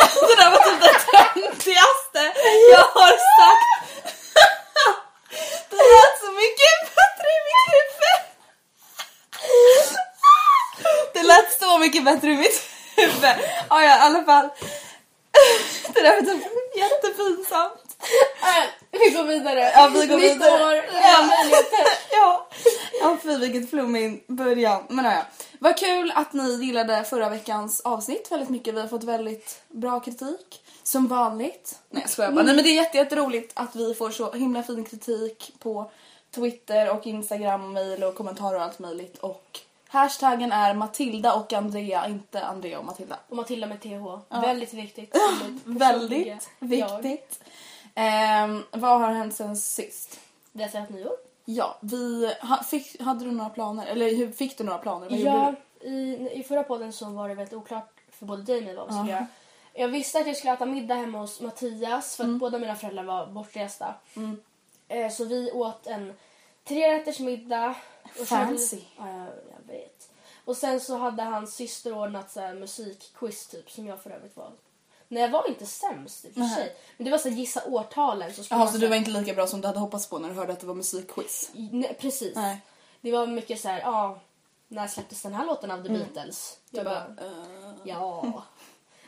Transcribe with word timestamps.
Alltså, 0.00 0.26
det 0.26 0.36
där 0.36 0.50
var 0.50 0.58
typ 0.58 0.80
det 0.80 0.98
töntigaste 1.12 2.22
jag 2.70 2.88
har 3.00 3.14
sagt. 3.38 3.70
det 5.70 5.76
lät 5.76 6.14
så 6.20 6.30
mycket 6.42 6.74
bättre 6.98 7.28
i 7.36 7.40
mitt 7.48 7.66
huvud. 7.76 8.20
det 11.14 11.22
lät 11.22 11.60
så 11.60 11.78
mycket 11.78 12.04
bättre 12.04 12.30
i 12.30 12.36
mitt 12.36 12.62
huvud. 12.96 13.36
Ja, 13.70 13.82
ja, 13.82 13.96
i 13.96 14.00
alla 14.00 14.24
fall. 14.24 14.48
det 15.94 16.00
där 16.02 16.14
var 16.14 16.22
typ 16.32 16.42
jättepinsamt. 16.76 17.85
Vi 18.90 19.10
går 19.10 19.24
vidare. 19.24 19.60
Ja, 19.60 19.90
vi 19.94 20.06
går 20.06 20.16
Nytt 20.16 20.32
vidare. 20.34 20.64
år, 20.64 20.74
Ja. 20.76 21.26
möjligheter. 21.26 21.86
ja. 22.12 22.46
ja, 23.00 23.16
fy 23.22 23.36
vilket 23.36 23.70
flummig 23.70 24.24
början. 24.28 24.82
Men 24.88 25.04
ja, 25.04 25.22
vad 25.58 25.76
kul 25.76 26.12
att 26.14 26.32
ni 26.32 26.64
gillade 26.64 27.04
förra 27.04 27.28
veckans 27.28 27.80
avsnitt 27.80 28.28
väldigt 28.30 28.48
mycket. 28.48 28.74
Vi 28.74 28.80
har 28.80 28.88
fått 28.88 29.04
väldigt 29.04 29.62
bra 29.68 30.00
kritik. 30.00 30.62
Som 30.82 31.06
vanligt. 31.06 31.78
Nej 31.90 32.02
jag 32.02 32.10
skojar 32.10 32.32
bara. 32.32 32.44
Nej 32.44 32.54
men 32.54 32.64
det 32.64 32.70
är 32.70 32.74
jätte, 32.74 32.96
jätteroligt 32.98 33.52
att 33.54 33.76
vi 33.76 33.94
får 33.94 34.10
så 34.10 34.32
himla 34.32 34.62
fin 34.62 34.84
kritik 34.84 35.52
på 35.58 35.90
Twitter 36.34 36.90
och 36.90 37.06
Instagram 37.06 37.64
och 37.64 37.70
mail 37.70 38.04
och 38.04 38.14
kommentarer 38.14 38.56
och 38.56 38.62
allt 38.62 38.78
möjligt. 38.78 39.18
Och 39.18 39.58
hashtaggen 39.88 40.52
är 40.52 40.74
Matilda 40.74 41.34
och 41.34 41.52
Andrea, 41.52 42.06
inte 42.08 42.44
Andrea 42.44 42.78
och 42.78 42.84
Matilda. 42.84 43.16
Och 43.28 43.36
Matilda 43.36 43.66
med 43.66 43.80
TH. 43.82 44.38
Väldigt 44.42 44.74
viktigt. 44.74 45.16
Väldigt 45.64 46.26
Jag. 46.80 47.20
Ehm, 47.98 48.62
vad 48.72 49.00
har 49.00 49.12
hänt 49.12 49.34
sen 49.36 49.56
sist? 49.56 50.20
Vi 50.52 50.62
har 50.62 50.70
sett 50.70 50.90
nyår. 50.90 51.16
Ja, 51.44 51.76
vi, 51.80 52.32
ha, 52.42 52.62
fick, 52.62 53.00
hade 53.00 53.24
du 53.24 53.30
några 53.32 53.50
planer? 53.50 53.86
Eller 53.86 54.14
hur, 54.16 54.32
fick 54.32 54.58
du 54.58 54.64
några 54.64 54.78
planer? 54.78 55.08
Vad 55.10 55.18
Ja, 55.18 55.54
i, 55.80 56.28
i 56.32 56.42
förra 56.48 56.62
podden 56.62 56.92
så 56.92 57.04
var 57.10 57.28
det 57.28 57.34
väldigt 57.34 57.54
oklart 57.54 57.88
för 58.10 58.26
både 58.26 58.42
dig 58.42 58.58
och 58.58 58.64
mig 58.64 58.74
vad 58.76 58.86
vi 58.88 58.92
skulle 58.94 59.10
göra. 59.12 59.26
Jag 59.74 59.88
visste 59.88 60.18
att 60.18 60.26
jag 60.26 60.36
skulle 60.36 60.52
äta 60.52 60.66
middag 60.66 60.94
hemma 60.94 61.18
hos 61.18 61.40
Mattias 61.40 62.16
för 62.16 62.24
att 62.24 62.28
Mm. 62.28 62.38
båda 62.38 62.58
mina 62.58 62.74
föräldrar 62.76 63.02
var 63.04 63.26
bortresta. 63.26 63.94
Eh, 64.88 65.10
så 65.12 65.24
vi 65.24 65.50
åt 65.52 65.86
en 65.86 66.12
trerätters 66.64 67.20
middag. 67.20 67.58
Hade 68.02 68.18
vi- 68.20 68.26
Fancy. 68.26 68.80
Ja, 68.98 69.08
jag, 69.08 69.18
jag 69.26 69.74
vet. 69.74 70.08
Och 70.44 70.56
sen 70.56 70.80
så 70.80 70.96
hade 70.98 71.22
hans 71.22 71.54
syster 71.54 71.92
ordnat 71.98 72.30
så 72.30 72.40
här 72.40 72.54
musikquiz 72.54 73.46
typ 73.46 73.70
som 73.70 73.86
jag 73.86 74.02
för 74.02 74.10
övrigt 74.10 74.36
var. 74.36 74.50
Nej 75.08 75.22
jag 75.22 75.30
var 75.30 75.48
inte 75.48 75.66
sämst 75.66 76.24
i 76.24 76.28
och 76.28 76.32
för 76.32 76.40
Nej. 76.40 76.54
sig. 76.54 76.76
Men 76.96 77.04
det 77.04 77.10
var 77.10 77.18
så 77.18 77.28
här, 77.28 77.36
gissa 77.36 77.64
årtalen. 77.64 78.32
Så 78.34 78.42
Jaha, 78.50 78.66
så 78.66 78.72
så 78.72 78.78
du 78.78 78.86
var 78.86 78.96
inte 78.96 79.10
lika 79.10 79.34
bra 79.34 79.46
som 79.46 79.60
du 79.60 79.66
hade 79.66 79.78
hoppats 79.78 80.08
på 80.08 80.18
när 80.18 80.28
du 80.28 80.34
hörde 80.34 80.52
att 80.52 80.60
det 80.60 80.66
var 80.66 80.74
musikquiz? 80.74 81.50
Nej, 81.54 81.96
precis. 82.00 82.34
Nej. 82.36 82.60
Det 83.00 83.12
var 83.12 83.26
mycket 83.26 83.60
så 83.60 83.68
här, 83.68 83.80
ja, 83.80 84.18
när 84.68 84.86
släpptes 84.86 85.22
den 85.22 85.34
här 85.34 85.46
låten 85.46 85.70
av 85.70 85.82
The 85.82 85.88
Beatles? 85.88 86.58
Jag 86.70 86.84
bara, 86.84 87.08
bara, 87.16 87.26
eh, 87.26 87.74
ja. 87.84 88.42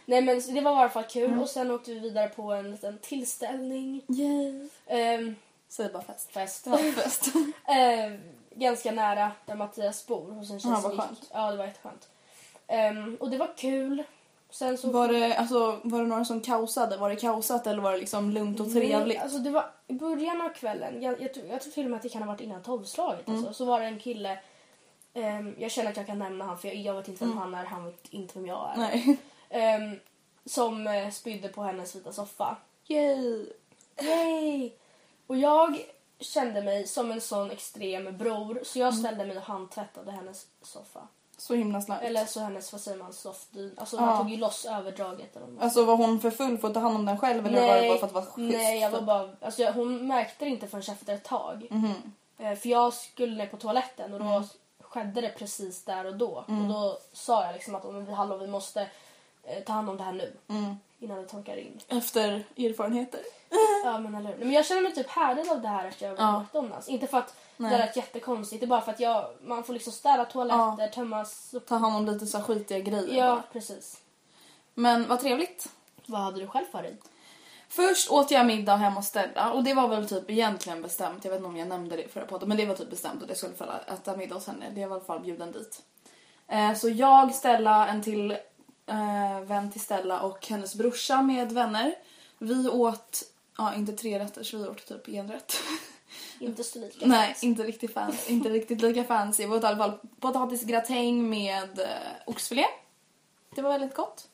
Nej 0.05 0.23
men 0.23 0.55
det 0.55 0.61
var 0.61 0.73
i 0.73 0.75
alla 0.77 0.89
fall 0.89 1.05
kul 1.05 1.39
och 1.39 1.49
sen 1.49 1.71
åkte 1.71 1.93
vi 1.95 1.99
vidare 2.01 2.29
på 2.29 2.53
en 2.53 2.71
liten 2.71 2.99
tillställning. 2.99 4.03
yay. 4.09 4.69
Ehm, 4.87 5.37
Säg 5.69 5.89
bara 5.93 6.03
fest. 6.03 6.31
fest. 6.33 6.67
Ja, 6.67 6.77
fest. 6.77 7.25
Ehm, 7.69 8.21
ganska 8.55 8.93
nära 8.93 9.33
där 9.47 9.55
Mattias 9.55 10.07
bor 10.07 10.31
hos 10.31 10.51
en 10.51 10.61
tjej 10.61 10.71
Ja, 10.71 10.81
som 10.81 10.93
gick-. 10.93 11.29
Ja, 11.33 11.51
det 11.51 11.57
var 11.57 11.65
jätteskönt. 11.65 12.09
Um, 12.69 13.17
och 13.21 13.31
det 13.31 13.37
var 13.39 13.55
kul. 13.57 14.03
Sen 14.51 14.79
så... 14.79 14.91
Var 14.91 15.09
det, 15.09 15.37
alltså, 15.37 15.81
var 15.85 16.01
det 16.03 16.07
några 16.07 16.25
som 16.25 16.41
kaosade? 16.41 16.97
Var 16.97 17.11
det 17.11 17.17
kaosat 17.17 17.67
eller 17.67 17.83
var 17.83 17.93
det 17.93 17.99
liksom 17.99 18.31
lugnt 18.31 18.61
och 18.61 18.73
trevligt? 18.73 19.21
Alltså 19.21 19.39
det 19.39 19.51
var 19.51 19.71
i 19.87 19.93
början 19.93 20.41
av 20.41 20.49
kvällen, 20.49 21.03
jag, 21.03 21.21
jag, 21.21 21.35
tror, 21.35 21.47
jag 21.47 21.61
tror 21.63 21.73
till 21.73 21.85
och 21.85 21.91
med 21.91 21.97
att 21.97 22.03
det 22.03 22.09
kan 22.09 22.23
ha 22.23 22.33
varit 22.33 22.41
innan 22.41 22.63
tolvslaget. 22.63 23.29
Mm. 23.29 23.39
Alltså, 23.39 23.55
så 23.55 23.65
var 23.65 23.81
det 23.81 23.87
en 23.87 23.99
kille, 23.99 24.39
ehm, 25.15 25.55
jag 25.59 25.71
känner 25.71 25.91
att 25.91 25.97
jag 25.97 26.07
kan 26.07 26.19
nämna 26.19 26.45
han 26.45 26.59
för 26.59 26.69
jag, 26.69 26.77
jag 26.77 26.95
vet 26.95 27.09
inte 27.09 27.25
vem 27.25 27.39
han 27.39 27.55
är, 27.55 27.65
han 27.65 27.85
vet 27.85 28.09
inte 28.11 28.39
vem 28.39 28.47
jag 28.47 28.71
är. 28.71 28.75
Mm. 28.75 28.91
Nej. 28.91 29.19
Ehm, 29.51 30.01
som 30.45 30.87
eh, 30.87 31.11
spydde 31.11 31.49
på 31.49 31.63
hennes 31.63 31.97
vita 31.97 32.13
soffa. 32.13 32.57
Yay. 32.87 33.47
Yay! 34.03 34.71
Och 35.27 35.37
jag 35.37 35.81
kände 36.21 36.63
mig 36.63 36.87
som 36.87 37.11
en 37.11 37.21
sån 37.21 37.51
extrem 37.51 38.17
bror 38.17 38.61
så 38.63 38.79
jag 38.79 38.95
ställde 38.95 39.27
mig 39.27 39.37
och 39.37 39.43
handtvättade 39.43 40.13
hennes 40.13 40.47
soffa. 40.63 41.09
Så 41.39 41.55
himla 41.55 41.81
snällt. 41.81 42.03
Eller 42.03 42.25
så 42.25 42.41
hennes, 42.41 42.73
vad 42.73 42.81
säger 42.81 42.99
man, 42.99 43.13
softdyn. 43.13 43.75
Alltså 43.77 43.97
Ja. 43.97 44.01
man 44.07 44.19
tog 44.19 44.31
ju 44.31 44.37
loss 44.37 44.65
överdraget. 44.67 45.37
Eller 45.37 45.47
man 45.47 45.59
Alltså 45.65 45.85
var 45.85 45.97
hon 45.97 46.21
för 46.21 46.31
full 46.31 46.59
för 46.59 46.69
att 46.69 46.75
ta 46.75 46.81
hand 46.81 46.97
om 46.97 47.05
den 47.07 47.19
själv 47.19 47.47
eller 47.47 47.67
var 47.69 47.77
det 47.83 47.89
bara 47.89 47.99
för 47.99 48.07
att 48.07 48.13
vara 48.13 48.25
schysst? 48.25 48.59
nej, 48.59 48.81
jag 48.81 48.91
var 48.91 49.01
bara, 49.01 49.31
alltså 49.41 49.63
jag, 49.63 49.73
hon 49.73 50.07
märkte 50.07 50.45
det 50.45 50.51
inte 50.51 50.69
förrän 50.69 50.83
efter 50.95 51.15
ett 51.15 51.25
tag. 51.25 51.67
Mhm. 51.71 51.93
Eh, 52.39 52.55
för 52.55 52.69
jag 52.69 52.93
skulle 52.95 53.37
ner 53.37 53.47
på 53.47 53.57
toaletten 53.57 54.13
och 54.13 54.19
då 54.21 54.25
Mm. 54.27 54.43
skedde 54.81 55.21
det 55.21 55.29
precis 55.29 55.85
där 55.85 56.05
och 56.05 56.17
då. 56.17 56.45
Och 56.49 56.69
då 56.69 56.99
sa 57.13 57.45
jag 57.45 57.53
liksom 57.53 57.75
att 57.75 57.85
"Åh, 57.85 57.93
men 57.93 58.05
vi, 58.05 58.13
hallå, 58.13 58.37
vi 58.37 58.47
måste 58.47 58.81
eh, 59.43 59.63
ta 59.67 59.73
hand 59.73 59.91
om 59.91 59.97
det 59.97 60.03
här 60.03 60.13
nu. 60.13 60.33
Mm. 60.49 60.75
Innan 61.01 61.17
det 61.23 61.29
torkar 61.29 61.57
in. 61.57 61.81
Efter 61.89 62.45
erfarenheter. 62.57 63.21
Ja 63.85 63.99
men 63.99 64.15
eller 64.15 64.29
hur. 64.31 64.37
Nej, 64.37 64.45
Men 64.45 64.53
jag 64.53 64.67
känner 64.67 64.83
mig 64.83 64.95
typ 64.95 65.09
härdad 65.09 65.49
av 65.49 65.61
det 65.63 65.69
här 65.69 65.89
efter 65.89 66.07
jag 66.09 66.15
var 66.17 66.25
Ja. 66.25 66.41
McDonalds. 66.41 66.89
Inte 66.89 67.07
för 67.07 67.19
att 67.19 67.35
Nej. 67.61 67.71
det 67.71 67.79
lät 67.79 67.97
jättekonstigt. 67.97 68.61
Det 68.61 68.67
är 68.67 68.69
bara 68.69 68.81
för 68.81 68.93
att 68.93 69.01
jag, 69.01 69.27
man 69.43 69.65
får 69.65 69.73
liksom 69.73 69.93
städa 69.93 70.25
toaletter, 70.25 70.89
tömma 70.89 71.25
sop- 71.25 71.67
Ta 71.67 71.77
hand 71.77 71.97
om 71.97 72.15
lite 72.15 72.27
så 72.27 72.41
skitiga 72.41 72.79
grejer. 72.79 73.19
Ja 73.19 73.35
bara. 73.35 73.43
precis. 73.53 74.01
Men 74.75 75.09
vad 75.09 75.21
trevligt. 75.21 75.69
Vad 76.07 76.21
hade 76.21 76.41
du 76.41 76.47
själv 76.47 76.65
för 76.73 76.83
dig? 76.83 76.97
Först 77.69 78.11
åt 78.11 78.31
jag 78.31 78.47
middag 78.47 78.77
hemma 78.77 78.97
hos 78.97 79.07
Stella 79.07 79.53
och 79.53 79.65
det 79.65 79.75
var 79.75 79.89
väl 79.89 80.09
typ 80.09 80.31
egentligen 80.31 80.83
bestämt. 80.83 81.25
Jag 81.25 81.31
vet 81.31 81.39
inte 81.39 81.49
om 81.49 81.57
jag 81.57 81.69
nämnde 81.69 81.97
det 81.97 82.05
i 82.05 82.09
förra 82.09 82.27
podden 82.27 82.49
men 82.49 82.59
det 82.59 82.67
var 82.67 82.75
typ 82.75 82.91
bestämt 82.91 83.23
att 83.23 83.29
jag 83.29 83.39
skulle 83.39 83.55
få 83.55 83.65
äta 83.87 84.17
middag 84.17 84.35
hos 84.35 84.47
henne. 84.47 84.67
Det 84.75 84.87
var 84.87 84.97
i 84.97 84.99
alla 84.99 85.05
fall 85.05 85.21
bjuden 85.21 85.53
dit. 85.53 85.83
Eh, 86.49 86.75
så 86.75 86.89
jag, 86.89 87.35
Stella, 87.35 87.89
en 87.89 88.03
till 88.03 88.31
eh, 88.87 89.41
vän 89.43 89.71
till 89.71 89.81
Stella 89.81 90.21
och 90.21 90.47
hennes 90.47 90.75
brorsa 90.75 91.23
med 91.23 91.53
vänner. 91.53 91.95
Vi 92.39 92.69
åt, 92.69 93.23
ja 93.59 93.75
inte 93.75 93.93
tre 93.93 94.19
rätter 94.19 94.43
så 94.43 94.57
vi 94.59 94.69
åt 94.69 94.87
typ 94.87 95.09
en 95.09 95.33
rätt. 95.33 95.55
Inte 96.41 96.65
så 96.65 96.79
lika. 96.79 97.07
Nej, 97.07 97.27
fancy. 97.27 97.47
inte 97.47 97.63
riktigt 97.63 97.95
fancy. 97.95 98.33
inte 98.33 98.49
riktigt 98.49 98.81
lika 98.81 99.05
fancy. 99.05 99.47
Vi 99.47 99.53
åt 99.53 99.63
i 99.63 99.67
alla 99.67 99.77
fall 99.77 99.99
potatisgratäng 100.21 101.31
med 101.31 101.79
eh, 101.79 101.87
oxfilé. 102.27 102.65
Det 103.55 103.63
var 103.63 103.71
väldigt 103.71 103.95
gott. 103.95 104.29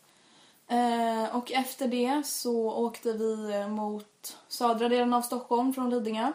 Eh, 0.68 1.36
och 1.36 1.52
efter 1.52 1.88
det 1.88 2.26
så 2.26 2.72
åkte 2.72 3.12
vi 3.12 3.52
eh, 3.52 3.68
mot 3.68 4.36
södra 4.48 4.88
delen 4.88 5.14
av 5.14 5.22
Stockholm 5.22 5.72
från 5.72 5.90
Lidingö. 5.90 6.32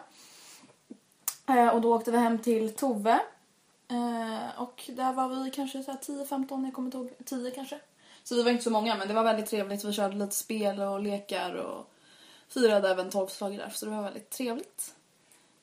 Eh, 1.48 1.68
och 1.68 1.80
då 1.80 1.94
åkte 1.94 2.10
vi 2.10 2.18
hem 2.18 2.38
till 2.38 2.74
Tove. 2.74 3.20
Eh, 3.90 4.60
och 4.60 4.90
där 4.92 5.12
var 5.12 5.44
vi 5.44 5.50
kanske 5.50 5.82
så 5.82 5.90
här 5.90 5.98
10-15, 5.98 6.64
jag 6.64 6.74
kommer 6.74 6.86
inte 6.86 6.98
ihåg, 6.98 7.10
10 7.24 7.50
kanske. 7.50 7.80
Så 8.24 8.34
vi 8.34 8.42
var 8.42 8.50
inte 8.50 8.64
så 8.64 8.70
många 8.70 8.96
men 8.96 9.08
det 9.08 9.14
var 9.14 9.24
väldigt 9.24 9.46
trevligt. 9.46 9.84
Vi 9.84 9.92
körde 9.92 10.16
lite 10.16 10.34
spel 10.34 10.80
och 10.80 11.00
lekar 11.00 11.54
och 11.54 11.90
firade 12.48 12.90
även 12.90 13.10
tolvslaget 13.10 13.58
där 13.58 13.70
så 13.70 13.86
det 13.86 13.92
var 13.92 14.02
väldigt 14.02 14.30
trevligt. 14.30 14.94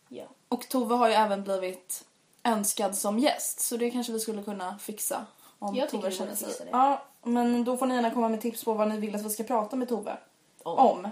Ja. 0.09 0.24
Och 0.50 0.69
Tove 0.69 0.95
har 0.95 1.07
ju 1.07 1.13
även 1.13 1.44
blivit 1.44 2.06
önskad 2.44 2.95
som 2.95 3.19
gäst 3.19 3.59
så 3.59 3.77
det 3.77 3.92
kanske 3.92 4.13
vi 4.13 4.19
skulle 4.19 4.44
kunna 4.44 4.77
fixa. 4.77 5.25
Om 5.59 5.75
Jag 5.75 5.89
Tove 5.89 6.12
känner 6.12 6.36
sig. 6.36 6.48
det. 6.59 6.69
Ja, 6.71 7.01
men 7.24 7.63
då 7.63 7.77
får 7.77 7.86
ni 7.86 7.95
gärna 7.95 8.12
komma 8.12 8.30
med 8.30 8.42
tips 8.42 8.63
på 8.63 8.74
vad 8.74 8.88
ni 8.88 8.98
vill 8.98 9.15
att 9.15 9.25
vi 9.25 9.30
ska 9.30 9.44
prata 9.44 9.75
med 9.75 9.89
Tove 9.89 10.18
om. 10.63 11.06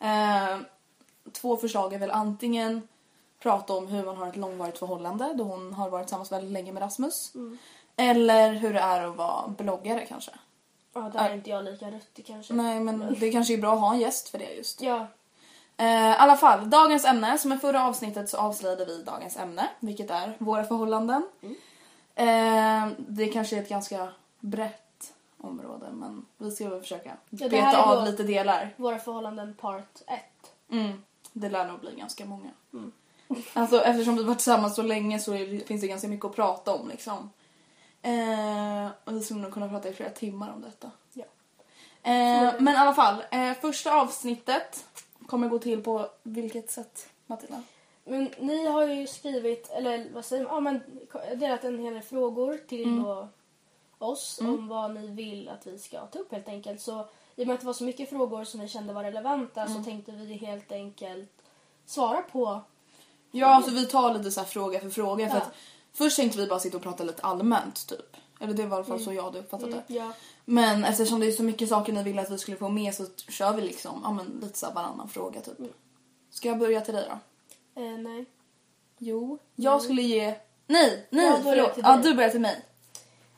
Eh, 0.00 0.58
två 1.32 1.56
förslag 1.56 1.92
är 1.92 1.98
väl 1.98 2.10
antingen 2.10 2.88
prata 3.42 3.72
om 3.72 3.86
hur 3.86 4.04
man 4.04 4.16
har 4.16 4.26
ett 4.26 4.36
långvarigt 4.36 4.78
förhållande 4.78 5.34
då 5.34 5.44
hon 5.44 5.74
har 5.74 5.90
varit 5.90 6.06
tillsammans 6.06 6.32
väldigt 6.32 6.52
länge 6.52 6.72
med 6.72 6.82
Rasmus. 6.82 7.34
Mm. 7.34 7.58
Eller 7.96 8.52
hur 8.52 8.74
det 8.74 8.80
är 8.80 9.06
att 9.06 9.16
vara 9.16 9.48
bloggare 9.48 10.06
kanske. 10.06 10.30
Ja, 10.92 11.00
där 11.00 11.30
är 11.30 11.34
inte 11.34 11.50
jag 11.50 11.64
lika 11.64 11.90
ruttig 11.90 12.26
kanske. 12.26 12.54
Nej 12.54 12.80
men 12.80 13.16
det 13.20 13.32
kanske 13.32 13.54
är 13.54 13.58
bra 13.58 13.74
att 13.74 13.80
ha 13.80 13.92
en 13.94 14.00
gäst 14.00 14.28
för 14.28 14.38
det 14.38 14.54
just. 14.54 14.80
Ja, 14.80 15.06
I 15.80 16.14
alla 16.18 16.36
fall, 16.36 16.70
dagens 16.70 17.04
ämne. 17.04 17.38
Som 17.38 17.52
i 17.52 17.58
förra 17.58 17.86
avsnittet 17.86 18.28
så 18.28 18.36
avslöjade 18.36 18.84
vi 18.84 19.02
dagens 19.02 19.36
ämne, 19.36 19.68
vilket 19.80 20.10
är 20.10 20.36
våra 20.38 20.64
förhållanden. 20.64 21.22
Eh, 22.14 22.88
det 22.98 23.28
kanske 23.28 23.56
är 23.56 23.62
ett 23.62 23.68
ganska 23.68 24.08
brett 24.40 25.12
område, 25.38 25.86
men 25.92 26.26
vi 26.38 26.50
ska 26.50 26.68
väl 26.68 26.80
försöka 26.80 27.16
det 27.30 27.48
beta 27.48 27.82
av 27.82 28.04
lite 28.04 28.22
delar. 28.22 28.74
våra 28.76 28.98
förhållanden 28.98 29.54
part 29.54 30.02
1. 30.06 30.20
Mm, 30.70 31.02
det 31.32 31.48
lär 31.48 31.66
nog 31.66 31.80
bli 31.80 31.94
ganska 31.96 32.24
många. 32.24 32.50
Alltså 33.52 33.82
eftersom 33.82 34.16
vi 34.16 34.22
varit 34.22 34.38
tillsammans 34.38 34.74
så 34.74 34.82
länge 34.82 35.18
så 35.18 35.30
det, 35.30 35.66
finns 35.66 35.80
det 35.80 35.88
ganska 35.88 36.08
mycket 36.08 36.26
att 36.26 36.36
prata 36.36 36.74
om 36.74 36.88
liksom. 36.88 37.30
Eh, 38.02 38.88
och 39.04 39.16
vi 39.16 39.20
skulle 39.20 39.40
nog 39.40 39.52
kunna 39.52 39.68
prata 39.68 39.88
i 39.88 39.92
flera 39.92 40.10
timmar 40.10 40.52
om 40.54 40.62
detta. 40.62 40.90
Ja. 41.12 41.24
Eh, 42.02 42.54
men 42.58 42.74
i 42.74 42.76
alla 42.76 42.94
fall, 42.94 43.22
eh, 43.30 43.52
första 43.60 43.94
avsnittet 44.00 44.84
kommer 45.30 45.48
gå 45.48 45.58
till 45.58 45.82
på 45.82 46.08
vilket 46.22 46.70
sätt 46.70 47.08
Matilda? 47.26 47.62
Men 48.04 48.30
ni 48.38 48.66
har 48.66 48.86
ju 48.86 49.06
skrivit, 49.06 49.70
eller 49.70 50.06
vad 50.14 50.24
säger 50.24 50.44
man, 50.44 50.54
ja, 50.54 50.60
men 50.60 51.38
delat 51.40 51.64
en 51.64 51.78
hel 51.78 51.92
del 51.94 52.02
frågor 52.02 52.60
till 52.68 52.82
Mm. 52.84 53.02
då 53.02 53.28
oss 53.98 54.38
om 54.42 54.68
vad 54.68 54.94
ni 54.94 55.06
vill 55.06 55.48
att 55.48 55.66
vi 55.66 55.78
ska 55.78 56.06
ta 56.06 56.18
upp 56.18 56.32
helt 56.32 56.48
enkelt. 56.48 56.80
Så 56.80 57.08
i 57.36 57.42
och 57.42 57.46
med 57.46 57.54
att 57.54 57.60
det 57.60 57.66
var 57.66 57.72
så 57.72 57.84
mycket 57.84 58.10
frågor 58.10 58.44
som 58.44 58.60
vi 58.60 58.68
kände 58.68 58.92
var 58.92 59.04
relevanta 59.04 59.62
Mm. 59.62 59.74
så 59.78 59.84
tänkte 59.84 60.12
vi 60.12 60.34
helt 60.34 60.72
enkelt 60.72 61.30
svara 61.86 62.22
på. 62.22 62.60
Ja, 63.30 63.46
alltså 63.46 63.70
vi 63.70 63.86
tar 63.86 64.14
lite 64.18 64.30
så 64.30 64.44
fråga 64.44 64.80
för 64.80 64.90
fråga. 64.90 65.28
För 65.28 65.36
Ja. 65.36 65.42
att 65.42 65.52
först 65.92 66.16
tänkte 66.16 66.38
vi 66.38 66.46
bara 66.46 66.60
sitta 66.60 66.76
och 66.76 66.82
prata 66.82 67.04
lite 67.04 67.22
allmänt 67.22 67.86
typ. 67.88 68.16
Eller 68.40 68.54
det 68.54 68.66
var 68.66 68.76
i 68.76 68.78
alla 68.78 68.84
fall 68.84 69.00
så 69.00 69.12
jag 69.12 69.22
hade 69.22 69.38
uppfattat 69.38 69.70
det. 69.70 69.94
Ja. 69.94 70.12
Men 70.44 70.84
eftersom 70.84 71.20
det 71.20 71.26
är 71.26 71.32
så 71.32 71.42
mycket 71.42 71.68
saker 71.68 71.92
ni 71.92 72.02
ville 72.02 72.22
att 72.22 72.30
vi 72.30 72.38
skulle 72.38 72.56
få 72.56 72.68
med 72.68 72.94
så 72.94 73.06
kör 73.28 73.52
vi 73.52 73.62
liksom 73.62 74.00
ja, 74.04 74.12
men 74.12 74.40
lite 74.42 74.58
så 74.58 74.70
varannan 74.70 75.08
fråga 75.08 75.40
typ. 75.40 75.58
Ska 76.30 76.48
jag 76.48 76.58
börja 76.58 76.80
till 76.80 76.94
dig 76.94 77.08
då? 77.08 77.18
Eh, 77.82 77.98
nej. 77.98 78.24
Jo. 78.98 79.38
Jag 79.56 79.82
skulle 79.82 80.02
ge... 80.02 80.34
Nej, 80.66 81.06
nej 81.10 81.26
Jag 81.26 81.42
förlåt. 81.42 81.72
Ja, 81.76 81.96
du 81.96 82.14
börjar 82.14 82.30
till 82.30 82.40
mig. 82.40 82.64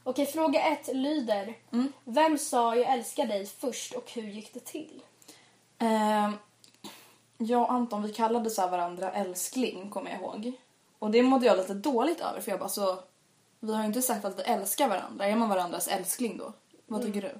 Okej, 0.04 0.26
fråga 0.26 0.60
ett 0.60 0.96
lyder. 0.96 1.56
Mm. 1.72 1.92
Vem 2.04 2.38
sa 2.38 2.76
jag 2.76 2.92
älskar 2.92 3.26
dig 3.26 3.46
först 3.46 3.94
och 3.94 4.10
hur 4.14 4.22
gick 4.22 4.54
det 4.54 4.64
till? 4.64 5.02
Ehm, 5.78 6.32
jag 7.38 7.62
och 7.62 7.72
Anton 7.72 8.02
vi 8.02 8.12
kallade 8.12 8.50
så 8.50 8.66
varandra 8.68 9.12
älskling 9.12 9.90
kommer 9.90 10.10
jag 10.10 10.20
ihåg. 10.20 10.52
Och 10.98 11.10
det 11.10 11.22
mådde 11.22 11.46
jag 11.46 11.56
lite 11.56 11.74
dåligt 11.74 12.20
över 12.20 12.40
för 12.40 12.50
jag 12.50 12.60
bara 12.60 12.68
så... 12.68 12.98
Vi 13.64 13.74
har 13.74 13.80
ju 13.80 13.86
inte 13.86 14.02
sagt 14.02 14.24
att 14.24 14.38
vi 14.38 14.42
älskar 14.42 14.88
varandra. 14.88 15.26
Är 15.26 15.36
man 15.36 15.48
varandras 15.48 15.88
älskling 15.88 16.36
då? 16.36 16.52
Vad 16.86 17.02
tycker 17.02 17.22
du? 17.22 17.34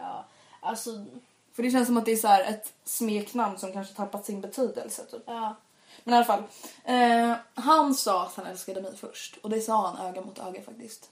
Ja, 0.00 0.24
alltså, 0.60 1.04
För 1.52 1.62
det 1.62 1.70
känns 1.70 1.86
som 1.86 1.96
att 1.96 2.04
det 2.04 2.12
är 2.12 2.16
så 2.16 2.28
här 2.28 2.44
ett 2.44 2.72
smeknamn 2.84 3.58
som 3.58 3.72
kanske 3.72 3.94
tappat 3.94 4.26
sin 4.26 4.40
betydelse 4.40 5.04
typ. 5.04 5.22
ja. 5.26 5.56
Men 6.04 6.14
i 6.14 6.16
alla 6.16 6.26
fall. 6.26 6.42
Eh, 6.84 7.32
han 7.54 7.94
sa 7.94 8.22
att 8.22 8.34
han 8.34 8.46
älskade 8.46 8.82
mig 8.82 8.96
först. 8.96 9.36
Och 9.36 9.50
det 9.50 9.60
sa 9.60 9.86
han 9.86 10.06
öga 10.06 10.20
mot 10.20 10.38
öga 10.38 10.62
faktiskt. 10.62 11.10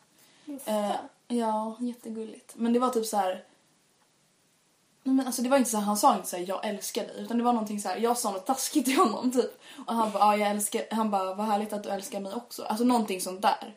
Eh, 0.64 0.94
ja, 1.28 1.76
jättegulligt. 1.80 2.52
Men 2.56 2.72
det 2.72 2.78
var 2.78 2.90
typ 2.90 3.06
så 3.06 3.16
här. 3.16 3.44
Nej, 5.02 5.14
men 5.14 5.26
alltså 5.26 5.42
det 5.42 5.48
var 5.48 5.58
inte 5.58 5.70
så 5.70 5.76
här, 5.76 5.84
han 5.84 5.96
sa 5.96 6.16
inte 6.16 6.28
så 6.28 6.36
här, 6.36 6.44
jag 6.48 6.66
älskar 6.66 7.06
dig 7.06 7.14
utan 7.18 7.38
det 7.38 7.44
var 7.44 7.52
någonting 7.52 7.80
så 7.80 7.88
här, 7.88 7.96
jag 7.96 8.18
sa 8.18 8.30
något 8.30 8.46
taskigt 8.46 8.84
till 8.84 8.96
honom 8.96 9.30
typ 9.32 9.60
och 9.86 9.94
han 9.94 10.12
bara, 10.12 10.22
ja 10.24 10.36
jag 10.36 10.50
älskar, 10.50 10.82
han 10.90 11.10
bara, 11.10 11.34
vad 11.34 11.46
härligt 11.46 11.72
att 11.72 11.82
du 11.82 11.88
älskar 11.90 12.20
mig 12.20 12.34
också. 12.34 12.64
Alltså 12.64 12.84
någonting 12.84 13.20
sånt 13.20 13.42
där. 13.42 13.74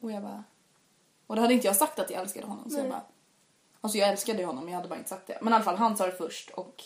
Och 0.00 0.12
jag 0.12 0.22
bara, 0.22 0.44
och 1.26 1.34
det 1.36 1.40
hade 1.42 1.54
inte 1.54 1.66
jag 1.66 1.76
sagt 1.76 1.98
att 1.98 2.10
jag 2.10 2.20
älskade 2.20 2.46
honom 2.46 2.70
så 2.70 2.78
jag 2.78 2.88
bara, 2.88 3.02
alltså 3.80 3.98
jag 3.98 4.08
älskade 4.08 4.44
honom 4.44 4.64
men 4.64 4.72
jag 4.72 4.78
hade 4.78 4.88
bara 4.88 4.98
inte 4.98 5.08
sagt 5.10 5.26
det. 5.26 5.38
Men 5.42 5.52
i 5.52 5.56
alla 5.56 5.64
fall 5.64 5.76
han 5.76 5.96
sa 5.96 6.06
det 6.06 6.12
först 6.12 6.50
och 6.50 6.84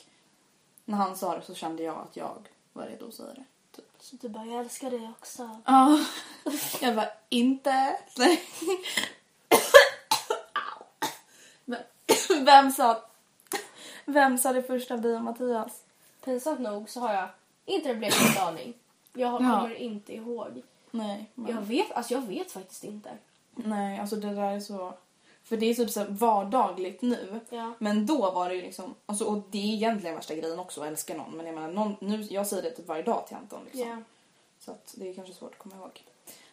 när 0.85 0.97
han 0.99 1.17
sa 1.17 1.37
det 1.37 1.43
så 1.43 1.55
kände 1.55 1.83
jag 1.83 1.97
att 1.99 2.17
jag 2.17 2.49
var 2.73 2.87
redo 2.87 3.09
att 3.09 3.15
säga 3.15 3.35
det. 3.35 3.45
Typ. 3.77 3.85
Så 4.01 4.17
du 4.17 4.29
bara, 4.29 4.45
jag 4.47 4.61
älskar 4.61 4.91
dig 4.91 5.13
också. 5.19 5.61
Ja. 5.65 5.99
Jag 6.81 6.97
bara, 6.97 7.09
inte. 7.29 7.99
Men 11.65 11.81
Vem 12.45 12.71
sa, 12.71 13.03
vem 14.05 14.39
sa 14.39 14.53
det 14.53 14.63
först 14.63 14.91
av 14.91 15.01
dig 15.01 15.17
och 15.17 15.23
Mattias? 15.23 15.83
Pinsamt 16.25 16.61
nog 16.61 16.91
så 16.91 17.01
har 17.01 17.13
jag 17.15 17.29
inte 17.65 17.89
det 17.89 17.95
blekaste 17.95 18.43
aning. 18.43 18.75
Jag 19.13 19.29
har- 19.29 19.41
Ja. 19.43 19.61
kommer 19.61 19.75
inte 19.75 20.15
ihåg. 20.15 20.63
Nej. 20.91 21.31
Men, 21.35 21.53
Jag 21.55 21.61
vet, 21.63 21.93
alltså 21.93 22.15
jag 22.15 22.21
vet 22.27 22.53
faktiskt 22.53 22.85
inte. 22.85 23.11
Nej, 23.55 23.99
alltså 24.01 24.17
det 24.17 24.35
där 24.35 24.53
är 24.53 24.61
så... 24.61 24.95
För 25.45 25.57
det 25.57 25.67
är 25.67 25.75
typ 25.75 25.91
så 25.91 26.05
vardagligt 26.09 27.03
nu. 27.03 27.41
Ja. 27.51 27.73
Men 27.79 28.07
då 28.07 28.31
var 28.31 28.49
det 28.49 28.55
ju 28.55 28.63
liksom... 28.63 28.95
Alltså, 29.07 29.25
och 29.25 29.43
det 29.51 29.59
är 29.59 29.75
egentligen 29.75 30.17
värsta 30.17 30.35
grejen 30.35 30.59
också 30.59 30.81
att 30.81 30.87
älska 30.89 31.15
någon. 31.15 31.37
Men 31.37 31.47
jag 31.47 31.55
menar, 31.55 31.73
någon, 31.73 31.97
nu, 32.01 32.23
jag 32.23 32.47
säger 32.47 32.63
det 32.63 32.71
typ 32.71 32.89
varje 32.89 33.03
dag 33.03 33.27
till 33.27 33.37
Anton. 33.37 33.61
Liksom. 33.65 33.89
Ja. 33.91 33.97
Så 34.59 34.71
att 34.71 34.95
det 34.97 35.09
är 35.09 35.15
kanske 35.15 35.35
svårt 35.35 35.53
att 35.53 35.59
komma 35.59 35.77
ihåg. 35.77 36.03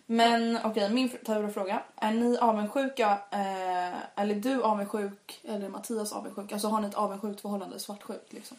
Men 0.05 0.59
okej, 0.63 0.89
min 0.89 1.09
fr- 1.09 1.25
Tauro-fråga. 1.25 1.83
Är 1.95 2.11
ni 2.11 2.37
avundsjuka, 2.37 3.11
eh, 3.31 4.21
eller 4.21 4.35
du 4.35 4.63
avundsjuk, 4.63 5.39
eller 5.43 5.69
Mattias 5.69 6.13
avundsjuk? 6.13 6.51
Alltså 6.51 6.67
har 6.67 6.81
ni 6.81 6.87
ett 6.87 6.93
avundsjukt 6.95 7.41
förhållande, 7.41 7.79
svartsjukt 7.79 8.33
liksom? 8.33 8.57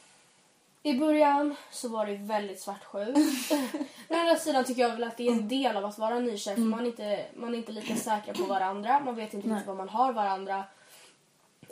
I 0.83 0.99
början 0.99 1.57
så 1.71 1.89
var 1.89 2.07
det 2.07 2.17
väldigt 2.17 2.61
svartsjukt. 2.61 3.19
Å 4.09 4.15
andra 4.15 4.37
sidan 4.37 4.65
tycker 4.65 4.83
jag 4.83 4.91
väl 4.91 5.05
att 5.05 5.17
det 5.17 5.29
är 5.29 5.33
en 5.33 5.49
del 5.49 5.77
av 5.77 5.85
att 5.85 5.99
vara 5.99 6.19
nykär 6.19 6.55
för 6.55 6.61
man, 6.63 6.81
är 6.81 6.87
inte, 6.87 7.25
man 7.37 7.55
är 7.55 7.59
inte 7.59 7.73
lika 7.73 7.97
säker 7.97 8.35
på 8.35 8.45
varandra. 8.45 9.01
Man 9.01 9.15
vet 9.15 9.35
inte 9.35 9.49
riktigt 9.49 9.67
vad 9.67 9.77
man 9.77 9.89
har 9.89 10.13
varandra. 10.13 10.65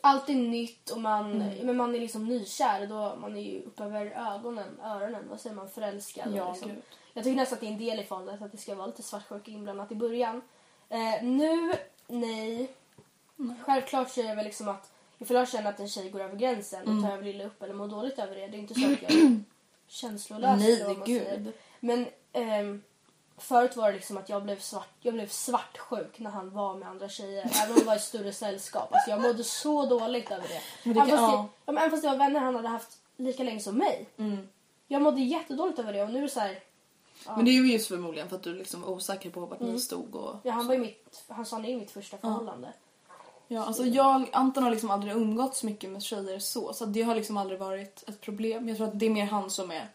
Allt 0.02 0.28
är 0.28 0.34
nytt 0.34 0.90
och 0.90 1.00
man, 1.00 1.32
Mm. 1.42 1.66
men 1.66 1.76
man 1.76 1.94
är 1.94 2.00
liksom 2.00 2.25
nykär. 2.25 2.86
Då 2.86 3.16
man 3.20 3.36
är 3.36 3.40
ju 3.40 3.62
upp 3.62 3.80
över 3.80 4.06
ögonen, 4.34 4.80
öronen, 4.84 5.25
vad 5.30 5.40
säger 5.40 5.56
man, 5.56 5.68
förälskad. 5.70 6.32
Ja, 6.36 6.52
liksom. 6.52 6.70
Jag 7.12 7.25
tycker 7.25 7.36
nästan 7.36 7.56
att 7.56 7.60
det 7.60 7.66
är 7.66 7.72
en 7.72 7.78
del 7.78 8.00
i 8.00 8.04
förhållandet 8.04 8.42
att 8.44 8.52
det 8.52 8.58
ska 8.58 8.75
vara 8.75 8.86
lite 8.86 9.02
svartsjuka 9.02 9.50
inblandat 9.50 9.92
i 9.92 9.94
början. 9.94 10.42
Eh, 10.88 11.22
nu, 11.22 11.72
nej. 12.06 12.70
Självklart 13.66 14.10
så 14.10 14.20
är 14.20 14.28
det 14.28 14.34
väl 14.34 14.44
liksom 14.44 14.68
att 14.68 14.92
ifall 15.18 15.37
jag 15.37 15.49
känner 15.49 15.70
att 15.70 15.80
en 15.80 15.88
tjej 15.88 16.11
går 16.11 16.20
över 16.20 16.37
gränsen 16.37 16.82
Mm. 16.82 16.99
och 16.99 17.04
tar 17.04 17.12
över 17.16 17.26
illa 17.26 17.44
upp 17.44 17.62
eller 17.62 17.75
mår 17.75 17.88
dåligt 17.88 18.18
över 18.18 18.35
det. 18.35 18.46
Det 18.46 18.56
är 18.56 18.58
inte 18.58 18.75
så 18.75 18.92
att 18.92 19.02
jag 19.02 19.11
är 19.12 19.40
känslolös. 19.88 20.58
Nej, 20.61 20.73
eller 20.75 20.85
vad 20.87 20.99
man 20.99 21.06
gud. 21.06 21.23
säger. 21.23 21.52
Men 21.80 22.06
ehm, 22.32 22.82
förut 23.38 23.76
var 23.76 23.87
det 23.88 23.94
liksom 23.94 24.16
att 24.16 24.28
jag 24.28 24.42
blev, 24.44 24.58
svart, 24.58 24.88
jag 25.00 25.14
blev 25.14 25.28
svartsjuk 25.28 26.18
när 26.18 26.30
han 26.30 26.50
var 26.50 26.75
med 26.76 26.88
andra 26.88 27.08
tjejer. 27.08 27.50
Även 27.62 27.73
om 27.75 27.78
det 27.78 27.85
var 27.85 27.96
i 27.96 27.99
större 27.99 28.32
sällskap. 28.32 28.88
Alltså 28.94 29.11
jag 29.11 29.20
mådde 29.20 29.44
så 29.44 29.87
dåligt 29.87 30.30
över 30.30 30.49
det. 30.49 30.61
Men 30.85 30.94
det 30.94 31.00
även, 31.00 31.11
kan- 31.11 31.18
fast 31.18 31.32
ja. 31.32 31.38
det, 31.42 31.49
ja, 31.66 31.73
men 31.73 31.78
även 31.78 31.90
fast 31.90 32.02
det 32.02 32.08
var 32.08 32.16
vänner 32.16 32.40
han 32.40 32.54
hade 32.56 32.68
haft 32.68 32.99
lika 33.16 33.42
länge 33.42 33.61
som 33.61 33.78
mig. 33.78 34.06
Mm. 34.16 34.49
Jag 34.88 35.02
mådde 35.02 35.20
jättedåligt 35.20 35.78
över 35.78 35.92
det 35.92 36.02
och 36.02 36.11
nu 36.11 36.18
är 36.18 36.23
det 36.23 36.28
så 36.28 36.40
här. 36.40 36.58
Men 37.26 37.44
det 37.44 37.50
är 37.50 37.52
ju 37.52 37.73
just 37.73 37.88
förmodligen 37.88 38.28
för 38.28 38.37
att 38.37 38.42
du 38.42 38.54
liksom 38.54 38.80
var 38.82 38.88
osäker 38.88 39.30
på 39.30 39.40
vart 39.46 39.61
ni 39.61 39.80
stod 39.80 40.14
och... 40.16 40.37
Ja, 40.42 40.52
han 40.52 40.66
var 40.66 40.75
ju 40.75 40.80
mitt, 40.80 41.25
han 41.28 41.46
sa 41.46 41.58
nej 41.58 41.70
i 41.70 41.76
mitt 41.76 41.90
första 41.90 42.18
förhållande. 42.18 42.73
Ja, 43.48 43.64
alltså 43.64 43.84
jag, 43.84 44.28
Anton 44.32 44.62
har 44.62 44.70
liksom 44.70 44.90
aldrig 44.90 45.12
umgåtts 45.14 45.62
mycket 45.64 45.90
med 45.90 46.02
tjejer 46.02 46.38
så, 46.38 46.72
så 46.72 46.86
det 46.86 47.02
har 47.02 47.14
liksom 47.14 47.36
aldrig 47.36 47.58
varit 47.58 48.04
ett 48.08 48.20
problem. 48.20 48.68
Jag 48.68 48.76
tror 48.76 48.86
att 48.86 48.98
det 48.98 49.06
är 49.06 49.10
mer 49.10 49.24
han 49.26 49.50
som 49.50 49.70
är 49.70 49.88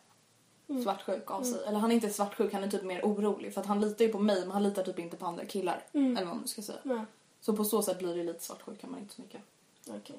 svartsjuk 0.83 1.31
av 1.31 1.43
sig. 1.43 1.63
Eller 1.67 1.79
han 1.79 1.91
är 1.91 1.95
inte 1.95 2.09
svartsjuk, 2.09 2.53
han 2.53 2.63
är 2.63 2.67
typ 2.67 2.83
mer 2.83 3.01
orolig 3.01 3.53
för 3.53 3.61
att 3.61 3.67
han 3.67 3.81
litar 3.81 4.05
ju 4.05 4.11
på 4.11 4.19
mig 4.19 4.39
men 4.41 4.51
han 4.51 4.63
litar 4.63 4.83
typ 4.83 4.99
inte 4.99 5.17
på 5.17 5.25
andra 5.25 5.45
killar. 5.45 5.83
Eller 5.93 6.25
vad 6.25 6.35
man 6.35 6.47
ska 6.47 6.61
säga. 6.61 6.79
Ja, 6.83 7.05
Så 7.41 7.55
på 7.55 7.63
så 7.63 7.81
sätt 7.81 7.99
blir 7.99 8.15
det 8.15 8.23
lite 8.23 8.43
svartsjuk 8.43 8.81
kan 8.81 8.91
man 8.91 8.99
inte 8.99 9.15
så 9.15 9.21
mycket. 9.21 9.41
okej. 9.89 10.15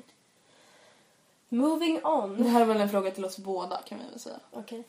Moving 1.49 2.05
on. 2.05 2.37
Det 2.43 2.49
här 2.49 2.61
är 2.61 2.65
väl 2.65 2.81
en 2.81 2.89
fråga 2.89 3.11
till 3.11 3.25
oss 3.25 3.39
båda 3.39 3.77
kan 3.83 3.99
vi 3.99 4.05
väl 4.11 4.19
säga. 4.19 4.41
Okej. 4.51 4.85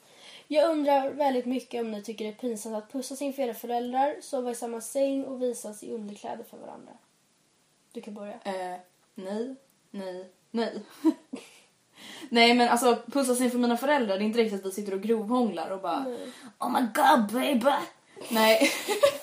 Jag 0.48 0.72
undrar 0.72 1.10
väldigt 1.10 1.46
mycket 1.46 1.82
om 1.82 1.92
ni 1.92 2.04
tycker 2.04 2.26
det 2.26 2.32
är 2.32 2.36
pinsamt 2.36 2.76
att 2.76 2.92
pussas 2.92 3.22
inför 3.22 3.44
era 3.44 3.54
föräldrar, 3.54 4.16
sova 4.22 4.52
i 4.52 4.56
samma 4.56 4.82
säng 4.82 5.26
och 5.26 5.42
visas 5.42 5.84
i 5.84 5.94
underkläder 5.94 6.44
för 6.44 6.58
varandra. 6.58 6.92
Du 7.94 8.02
kan 8.02 8.14
börja. 8.14 8.34
Eh, 8.34 8.80
nej, 9.16 9.56
nej, 9.92 10.32
nej. 10.52 10.82
nej 12.30 12.54
men 12.54 12.70
alltså 12.70 12.98
pussas 13.06 13.42
inför 13.42 13.58
mina 13.58 13.78
föräldrar, 13.78 14.18
det 14.18 14.24
är 14.24 14.26
inte 14.26 14.40
riktigt 14.40 14.60
att 14.60 14.66
vi 14.66 14.72
sitter 14.72 14.94
och 14.94 15.02
grovhånglar 15.02 15.70
och 15.70 15.82
bara 15.82 16.06
Oh 16.60 16.72
my 16.72 16.80
god 16.80 17.32
baby! 17.32 17.72
Nej. 18.30 18.72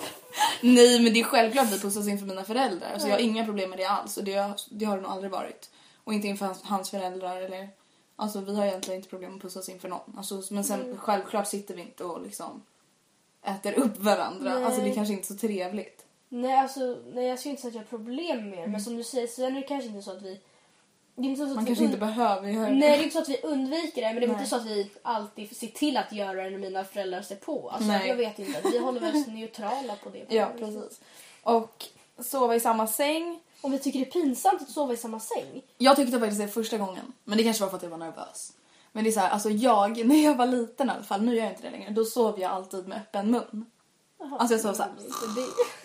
Nej 0.62 1.02
men 1.02 1.12
det 1.12 1.20
är 1.20 1.24
självklart 1.24 1.66
att 1.66 1.72
vi 1.72 1.80
pussas 1.80 2.08
inför 2.08 2.26
mina 2.26 2.44
föräldrar. 2.44 2.92
Alltså, 2.92 3.08
jag 3.08 3.14
har 3.14 3.20
inga 3.20 3.44
problem 3.44 3.70
med 3.70 3.78
det 3.78 3.84
alls 3.84 4.16
och 4.16 4.24
det, 4.24 4.54
det 4.70 4.84
har 4.84 4.96
det 4.96 5.02
nog 5.02 5.10
aldrig 5.10 5.30
varit. 5.30 5.70
Och 6.04 6.14
inte 6.14 6.28
inför 6.28 6.46
hans, 6.46 6.62
hans 6.62 6.90
föräldrar 6.90 7.36
eller... 7.42 7.68
Alltså 8.16 8.40
vi 8.40 8.56
har 8.56 8.66
egentligen 8.66 8.98
inte 8.98 9.08
problem 9.08 9.36
att 9.36 9.42
pussas 9.42 9.68
inför 9.68 9.88
någon. 9.88 10.16
Alltså, 10.16 10.42
men 10.50 10.64
sen 10.64 10.98
självklart 10.98 11.46
sitter 11.46 11.74
vi 11.74 11.82
inte 11.82 12.04
och 12.04 12.22
liksom 12.22 12.62
äter 13.42 13.72
upp 13.72 13.98
varandra. 13.98 14.54
Nej. 14.54 14.64
Alltså 14.64 14.80
det 14.80 14.90
är 14.90 14.94
kanske 14.94 15.14
inte 15.14 15.24
är 15.24 15.34
så 15.34 15.40
trevligt. 15.40 16.06
Nej, 16.32 16.58
alltså, 16.58 16.98
nej, 17.14 17.24
jag 17.26 17.38
skulle 17.38 17.50
inte 17.50 17.62
säga 17.62 17.68
att 17.68 17.74
jag 17.74 17.82
har 17.82 17.98
problem 17.98 18.50
med 18.50 18.58
det. 18.58 18.66
Men 18.66 18.80
som 18.80 18.96
du 18.96 19.04
säger 19.04 19.26
så 19.26 19.46
är 19.46 19.50
det 19.50 19.62
kanske 19.62 19.88
inte 19.88 20.02
så 20.02 20.10
att 20.10 20.22
vi... 20.22 20.40
Det 21.14 21.22
är 21.22 21.30
inte 21.30 21.38
så 21.38 21.50
att 21.50 21.54
Man 21.54 21.64
vi 21.64 21.68
kanske 21.68 21.84
inte 21.84 21.96
und- 21.96 22.00
behöver 22.00 22.48
göra 22.48 22.68
Nej, 22.68 22.80
det 22.80 22.86
är 22.86 23.02
inte 23.02 23.12
så 23.12 23.22
att 23.22 23.28
vi 23.28 23.40
undviker 23.42 24.02
det. 24.02 24.06
Men 24.08 24.16
det 24.16 24.22
är 24.22 24.28
Nej. 24.28 24.36
inte 24.36 24.46
så 24.46 24.56
att 24.56 24.66
vi 24.66 24.90
alltid 25.02 25.56
ser 25.56 25.66
till 25.66 25.96
att 25.96 26.12
göra 26.12 26.44
det 26.44 26.50
när 26.50 26.58
mina 26.58 26.84
föräldrar 26.84 27.22
ser 27.22 27.36
på. 27.36 27.70
Alltså, 27.70 27.88
Nej. 27.88 28.08
jag 28.08 28.16
vet 28.16 28.38
inte. 28.38 28.60
Vi 28.72 28.78
håller 28.78 29.00
väl 29.00 29.14
neutrala 29.28 29.96
på 30.02 30.10
det. 30.10 30.34
Ja 30.34 30.48
precis. 30.58 31.00
Och 31.42 31.84
sova 32.18 32.54
i 32.54 32.60
samma 32.60 32.86
säng. 32.86 33.40
Om 33.60 33.72
vi 33.72 33.78
tycker 33.78 33.98
det 33.98 34.06
är 34.06 34.10
pinsamt 34.10 34.62
att 34.62 34.70
sova 34.70 34.92
i 34.92 34.96
samma 34.96 35.20
säng. 35.20 35.62
Jag 35.78 35.96
tyckte 35.96 36.18
faktiskt 36.20 36.40
det 36.40 36.48
första 36.48 36.78
gången. 36.78 37.12
Men 37.24 37.38
det 37.38 37.44
kanske 37.44 37.62
var 37.62 37.70
för 37.70 37.76
att 37.76 37.82
jag 37.82 37.90
var 37.90 37.98
nervös. 37.98 38.52
Men 38.92 39.04
det 39.04 39.10
är 39.10 39.12
så 39.12 39.20
här, 39.20 39.30
alltså 39.30 39.50
jag, 39.50 40.06
när 40.06 40.24
jag 40.24 40.34
var 40.34 40.46
liten 40.46 40.88
i 40.88 40.92
alla 40.92 41.02
fall, 41.02 41.22
nu 41.22 41.34
gör 41.36 41.42
jag 41.44 41.52
inte 41.52 41.62
det 41.62 41.70
längre, 41.70 41.90
då 41.90 42.04
sov 42.04 42.40
jag 42.40 42.50
alltid 42.50 42.88
med 42.88 42.98
öppen 42.98 43.30
mun. 43.30 43.66
Alltså 44.38 44.54
jag 44.54 44.60
sov 44.60 44.72
såhär. 44.74 44.92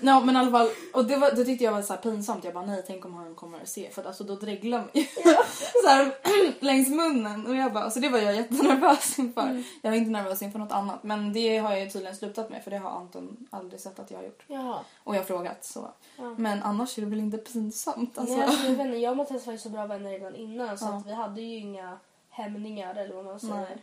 Ja 0.02 0.20
men 0.20 0.36
i 0.36 0.40
alla 0.40 0.52
fall, 0.52 0.70
och 0.94 1.06
det, 1.06 1.18
var, 1.18 1.32
det 1.32 1.46
tyckte 1.46 1.64
jag 1.64 1.72
var 1.72 1.82
så 1.82 1.94
pinsamt. 1.94 2.44
Jag 2.44 2.54
bara 2.54 2.66
nej 2.66 2.84
tänk 2.88 3.06
om 3.06 3.14
han 3.14 3.36
kommer 3.36 3.62
att 3.62 3.70
se 3.70 3.90
för 3.90 4.02
att 4.02 4.08
alltså 4.08 4.24
då 4.24 4.36
dreglar 4.36 4.80
man 4.80 4.90
ju 4.94 5.04
så 5.84 5.88
här, 5.88 6.14
längs 6.64 6.90
munnen. 6.90 7.46
Och 7.48 7.56
jag 7.56 7.74
bara, 7.74 7.84
alltså 7.84 8.00
det 8.00 8.10
var 8.10 8.20
jag 8.20 8.36
jättenervös 8.36 9.20
inför. 9.20 9.64
Jag 9.82 9.92
var 9.92 9.98
inte 9.98 10.12
nervös 10.12 10.42
inför 10.42 10.60
något 10.60 10.72
annat 10.72 11.04
men 11.04 11.34
det 11.34 11.58
har 11.58 11.72
jag 11.72 11.80
ju 11.82 11.90
tydligen 11.90 12.16
slutat 12.16 12.50
med 12.50 12.64
för 12.64 12.72
det 12.72 12.78
har 12.78 12.90
Anton 12.90 13.48
aldrig 13.50 13.82
sett 13.82 14.00
att 14.00 14.12
jag 14.12 14.18
har 14.18 14.26
gjort. 14.26 14.44
Jaha. 14.48 14.80
Och 15.04 15.16
jag 15.16 15.20
har 15.20 15.26
frågat 15.26 15.66
så. 15.66 15.92
Ja. 16.18 16.36
Men 16.38 16.64
annars 16.64 16.98
är 16.98 17.02
det 17.02 17.08
väl 17.10 17.20
inte 17.20 17.38
pinsamt 17.38 18.18
alltså. 18.18 18.36
Nej, 18.36 18.46
alltså, 18.46 18.72
vänner, 18.72 18.98
jag 18.98 19.12
och 19.12 19.18
Mattias 19.18 19.46
var 19.46 19.54
ju 19.54 19.60
så 19.60 19.70
bra 19.70 19.86
vänner 19.86 20.10
redan 20.12 20.36
innan 20.36 20.78
så 20.78 20.86
Ja. 20.86 20.98
att 20.98 21.06
vi 21.08 21.14
hade 21.14 21.42
ju 21.42 21.58
inga 21.58 21.98
hämningar 22.30 22.96
eller 22.96 23.16
vad 23.16 23.26
man 23.26 23.40
säger. 23.40 23.56
Nej. 23.56 23.78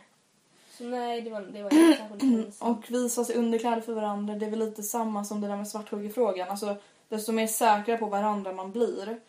Så 0.77 0.83
nej, 0.83 1.21
det 1.21 1.29
var, 1.29 1.41
det 1.41 1.63
var 1.63 1.73
inte 1.73 1.97
särskilt 1.97 2.21
pinsamt. 2.21 2.77
Och 2.77 2.91
visa 2.91 3.25
sig 3.25 3.35
underkläder 3.35 3.81
för 3.81 3.93
varandra, 3.93 4.35
det 4.35 4.45
är 4.45 4.49
väl 4.49 4.59
lite 4.59 4.83
samma 4.83 5.23
som 5.25 5.41
det 5.41 5.47
där 5.47 5.57
med 5.57 5.67
svarthuggerfrågan. 5.67 6.49
Alltså, 6.49 6.75
desto 7.09 7.31
mer 7.31 7.47
säkra 7.47 7.97
på 7.97 8.05
varandra 8.05 8.53
man 8.53 8.71
blir, 8.71 9.19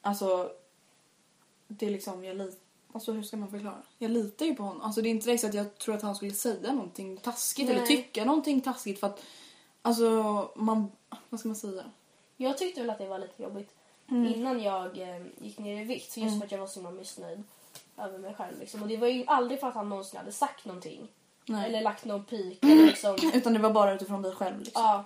alltså, 0.00 0.50
det 1.68 1.86
är 1.86 1.90
liksom, 1.90 2.24
jag 2.24 2.36
litar, 2.36 2.58
alltså 2.92 3.12
hur 3.12 3.22
ska 3.22 3.36
man 3.36 3.50
förklara? 3.50 3.82
Jag 3.98 4.10
litar 4.10 4.46
ju 4.46 4.54
på 4.54 4.62
honom. 4.62 4.82
Alltså 4.82 5.02
det 5.02 5.08
är 5.08 5.10
inte 5.10 5.26
direkt 5.26 5.40
så 5.40 5.46
att 5.46 5.54
jag 5.54 5.78
tror 5.78 5.94
att 5.94 6.02
han 6.02 6.14
skulle 6.14 6.32
säga 6.32 6.72
någonting 6.72 7.16
taskigt 7.16 7.70
eller 7.70 7.80
Nej. 7.80 7.88
tycka 7.88 8.24
någonting 8.24 8.60
taskigt 8.60 9.00
för 9.00 9.06
att, 9.06 9.22
alltså, 9.82 10.50
man, 10.56 10.92
vad 11.28 11.40
ska 11.40 11.48
man 11.48 11.56
säga? 11.56 11.84
Jag 12.36 12.58
tyckte 12.58 12.80
väl 12.80 12.90
att 12.90 12.98
det 12.98 13.06
var 13.06 13.18
lite 13.18 13.42
jobbigt 13.42 13.74
Mm. 14.10 14.34
innan 14.34 14.62
jag 14.62 14.98
eh, 14.98 15.22
gick 15.38 15.58
ner 15.58 15.80
i 15.80 15.84
vikt. 15.84 16.16
Just 16.16 16.38
för 16.38 16.46
att 16.46 16.52
jag 16.52 16.58
var 16.58 16.66
så 16.66 16.80
himla 16.80 16.90
missnöjd 16.90 17.42
över 17.98 18.18
mig 18.18 18.34
själv. 18.34 18.58
Liksom. 18.60 18.82
Och 18.82 18.88
det 18.88 18.96
var 18.96 19.08
ju 19.08 19.24
aldrig 19.26 19.60
för 19.60 19.68
att 19.68 19.74
han 19.74 19.88
någonsin 19.88 20.18
hade 20.18 20.32
sagt 20.32 20.64
någonting. 20.64 21.08
Nej. 21.46 21.66
Eller 21.66 21.80
lagt 21.80 22.04
någon 22.04 22.24
pik. 22.24 22.58
Eller 22.64 22.86
liksom. 22.86 23.16
Utan 23.34 23.52
det 23.52 23.58
var 23.58 23.70
bara 23.70 23.94
utifrån 23.94 24.22
dig 24.22 24.34
själv 24.34 24.58
liksom. 24.58 24.82
ja. 24.82 25.04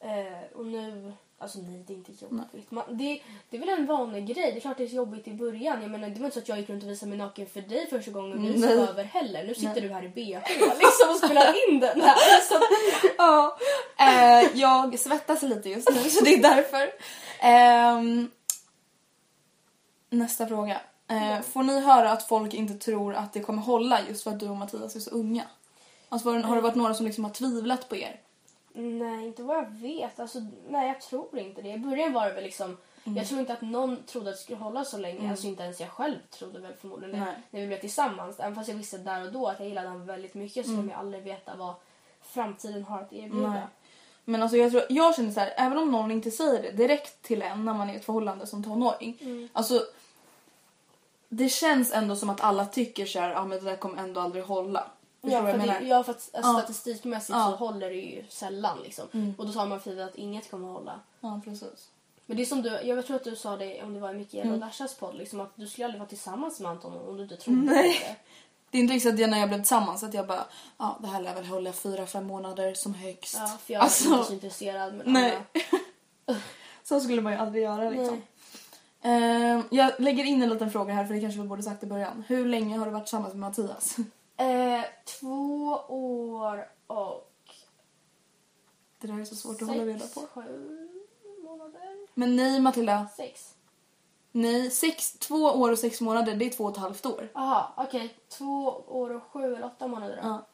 Eh, 0.00 0.56
och 0.56 0.66
nu... 0.66 1.12
Alltså 1.40 1.58
nej, 1.58 1.84
det 1.86 1.92
är 1.92 1.96
inte 1.96 2.12
jobbigt. 2.24 2.70
Man, 2.70 2.84
det, 2.88 3.22
det 3.50 3.56
är 3.56 3.60
väl 3.60 3.68
en 3.68 3.86
vanlig 3.86 4.26
grej. 4.26 4.52
Det 4.52 4.58
är 4.58 4.60
klart 4.60 4.76
det 4.76 4.82
är 4.82 4.86
jobbigt 4.86 5.28
i 5.28 5.34
början. 5.34 5.82
Jag 5.82 5.90
menar, 5.90 6.08
det 6.08 6.20
var 6.20 6.26
inte 6.26 6.34
så 6.34 6.40
att 6.40 6.48
jag 6.48 6.58
gick 6.58 6.70
runt 6.70 6.82
och 6.82 6.90
visade 6.90 7.10
mig 7.10 7.18
naken 7.18 7.46
för 7.46 7.60
dig 7.60 7.86
första 7.90 8.10
gången 8.10 8.42
vi 8.42 8.58
Nej. 8.58 8.68
sov 8.68 8.88
över 8.88 9.04
heller. 9.04 9.44
Nu 9.44 9.54
sitter 9.54 9.80
du 9.80 9.88
här 9.88 10.04
i 10.04 10.08
bh 10.08 10.40
liksom, 10.58 11.10
och 11.10 11.16
spelar 11.16 11.68
in 11.68 11.80
den 11.80 12.00
här. 12.00 12.40
Så, 12.40 12.54
Ja, 13.18 13.58
eh, 13.98 14.58
jag 14.58 14.98
svettas 14.98 15.42
lite 15.42 15.68
just 15.68 15.90
nu 15.90 16.10
så 16.10 16.24
det 16.24 16.34
är 16.34 16.42
därför. 16.42 16.90
Ehm, 17.40 18.30
nästa 20.10 20.46
fråga. 20.46 20.80
Eh, 21.08 21.40
får 21.40 21.62
ni 21.62 21.80
höra 21.80 22.10
att 22.12 22.22
folk 22.28 22.54
inte 22.54 22.74
tror 22.74 23.14
att 23.14 23.32
det 23.32 23.40
kommer 23.40 23.62
hålla 23.62 24.00
just 24.08 24.22
för 24.24 24.30
att 24.30 24.40
du 24.40 24.48
och 24.48 24.56
Mattias 24.56 24.96
är 24.96 25.00
så 25.00 25.10
unga? 25.10 25.44
Alltså, 26.08 26.30
har 26.30 26.56
det 26.56 26.62
varit 26.62 26.74
några 26.74 26.94
som 26.94 27.06
liksom 27.06 27.24
har 27.24 27.30
tvivlat 27.30 27.88
på 27.88 27.96
er? 27.96 28.20
Nej, 28.72 29.26
inte 29.26 29.42
vad 29.42 29.56
jag 29.56 29.70
vet. 29.70 30.20
Alltså, 30.20 30.38
nej, 30.68 30.88
jag 30.88 31.00
tror 31.00 31.38
inte 31.38 31.62
det. 31.62 31.68
I 31.68 31.78
början 31.78 32.12
var 32.12 32.26
det 32.26 32.32
väl 32.32 32.44
liksom... 32.44 32.76
Mm. 33.04 33.16
Jag 33.16 33.26
tror 33.28 33.40
inte 33.40 33.52
att 33.52 33.60
någon 33.60 34.02
trodde 34.02 34.30
att 34.30 34.36
det 34.36 34.42
skulle 34.42 34.58
hålla 34.58 34.84
så 34.84 34.98
länge. 34.98 35.30
Alltså 35.30 35.46
inte 35.46 35.62
ens 35.62 35.80
jag 35.80 35.90
själv 35.90 36.16
trodde 36.30 36.58
väl 36.58 36.72
förmodligen. 36.80 37.20
Nej. 37.20 37.34
När 37.50 37.60
vi 37.60 37.66
blev 37.66 37.80
tillsammans. 37.80 38.40
Även 38.40 38.54
fast 38.54 38.68
jag 38.68 38.76
visste 38.76 38.98
där 38.98 39.26
och 39.26 39.32
då 39.32 39.46
att 39.46 39.58
jag 39.60 39.68
gillade 39.68 39.88
honom 39.88 40.06
väldigt 40.06 40.34
mycket 40.34 40.66
så 40.66 40.72
Mm. 40.72 40.82
kommer 40.82 40.92
jag 40.92 41.00
aldrig 41.00 41.22
veta 41.24 41.56
vad 41.56 41.74
framtiden 42.22 42.84
har 42.84 43.00
att 43.00 43.12
erbjuda. 43.12 43.50
Nej. 43.50 43.62
Men 44.24 44.42
alltså 44.42 44.56
jag, 44.56 44.70
tror, 44.70 44.82
jag 44.88 45.16
känner 45.16 45.30
så 45.30 45.40
här, 45.40 45.54
även 45.56 45.78
om 45.78 45.90
någon 45.90 46.10
inte 46.10 46.30
säger 46.30 46.62
det 46.62 46.70
direkt 46.70 47.22
till 47.22 47.42
en 47.42 47.64
när 47.64 47.74
man 47.74 47.90
är 47.90 47.94
i 47.94 47.96
ett 47.96 48.04
förhållande 48.04 48.46
som 48.46 48.64
tonåring. 48.64 49.18
Mm. 49.20 49.48
Alltså, 49.52 49.82
det 51.28 51.48
känns 51.48 51.92
ändå 51.92 52.16
som 52.16 52.30
att 52.30 52.40
alla 52.40 52.66
tycker 52.66 53.06
så 53.06 53.18
här, 53.20 53.34
ah, 53.34 53.44
men 53.44 53.58
det 53.58 53.64
där 53.70 53.76
kommer 53.76 54.02
ändå 54.02 54.20
aldrig 54.20 54.44
hålla. 54.44 54.90
Ja, 55.20 55.40
för 55.46 55.58
det, 55.58 55.78
ja, 55.86 56.02
för 56.04 56.12
att 56.12 56.30
alltså, 56.32 56.52
Ja. 56.52 56.58
statistikmässigt 56.58 57.30
Ja. 57.38 57.50
så 57.50 57.56
håller 57.56 57.88
det 57.90 57.94
ju 57.96 58.24
sällan. 58.28 58.78
Liksom. 58.82 59.34
Och 59.38 59.46
då 59.46 59.52
tar 59.52 59.66
man 59.66 59.80
för 59.80 59.90
givet 59.90 60.08
att 60.08 60.14
inget 60.16 60.50
kommer 60.50 60.68
att 60.68 60.74
hålla. 60.74 61.00
Ja, 61.20 61.40
precis. 61.44 61.88
Men 62.26 62.36
det 62.36 62.42
är 62.42 62.46
som 62.46 62.62
du, 62.62 62.68
jag 62.82 63.06
tror 63.06 63.16
att 63.16 63.24
du 63.24 63.36
sa 63.36 63.56
det 63.56 63.82
om 63.82 63.94
det 63.94 64.00
var 64.00 64.10
i 64.10 64.14
Mikaela 64.14 64.42
Mm. 64.48 64.54
och 64.54 64.60
Dashas 64.66 64.94
podd, 64.94 65.14
liksom, 65.16 65.40
att 65.40 65.50
du 65.54 65.66
skulle 65.66 65.84
aldrig 65.84 65.98
vara 66.00 66.08
tillsammans 66.08 66.60
med 66.60 66.70
Anton 66.70 67.08
om 67.08 67.16
du 67.16 67.22
inte 67.22 67.36
trodde 67.36 67.58
på 67.68 67.74
Nej. 67.74 67.98
det. 68.00 68.16
Det 68.70 68.78
är 68.78 68.82
inte 68.94 69.08
att 69.08 69.18
jag 69.18 69.30
när 69.30 69.38
jag 69.38 69.48
blev 69.48 69.58
tillsammans 69.58 70.02
att 70.02 70.14
jag 70.14 70.26
bara, 70.26 70.44
ja 70.78 70.98
det 71.00 71.06
här 71.08 71.20
lär 71.22 71.34
väl 71.34 71.44
hålla 71.46 71.72
fyra, 71.72 72.06
fem 72.06 72.26
månader 72.26 72.74
som 72.74 72.94
högst. 72.94 73.36
Ja, 73.38 73.46
för 73.46 73.72
jag 73.74 73.80
är 73.80 73.84
Alltså, 73.84 74.08
inte 74.14 74.24
så 74.26 74.32
intresserad. 74.32 74.94
Men 74.94 75.12
nej. 75.12 75.38
Så 76.84 77.00
skulle 77.00 77.22
man 77.22 77.32
ju 77.32 77.38
aldrig 77.38 77.62
göra 77.64 77.90
liksom. 77.90 78.06
Nej. 78.14 78.22
Ehm, 79.02 79.62
jag 79.70 79.92
lägger 79.98 80.24
in 80.24 80.42
en 80.42 80.48
liten 80.48 80.70
fråga 80.70 80.94
här 80.94 81.04
för 81.04 81.14
det 81.14 81.20
kanske 81.20 81.40
vi 81.40 81.48
borde 81.48 81.62
sagt 81.62 81.82
i 81.82 81.86
början. 81.86 82.24
Hur 82.28 82.46
länge 82.46 82.78
har 82.78 82.86
du 82.86 82.92
varit 82.92 83.04
tillsammans 83.04 83.34
med 83.34 83.40
Mattias? 83.40 83.96
Eh, 84.40 84.84
två 85.20 85.80
år 85.88 86.68
och 86.86 87.32
Det 89.00 89.06
där 89.06 89.20
är 89.20 89.24
så 89.24 89.36
svårt 89.36 89.62
att 89.62 89.68
hålla 89.68 89.84
reda 89.84 90.06
på. 90.06 90.20
sju 90.20 90.88
månader. 91.44 92.06
Men 92.14 92.36
nej 92.36 92.60
Matilda, 92.60 93.06
Sex. 93.16 93.54
nej. 94.32 94.70
Sex, 94.70 95.12
två 95.12 95.36
år 95.36 95.72
och 95.72 95.78
sex 95.78 96.00
månader, 96.00 96.34
det 96.34 96.44
är 96.46 96.50
två 96.50 96.64
och 96.64 96.70
ett 96.70 96.76
halvt 96.76 97.06
år. 97.06 97.28
Jaha, 97.34 97.66
okej. 97.76 98.14
Två 98.28 98.82
år 98.88 99.10
och 99.10 99.22
sju 99.22 99.44
eller 99.44 99.64
åtta 99.66 99.86
månader 99.88 100.20
då. 100.22 100.28
Ja. 100.28 100.46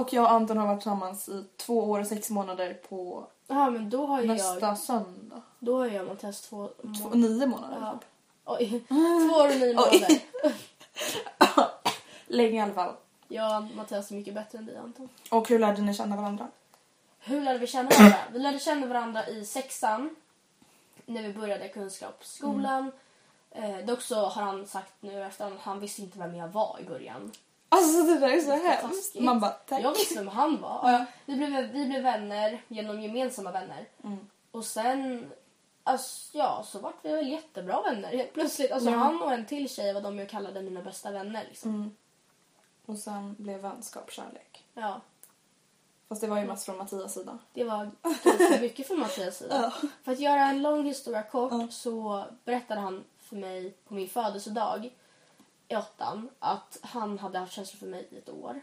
Och 0.00 0.12
jag 0.12 0.24
och 0.24 0.30
Anton 0.30 0.58
har 0.58 0.66
varit 0.66 0.80
tillsammans 0.80 1.28
i 1.28 1.44
två 1.56 1.78
år 1.90 2.00
och 2.00 2.06
sex 2.06 2.30
månader 2.30 2.74
på 2.74 3.26
Jaha, 3.50 3.70
men 3.70 3.90
då 3.90 4.06
har 4.06 4.20
ju 4.20 4.26
nästa 4.26 4.66
jag... 4.66 4.78
söndag. 4.78 5.42
Då 5.58 5.78
har 5.78 5.86
jag 5.86 6.06
Mattias 6.06 6.40
två... 6.40 6.68
Två, 6.82 7.08
må- 7.08 7.14
nio 7.14 7.46
månader. 7.46 7.76
Ja. 7.80 7.92
typ. 7.92 8.08
Oj. 8.44 8.84
Två 8.88 9.36
år 9.36 9.48
och 9.48 9.60
nio 9.60 9.74
månader. 9.74 10.20
Länge 12.26 12.58
i 12.58 12.60
alla 12.60 12.74
fall. 12.74 12.94
Och 13.28 13.76
Mattias 13.76 14.10
är 14.10 14.14
mycket 14.14 14.34
bättre 14.34 14.58
än 14.58 14.66
dig 14.66 14.76
Anton. 14.76 15.08
Och 15.30 15.48
hur 15.48 15.58
lärde 15.58 15.82
ni 15.82 15.94
känna 15.94 16.16
varandra? 16.16 16.48
Hur 17.18 17.40
lärde 17.40 17.58
vi 17.58 17.66
känna 17.66 17.90
varandra? 17.90 18.18
Vi 18.32 18.38
lärde 18.38 18.58
känna 18.58 18.86
varandra 18.86 19.26
i 19.28 19.44
sexan. 19.44 20.16
När 21.06 21.22
vi 21.22 21.32
började 21.32 21.68
kunskapsskolan. 21.68 22.92
Eh, 23.50 23.78
dock 23.78 24.02
så 24.02 24.26
har 24.26 24.42
han 24.42 24.66
sagt 24.66 24.92
nu 25.00 25.24
efter 25.24 25.46
att 25.46 25.60
han 25.60 25.80
visste 25.80 26.02
inte 26.02 26.18
vem 26.18 26.34
jag 26.34 26.48
var 26.48 26.78
i 26.80 26.84
början. 26.84 27.32
Alltså 27.72 28.02
det 28.02 28.18
där 28.18 28.28
är 28.28 28.40
så 28.40 28.50
hemskt. 28.68 29.14
Man 29.20 29.40
bara 29.40 29.50
tack. 29.50 29.82
Jag 29.84 29.92
visste 29.92 30.14
vem 30.14 30.28
han 30.28 30.60
var. 30.60 30.90
Ja, 30.92 31.04
vi, 31.26 31.36
blev, 31.36 31.50
vi 31.72 31.86
blev 31.86 32.02
vänner 32.02 32.62
genom 32.68 33.00
gemensamma 33.02 33.50
vänner. 33.52 33.88
Mm. 34.04 34.18
Och 34.50 34.64
sen 34.64 35.30
alltså, 35.84 36.38
ja, 36.38 36.62
så 36.66 36.78
vart 36.78 36.94
vi 37.02 37.12
väl 37.12 37.28
jättebra 37.28 37.82
vänner 37.82 38.08
helt 38.08 38.32
plötsligt. 38.34 38.72
Alltså, 38.72 38.90
Ja. 38.90 38.96
Han 38.96 39.22
och 39.22 39.32
en 39.32 39.46
till 39.46 39.68
tjej 39.68 39.92
var 39.92 40.00
de 40.00 40.18
jag 40.18 40.28
kallade 40.28 40.62
mina 40.62 40.82
bästa 40.82 41.10
vänner. 41.10 41.44
Liksom. 41.48 41.70
Mm. 41.74 41.90
Och 42.86 42.98
sen 42.98 43.34
blev 43.38 43.60
vänskap 43.60 44.12
kärlek. 44.12 44.64
Ja, 44.74 45.00
Fast 46.08 46.20
det 46.20 46.26
var 46.26 46.38
ju 46.38 46.46
mest 46.46 46.64
från 46.64 46.78
Mattias 46.78 47.14
sida. 47.14 47.38
det 47.52 47.64
var 47.64 47.90
ganska 48.02 48.60
mycket 48.60 48.86
från 48.86 49.00
Mattias 49.00 49.36
sida. 49.38 49.74
För 50.04 50.12
att 50.12 50.20
göra 50.20 50.40
en 50.44 50.62
lång 50.62 50.84
historia 50.84 51.22
kort 51.22 51.52
Ja. 51.52 51.68
så 51.70 52.24
berättade 52.44 52.80
han 52.80 53.04
för 53.18 53.36
mig 53.36 53.70
på 53.88 53.94
min 53.94 54.08
födelsedag 54.08 54.90
i 55.70 55.76
åttan 55.76 56.30
att 56.38 56.78
han 56.82 57.18
hade 57.18 57.38
haft 57.38 57.52
känslor 57.52 57.78
för 57.78 57.86
mig 57.86 58.08
i 58.10 58.18
ett 58.18 58.28
år. 58.28 58.62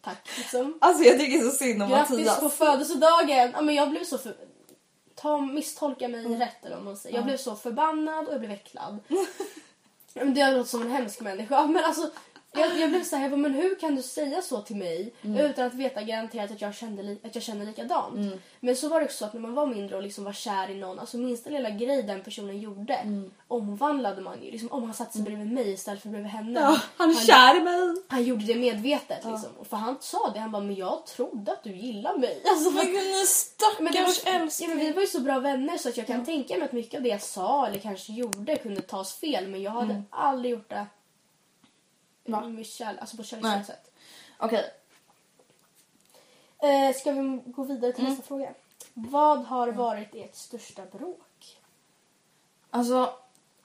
Tack 0.00 0.38
liksom. 0.38 0.78
Alltså 0.80 1.04
jag 1.04 1.18
tycker 1.18 1.38
så 1.38 1.50
synd 1.50 1.82
om 1.82 1.88
Grattis 1.88 2.10
Mattias. 2.10 2.40
på 2.40 2.48
födelsedagen! 2.48 3.50
Ja, 3.54 3.62
men 3.62 3.74
jag 3.74 3.90
blev 3.90 4.04
så 4.04 4.18
för... 4.18 4.36
Ta, 5.14 5.38
misstolka 5.38 6.08
mig 6.08 6.24
rätt 6.24 6.64
eller 6.64 6.76
vad 6.76 6.84
man 6.84 6.96
säger. 6.96 7.16
Jag 7.16 7.24
blev 7.24 7.36
så 7.36 7.56
förbannad 7.56 8.26
och 8.26 8.32
jag 8.32 8.40
blev 8.40 8.52
äcklad. 8.52 8.98
Det 10.14 10.50
låtit 10.50 10.70
som 10.70 10.82
en 10.82 10.90
hemsk 10.90 11.20
människa. 11.20 11.66
Men 11.66 11.84
alltså, 11.84 12.10
Jag, 12.56 12.78
jag 12.80 12.90
blev 12.90 13.04
så 13.04 13.16
här, 13.16 13.22
jag 13.22 13.30
bara, 13.30 13.36
men 13.40 13.54
hur 13.54 13.74
kan 13.74 13.94
du 13.96 14.02
säga 14.02 14.42
så 14.42 14.60
till 14.60 14.76
mig 14.76 15.12
Mm. 15.22 15.36
utan 15.46 15.66
att 15.66 15.74
veta 15.74 16.02
garanterat 16.02 16.50
att 16.50 16.60
jag, 16.60 16.74
kände 16.74 17.16
att 17.24 17.34
jag 17.34 17.44
känner 17.44 17.66
likadant? 17.66 18.16
Mm. 18.16 18.38
Men 18.60 18.76
så 18.76 18.88
var 18.88 19.00
det 19.00 19.06
också 19.06 19.16
så 19.18 19.24
att 19.24 19.32
när 19.34 19.40
man 19.40 19.54
var 19.54 19.66
mindre 19.66 19.96
och 19.96 20.02
liksom 20.02 20.24
var 20.24 20.32
kär 20.32 20.70
i 20.70 20.74
någon, 20.74 20.98
alltså 20.98 21.16
minsta 21.16 21.50
lilla 21.50 21.70
grej 21.70 22.02
den 22.02 22.22
personen 22.22 22.60
gjorde 22.60 22.94
Mm. 22.94 23.30
omvandlade 23.48 24.20
man 24.22 24.42
ju. 24.44 24.50
Liksom, 24.50 24.72
om 24.72 24.84
han 24.84 24.94
satte 24.94 25.12
sig 25.12 25.22
bredvid 25.22 25.52
mig 25.52 25.72
istället 25.72 26.02
för 26.02 26.08
bredvid 26.08 26.30
henne. 26.30 26.60
Ja, 26.60 26.80
han 26.96 27.10
är 27.10 27.14
kär 27.14 27.56
i 27.56 27.60
mig. 27.60 28.02
han 28.08 28.24
gjorde 28.24 28.44
det 28.44 28.54
medvetet. 28.54 29.24
Liksom. 29.24 29.50
Och 29.58 29.66
För 29.66 29.76
han 29.76 29.96
sa 30.00 30.30
det, 30.34 30.40
han 30.40 30.50
bara 30.52 30.62
men 30.62 30.74
jag 30.74 31.06
trodde 31.06 31.52
att 31.52 31.62
du 31.64 31.70
gillar 31.76 32.18
mig. 32.18 32.42
Alltså, 32.50 32.70
Men 32.70 32.86
gud, 32.86 33.26
stackars 33.26 34.22
ja, 34.24 34.32
men 34.32 34.42
älskling. 34.42 34.78
vi 34.78 34.92
var 34.92 35.00
ju 35.00 35.06
så 35.06 35.20
bra 35.20 35.38
vänner 35.38 35.76
så 35.78 35.88
att 35.88 35.96
jag 35.96 36.06
kan 36.06 36.24
tänka 36.24 36.54
mig 36.54 36.64
att 36.64 36.72
mycket 36.72 36.94
av 36.98 37.02
det 37.02 37.08
jag 37.08 37.22
sa 37.22 37.66
eller 37.66 37.78
kanske 37.78 38.12
gjorde 38.12 38.56
kunde 38.56 38.80
tas 38.82 39.14
fel 39.14 39.48
men 39.48 39.62
jag 39.62 39.70
hade 39.70 40.02
aldrig 40.10 40.52
gjort 40.52 40.70
det 40.70 40.86
Va? 42.24 42.48
med 42.48 42.66
kärlek, 42.66 43.00
alltså 43.00 43.16
på 43.16 43.22
Nej. 43.22 43.28
kärleksfulla 43.28 43.64
sätt. 43.64 43.90
Okej, 44.38 44.70
Eh, 46.62 46.94
ska 46.94 47.12
vi 47.12 47.42
gå 47.46 47.64
vidare 47.64 47.92
till 47.92 48.04
nästa 48.04 48.22
fråga? 48.22 48.54
Vad 48.94 49.44
har 49.44 49.68
varit 49.68 50.14
ert 50.14 50.34
största 50.34 50.82
bråk? 50.92 51.58
alltså 52.70 53.12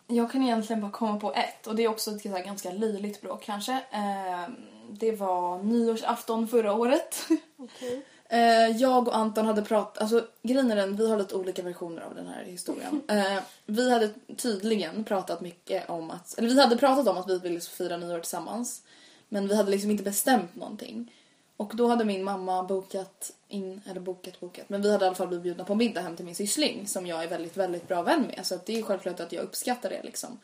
jag 0.08 0.32
kan 0.32 0.44
egentligen 0.44 0.82
bara 0.82 0.92
komma 0.92 1.20
på 1.20 1.34
ett 1.34 1.68
och 1.68 1.75
det 1.75 1.84
är 1.84 1.88
också 1.88 2.12
ett 2.12 2.22
så 2.22 2.30
här 2.30 2.44
ganska 2.44 2.72
löjligt 2.72 3.22
bråk 3.22 3.44
kanske. 3.44 3.74
Eh, 3.92 4.50
det 4.89 5.12
var 5.12 5.63
nyårsafton 5.63 6.48
förra 6.48 6.74
året. 6.74 7.28
Okej. 7.58 8.06
Eh, 8.32 8.78
jag 8.78 9.08
och 9.08 9.16
Anton 9.16 9.46
hade 9.46 9.62
pratat, 9.62 10.02
alltså 10.02 10.28
grejen 10.42 10.72
är 10.72 10.76
den, 10.76 10.96
vi 10.96 11.10
har 11.10 11.18
lite 11.18 11.36
olika 11.36 11.62
versioner 11.64 12.02
av 12.02 12.16
den 12.16 12.28
här 12.28 12.44
historien. 12.44 13.02
Eh, 13.08 13.44
vi 13.66 13.92
hade 13.92 14.10
tydligen 14.38 15.04
pratat 15.04 15.42
mycket 15.42 15.90
om 15.90 16.12
att, 16.12 16.38
eller 16.38 16.50
vi 16.50 16.62
hade 16.62 16.78
pratat 16.78 17.08
om 17.08 17.18
att 17.18 17.30
vi 17.30 17.40
ville 17.40 17.60
fira 17.60 17.98
nyår 17.98 18.20
tillsammans. 18.20 18.82
Men 19.30 19.48
vi 19.48 19.56
hade 19.56 19.72
liksom 19.72 19.92
inte 19.92 20.04
bestämt 20.04 20.56
någonting. 20.56 21.12
Och 21.58 21.72
då 21.76 21.88
hade 21.88 22.06
min 22.06 22.24
mamma 22.24 22.64
bokat 22.64 23.32
in, 23.48 23.82
eller 23.90 24.00
bokat 24.00 24.40
bokat, 24.40 24.70
men 24.70 24.82
vi 24.82 24.92
hade 24.92 25.06
i 25.06 25.08
alla 25.08 25.16
fall 25.16 25.28
blivit 25.28 25.44
bjudna 25.44 25.64
på 25.64 25.76
middag 25.76 26.02
hem 26.02 26.16
till 26.16 26.26
min 26.26 26.36
syssling 26.36 26.88
som 26.88 27.08
jag 27.08 27.24
är 27.24 27.28
väldigt, 27.28 27.58
väldigt 27.58 27.88
bra 27.88 28.02
vän 28.02 28.22
med. 28.22 28.46
Så 28.46 28.56
att 28.56 28.66
det 28.66 28.80
är 28.80 28.84
självklart 28.84 29.20
att 29.20 29.32
jag 29.32 29.44
uppskattar 29.44 29.90
det 29.90 30.04
liksom. 30.04 30.40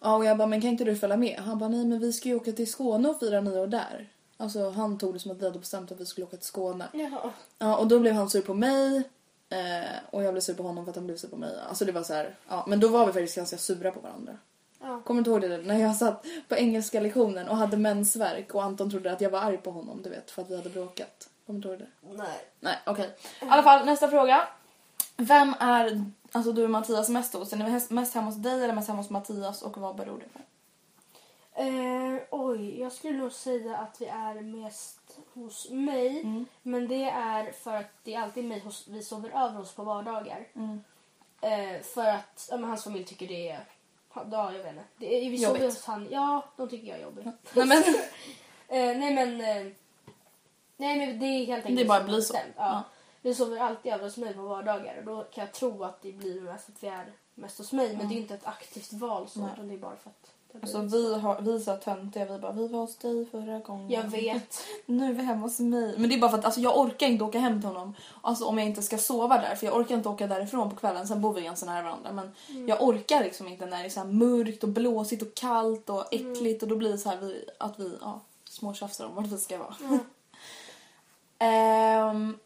Ja, 0.00 0.16
och 0.16 0.24
jag 0.24 0.38
bara, 0.38 0.48
men 0.48 0.60
kan 0.60 0.70
inte 0.70 0.84
du 0.84 0.96
följa 0.96 1.16
med? 1.16 1.38
Han 1.38 1.58
bara, 1.58 1.68
nej 1.68 1.84
men 1.84 1.98
vi 1.98 2.12
ska 2.12 2.28
ju 2.28 2.34
åka 2.34 2.52
till 2.52 2.70
Skåne 2.70 3.08
och 3.08 3.20
fira 3.20 3.40
nyår 3.40 3.66
där. 3.66 4.08
Alltså 4.40 4.70
han 4.70 4.98
tog 4.98 5.14
det 5.14 5.18
som 5.18 5.30
att 5.30 5.38
vi 5.38 5.44
hade 5.44 5.58
bestämt 5.58 5.92
att 5.92 6.00
vi 6.00 6.06
skulle 6.06 6.26
åka 6.26 6.36
till 6.36 6.46
Skåne. 6.46 6.88
Jaha. 6.92 7.30
Ja, 7.58 7.76
och 7.76 7.86
då 7.86 7.98
blev 7.98 8.14
han 8.14 8.30
sur 8.30 8.42
på 8.42 8.54
mig. 8.54 9.02
Eh, 9.50 9.98
och 10.10 10.22
jag 10.22 10.34
blev 10.34 10.40
sur 10.40 10.54
på 10.54 10.62
honom 10.62 10.84
för 10.84 10.90
att 10.90 10.96
han 10.96 11.06
blev 11.06 11.16
sur 11.16 11.28
på 11.28 11.36
mig. 11.36 11.54
Alltså 11.68 11.84
det 11.84 11.92
var 11.92 12.02
så 12.02 12.14
här, 12.14 12.36
ja, 12.48 12.64
men 12.66 12.80
då 12.80 12.88
var 12.88 13.06
vi 13.06 13.12
faktiskt 13.12 13.36
ganska 13.36 13.58
sura 13.58 13.90
på 13.90 14.00
varandra. 14.00 14.38
Ja. 14.80 15.00
Kommer 15.04 15.22
du 15.22 15.30
ihåg 15.30 15.40
det 15.40 15.58
när 15.58 15.78
jag 15.78 15.96
satt 15.96 16.26
på 16.48 16.56
engelska 16.56 17.00
lektionen 17.00 17.48
och 17.48 17.56
hade 17.56 17.76
mensvärk 17.76 18.54
och 18.54 18.62
Anton 18.62 18.90
trodde 18.90 19.12
att 19.12 19.20
jag 19.20 19.30
var 19.30 19.40
arg 19.40 19.56
på 19.56 19.70
honom, 19.70 20.02
du 20.02 20.10
vet, 20.10 20.30
för 20.30 20.42
att 20.42 20.50
vi 20.50 20.56
hade 20.56 20.70
bråkat. 20.70 21.28
Kommer 21.46 21.60
du 21.60 21.68
ihåg 21.68 21.78
det? 21.78 21.86
Nej. 22.00 22.38
Nej, 22.60 22.78
okej. 22.86 23.16
I 23.42 23.44
alla 23.48 23.62
fall, 23.62 23.86
nästa 23.86 24.08
fråga. 24.08 24.48
Vem 25.16 25.54
är, 25.60 26.04
alltså 26.32 26.52
du 26.52 26.64
och 26.64 26.70
Mattias 26.70 27.08
mest 27.08 27.34
hos? 27.34 27.52
Är 27.52 27.56
ni 27.56 27.80
mest 27.88 28.14
hemma 28.14 28.26
hos 28.26 28.36
dig 28.36 28.64
eller 28.64 28.74
mest 28.74 28.88
hemma 28.88 29.00
hos 29.02 29.10
Mattias 29.10 29.62
och 29.62 29.78
vad 29.78 29.96
beror 29.96 30.18
det 30.18 30.28
på? 30.38 30.38
Eh, 31.58 32.20
oj, 32.30 32.80
jag 32.80 32.92
skulle 32.92 33.18
nog 33.18 33.32
säga 33.32 33.76
att 33.76 34.00
vi 34.00 34.06
är 34.06 34.34
mest 34.40 35.18
hos 35.34 35.70
mig. 35.70 36.20
Mm. 36.20 36.46
Men 36.62 36.88
det 36.88 37.04
är 37.04 37.52
för 37.52 37.74
att 37.74 37.92
det 38.02 38.14
är 38.14 38.20
alltid 38.20 38.44
mig 38.44 38.60
hos, 38.60 38.88
vi 38.88 39.02
sover 39.02 39.30
över 39.30 39.58
hos 39.58 39.74
på 39.74 39.84
vardagar. 39.84 40.48
Mm. 40.54 40.84
Eh, 41.40 41.82
för 41.82 42.06
att 42.06 42.48
ja, 42.50 42.56
men 42.56 42.68
hans 42.68 42.84
familj 42.84 43.04
tycker 43.04 43.28
det 43.28 43.48
är... 43.48 43.64
Ja, 44.14 44.52
jag 44.52 44.58
vet 44.58 44.66
inte. 44.66 44.84
Det 44.96 45.26
är, 45.26 45.30
vi 45.30 45.38
sover 45.38 45.58
Jobbigt. 45.58 45.74
hos 45.74 45.84
han. 45.84 46.08
Ja, 46.10 46.44
de 46.56 46.68
tycker 46.68 46.86
jag 46.88 46.98
är 46.98 47.02
jobbig. 47.02 47.24
Nej 47.54 47.66
men, 47.66 47.84
Eh, 48.68 48.98
nej 48.98 49.14
men... 49.14 49.40
Eh, 49.40 49.72
nej 50.76 50.98
men 50.98 51.18
det 51.18 51.26
är 51.26 51.46
helt 51.46 51.66
enkelt 51.66 51.78
Det 51.78 51.84
bara 51.84 52.04
blir 52.04 52.20
så. 52.20 52.34
Ja. 52.34 52.42
Ja. 52.56 52.82
Vi 53.22 53.34
sover 53.34 53.58
alltid 53.60 53.92
över 53.92 54.04
hos 54.04 54.16
mig 54.16 54.34
på 54.34 54.42
vardagar 54.42 54.98
och 54.98 55.04
då 55.04 55.24
kan 55.24 55.44
jag 55.44 55.52
tro 55.54 55.84
att 55.84 56.02
det 56.02 56.12
blir 56.12 56.40
mest 56.40 56.68
att 56.68 56.82
vi 56.82 56.86
är 56.86 57.12
mest 57.34 57.58
hos 57.58 57.72
mig. 57.72 57.96
Men 57.96 58.08
det 58.08 58.14
är 58.14 58.16
inte 58.16 58.34
ett 58.34 58.46
aktivt 58.46 58.92
val 58.92 59.28
så, 59.28 59.48
utan 59.52 59.68
det 59.68 59.74
är 59.74 59.78
bara 59.78 59.96
för 59.96 60.10
att 60.10 60.32
alltså 60.52 60.80
vi, 60.80 61.14
har, 61.14 61.40
vi 61.40 61.54
är 61.54 61.58
så 61.58 61.76
töntiga, 61.76 62.24
vi 62.24 62.38
bara 62.38 62.52
vi 62.52 62.68
var 62.68 62.80
hos 62.80 62.96
dig 62.96 63.26
förra 63.26 63.58
gången. 63.58 63.90
Jag 63.90 64.02
vet. 64.02 64.64
Nu 64.86 65.08
är 65.08 65.12
vi 65.12 65.22
hemma 65.22 65.40
hos 65.40 65.58
mig. 65.58 65.94
Men 65.98 66.10
det 66.10 66.16
är 66.16 66.20
bara 66.20 66.30
för 66.30 66.38
att 66.38 66.44
alltså, 66.44 66.60
jag 66.60 66.78
orkar 66.78 67.06
inte 67.06 67.24
åka 67.24 67.38
hem 67.38 67.60
till 67.60 67.68
honom 67.68 67.94
alltså, 68.20 68.44
om 68.44 68.58
jag 68.58 68.66
inte 68.66 68.82
ska 68.82 68.98
sova 68.98 69.38
där. 69.38 69.54
För 69.54 69.66
jag 69.66 69.76
orkar 69.76 69.94
inte 69.94 70.08
åka 70.08 70.26
därifrån 70.26 70.70
på 70.70 70.76
kvällen. 70.76 71.08
Sen 71.08 71.20
bor 71.20 71.32
vi 71.32 71.42
ganska 71.42 71.66
nära 71.66 71.82
varandra. 71.82 72.12
Men 72.12 72.30
jag 72.66 72.82
orkar 72.82 73.24
liksom 73.24 73.48
inte 73.48 73.66
när 73.66 73.78
det 73.78 73.84
är 73.84 73.90
så 73.90 74.04
mörkt 74.04 74.62
och 74.62 74.68
blåsigt 74.68 75.22
och 75.22 75.34
kallt 75.34 75.90
och 75.90 76.14
äckligt. 76.14 76.62
Och 76.62 76.68
då 76.68 76.76
blir 76.76 76.90
det 76.90 76.98
så 76.98 77.08
här 77.08 77.16
vi, 77.16 77.44
att 77.58 77.80
vi 77.80 77.98
ja, 78.00 78.20
småtjafsar 78.44 79.06
om 79.06 79.14
vart 79.14 79.26
vi 79.26 79.38
ska 79.38 79.58
vara. 79.58 79.74
Ehm, 81.38 82.38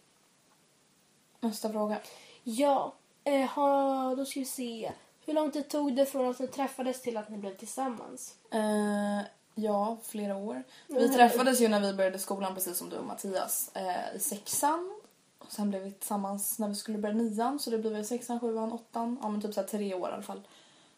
nästa 1.40 1.70
fråga. 1.70 1.96
Ja, 2.42 2.92
eh, 3.24 3.46
ha, 3.46 4.14
då 4.14 4.24
ska 4.24 4.40
vi 4.40 4.46
se. 4.46 4.92
Hur 5.26 5.32
lång 5.34 5.50
tid 5.50 5.68
tog 5.68 5.96
det 5.96 6.06
från 6.06 6.30
att 6.30 6.38
ni 6.38 6.46
träffades 6.46 7.02
till 7.02 7.16
att 7.16 7.28
ni 7.28 7.38
blev 7.38 7.56
tillsammans? 7.56 8.34
Eh, 8.50 9.20
ja, 9.54 9.96
flera 10.02 10.36
år. 10.36 10.62
Vi 10.86 11.08
träffades 11.08 11.60
ju 11.60 11.68
när 11.68 11.80
vi 11.80 11.92
började 11.92 12.18
skolan 12.18 12.54
precis 12.54 12.78
som 12.78 12.88
du 12.88 12.96
och 12.96 13.04
Mattias. 13.06 13.70
eh, 13.74 14.16
I 14.16 14.18
sexan. 14.18 15.00
Och 15.38 15.52
sen 15.52 15.70
blev 15.70 15.82
vi 15.82 15.90
tillsammans 15.92 16.58
när 16.58 16.68
vi 16.68 16.74
skulle 16.74 16.98
börja 16.98 17.14
nian. 17.14 17.58
Så 17.58 17.70
det 17.70 17.78
blev 17.78 17.92
väl 17.92 18.06
sexan, 18.06 18.40
sjuan, 18.40 18.72
åttan. 18.72 19.18
Ja 19.22 19.28
men 19.28 19.42
typ 19.42 19.54
så 19.54 19.60
här 19.60 19.68
tre 19.68 19.94
år 19.94 20.10
i 20.10 20.12
alla 20.12 20.22
fall. 20.22 20.40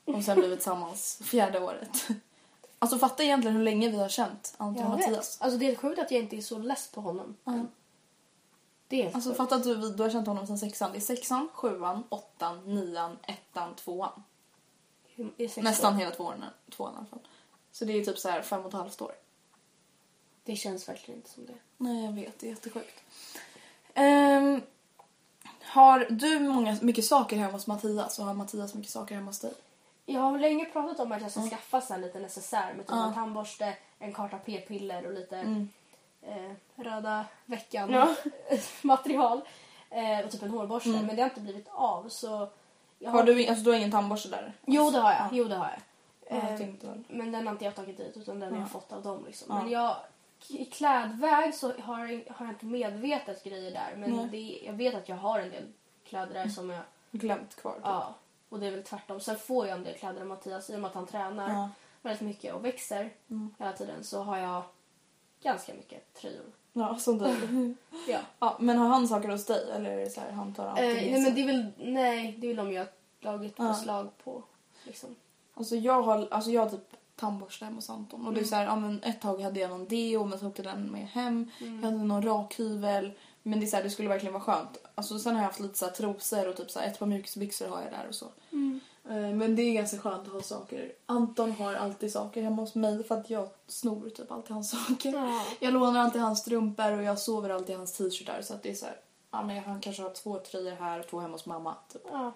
Och 0.04 0.24
sen 0.24 0.38
blev 0.38 0.50
vi 0.50 0.56
tillsammans 0.56 1.18
fjärde 1.22 1.60
året. 1.60 2.06
Alltså 2.78 2.98
fatta 2.98 3.24
egentligen 3.24 3.56
hur 3.56 3.64
länge 3.64 3.88
vi 3.88 3.96
har 3.96 4.08
känt 4.08 4.54
Anton 4.56 4.84
och 4.84 4.90
Mattias. 4.90 5.38
Alltså 5.40 5.58
det 5.58 5.70
är 5.70 5.76
sjukt 5.76 5.98
att 5.98 6.10
jag 6.10 6.22
inte 6.22 6.36
är 6.36 6.40
så 6.40 6.58
less 6.58 6.88
på 6.94 7.00
honom. 7.00 7.36
Det 8.88 9.02
är 9.06 9.14
Alltså 9.14 9.34
fatta 9.34 9.54
att 9.54 9.64
du, 9.64 9.74
du 9.90 10.02
har 10.02 10.10
känt 10.10 10.26
honom 10.26 10.46
sedan 10.46 10.58
sexan. 10.58 10.92
Det 10.92 10.98
är 10.98 11.00
sexan, 11.00 11.48
sjuan, 11.52 12.04
åttan, 12.08 12.74
nian, 12.74 13.18
ettan, 13.22 13.74
tvåan. 13.74 14.22
Nästan 15.56 15.94
år. 15.94 15.98
hela 15.98 16.10
två 16.10 16.24
åren, 16.24 16.44
tvåan 16.70 16.94
i 16.94 16.96
alla 16.96 17.06
fall. 17.06 17.18
Så 17.72 17.84
det 17.84 17.92
är 17.92 18.04
typ 18.04 18.18
så 18.18 18.28
här 18.28 18.42
fem 18.42 18.60
och 18.60 18.66
ett 18.66 18.72
halvt 18.72 19.02
år. 19.02 19.12
Det 20.44 20.56
känns 20.56 20.88
verkligen 20.88 21.18
inte 21.18 21.30
som 21.30 21.46
det. 21.46 21.54
Nej, 21.76 22.04
jag 22.04 22.12
vet. 22.12 22.38
Det 22.38 22.46
är 22.46 22.50
jättesjukt. 22.50 23.00
Ehm, 23.94 24.62
har 25.62 26.06
du 26.10 26.38
många, 26.40 26.78
mycket 26.82 27.04
saker 27.04 27.36
hemma 27.36 27.52
hos 27.52 27.66
Mattias 27.66 28.18
och 28.18 28.24
har 28.24 28.34
Mattias 28.34 28.74
mycket 28.74 28.92
saker 28.92 29.14
hemma 29.14 29.26
hos 29.26 29.40
dig? 29.40 29.52
Jag 30.06 30.20
har 30.20 30.38
länge 30.38 30.64
pratat 30.64 31.00
om 31.00 31.12
att 31.12 31.22
jag 31.22 31.30
ska 31.30 31.40
skaffa 31.48 31.80
så 31.80 31.88
här 31.92 32.00
en 32.00 32.06
liten 32.06 32.22
necessär 32.22 32.74
med 32.74 32.86
typ 32.86 32.90
Ja. 32.96 33.08
en 33.08 33.14
tandborste, 33.14 33.76
en 33.98 34.12
karta 34.12 34.38
p-piller 34.38 35.06
och 35.06 35.12
lite 35.12 35.36
Mm. 35.36 35.68
Eh, 36.26 36.52
röda 36.76 37.24
veckan 37.46 37.90
Ja. 37.90 38.14
material. 38.82 39.40
Eh, 39.90 40.24
och 40.24 40.30
typ 40.30 40.42
en 40.42 40.50
hårborste. 40.50 40.88
Men 40.88 41.16
det 41.16 41.22
har 41.22 41.28
inte 41.28 41.40
blivit 41.40 41.68
av 41.72 42.08
så... 42.08 42.48
Jag 42.98 43.10
Har 43.10 43.22
du, 43.22 43.46
alltså, 43.48 43.64
du 43.64 43.70
har 43.70 43.76
ingen 43.78 43.90
tandborste 43.90 44.28
där? 44.28 44.52
Jo 44.66 44.90
det 44.90 44.98
har 44.98 45.10
jag. 45.12 45.20
Ja. 45.20 45.28
Jo 45.32 45.44
det 45.44 45.54
har 45.56 45.64
jag. 45.70 45.80
Ja, 46.42 46.50
jag 46.50 46.60
Eh. 46.60 46.94
Men 47.08 47.32
den 47.32 47.46
har 47.46 47.52
inte 47.52 47.64
jag 47.64 47.74
tagit 47.74 47.96
dit 47.96 48.16
utan 48.16 48.40
den 48.40 48.50
har 48.52 48.56
Ja. 48.58 48.62
jag 48.62 48.70
fått 48.70 48.92
av 48.92 49.02
dem. 49.02 49.24
Liksom. 49.26 49.58
Men 49.58 49.70
jag, 49.70 49.96
i 50.48 50.64
klädväg 50.64 51.54
så 51.54 51.72
har, 51.80 51.98
jag- 52.06 52.32
har 52.34 52.46
jag 52.46 52.48
inte 52.54 52.66
medvetet 52.66 53.44
grejer 53.44 53.70
där. 53.70 53.94
Men 53.96 54.30
det, 54.30 54.60
jag 54.66 54.72
vet 54.72 54.94
att 54.94 55.08
jag 55.08 55.16
har 55.16 55.40
en 55.40 55.50
del 55.50 55.64
kläder 56.04 56.34
där 56.34 56.48
som 56.48 56.70
jag... 56.70 56.82
Glömt 57.10 57.56
kvar. 57.56 57.72
typ. 57.72 57.80
Ja. 57.84 58.14
Och 58.48 58.60
det 58.60 58.66
är 58.66 58.70
väl 58.70 58.82
tvärtom. 58.84 59.20
Sen 59.20 59.36
får 59.38 59.66
jag 59.66 59.76
en 59.78 59.84
del 59.84 59.94
kläder 59.94 60.20
av 60.20 60.26
Mattias 60.26 60.70
i 60.70 60.76
och 60.76 60.80
med 60.80 60.88
att 60.88 60.94
han 60.94 61.06
tränar 61.06 61.50
Ja. 61.50 61.70
väldigt 62.02 62.20
mycket 62.22 62.54
och 62.54 62.64
växer 62.64 63.10
Mm. 63.30 63.54
hela 63.58 63.72
tiden. 63.72 64.04
Så 64.04 64.22
har 64.22 64.38
jag 64.38 64.62
ganska 65.44 65.74
mycket 65.74 66.14
tröjor. 66.14 66.44
Ja, 66.72 66.96
som 66.96 67.18
du. 67.18 67.24
Ja. 68.08 68.18
ja, 68.38 68.56
men 68.60 68.78
har 68.78 68.88
han 68.88 69.08
saker 69.08 69.28
hos 69.28 69.46
dig 69.46 69.70
eller 69.76 69.90
är 69.90 69.96
det 70.04 70.10
så 70.10 70.20
här 70.20 70.30
han 70.32 70.54
tar 70.54 70.66
Eh, 70.68 70.72
nej 70.76 71.22
men 71.22 71.34
det 71.34 71.40
är 71.42 71.46
väl, 71.46 71.66
nej, 71.78 72.36
det 72.38 72.46
är 72.46 72.54
väl 72.54 72.66
de 72.66 72.72
jag 72.72 72.80
har 72.82 73.32
tagit 73.32 73.54
Ja. 73.56 73.68
beslag 73.68 74.08
på. 74.24 74.42
Liksom. 74.84 75.14
Alltså 75.54 75.76
jag 75.76 76.02
har, 76.02 76.28
alltså 76.30 76.50
jag 76.50 76.62
har 76.62 76.70
typ 76.70 76.90
tandborste 77.16 77.64
hemma 77.64 77.76
hos 77.76 77.90
Anton. 77.90 78.26
Och 78.26 78.32
det 78.32 78.40
Mm. 78.40 78.44
är 78.44 78.48
så 78.48 78.54
här, 78.56 78.64
ja, 78.64 78.76
men 78.76 79.02
ett 79.02 79.20
tag 79.20 79.40
hade 79.40 79.60
jag 79.60 79.70
någon 79.70 79.88
deo 79.88 80.24
men 80.24 80.38
så 80.38 80.46
åkte 80.48 80.62
den 80.62 80.82
med 80.86 81.06
hem. 81.08 81.50
Mm. 81.60 81.80
Jag 81.82 81.90
hade 81.90 82.04
någon 82.04 82.22
rakhyvel. 82.22 83.12
Men 83.42 83.60
det, 83.60 83.66
är 83.66 83.68
så 83.68 83.76
här, 83.76 83.82
det 83.84 83.90
skulle 83.90 84.08
verkligen 84.08 84.32
vara 84.32 84.42
skönt. 84.44 84.78
Alltså, 84.94 85.18
sen 85.18 85.34
har 85.34 85.42
jag 85.42 85.46
haft 85.48 85.60
lite 85.60 85.78
så 85.78 85.84
här, 85.84 85.92
trosor 85.92 86.48
och 86.48 86.56
typ 86.56 86.70
så 86.70 86.78
här, 86.80 86.86
ett 86.86 86.98
par 86.98 87.06
mjukisbyxor 87.06 87.68
har 87.68 87.82
jag 87.82 87.90
där 87.92 88.08
och 88.08 88.14
så. 88.14 88.26
Mm. 88.52 88.80
Eh, 89.08 89.14
Men 89.34 89.56
det 89.56 89.62
är 89.62 89.72
ganska 89.72 89.98
skönt 89.98 90.26
att 90.26 90.32
ha 90.32 90.42
saker. 90.42 90.92
Anton 91.06 91.52
har 91.52 91.74
alltid 91.74 92.12
saker 92.12 92.42
hemma 92.42 92.62
hos 92.62 92.74
mig 92.74 93.04
för 93.04 93.14
att 93.18 93.30
jag 93.30 93.48
snor 93.66 94.10
typ 94.10 94.32
alltid 94.32 94.50
hans 94.52 94.70
saker. 94.88 95.12
Ja. 95.12 95.44
Jag 95.60 95.72
lånar 95.72 96.00
alltid 96.00 96.20
hans 96.22 96.40
strumpor 96.40 96.92
och 96.92 97.02
jag 97.02 97.18
sover 97.18 97.50
alltid 97.50 97.70
i 97.74 97.78
hans 97.78 97.92
t-shirtar 97.92 98.42
så 98.42 98.54
att 98.54 98.62
det 98.62 98.70
är 98.70 98.74
så 98.74 98.86
här, 98.86 98.96
ja 99.30 99.42
men 99.42 99.58
han 99.64 99.80
kanske 99.80 100.02
har 100.02 100.10
två 100.10 100.38
tröjor 100.38 100.76
här 100.80 101.00
och 101.00 101.06
två 101.08 101.20
hemma 101.20 101.32
hos 101.34 101.46
mamma. 101.46 101.74
Typ. 101.92 102.06
I 102.06 102.08
Ja. 102.12 102.32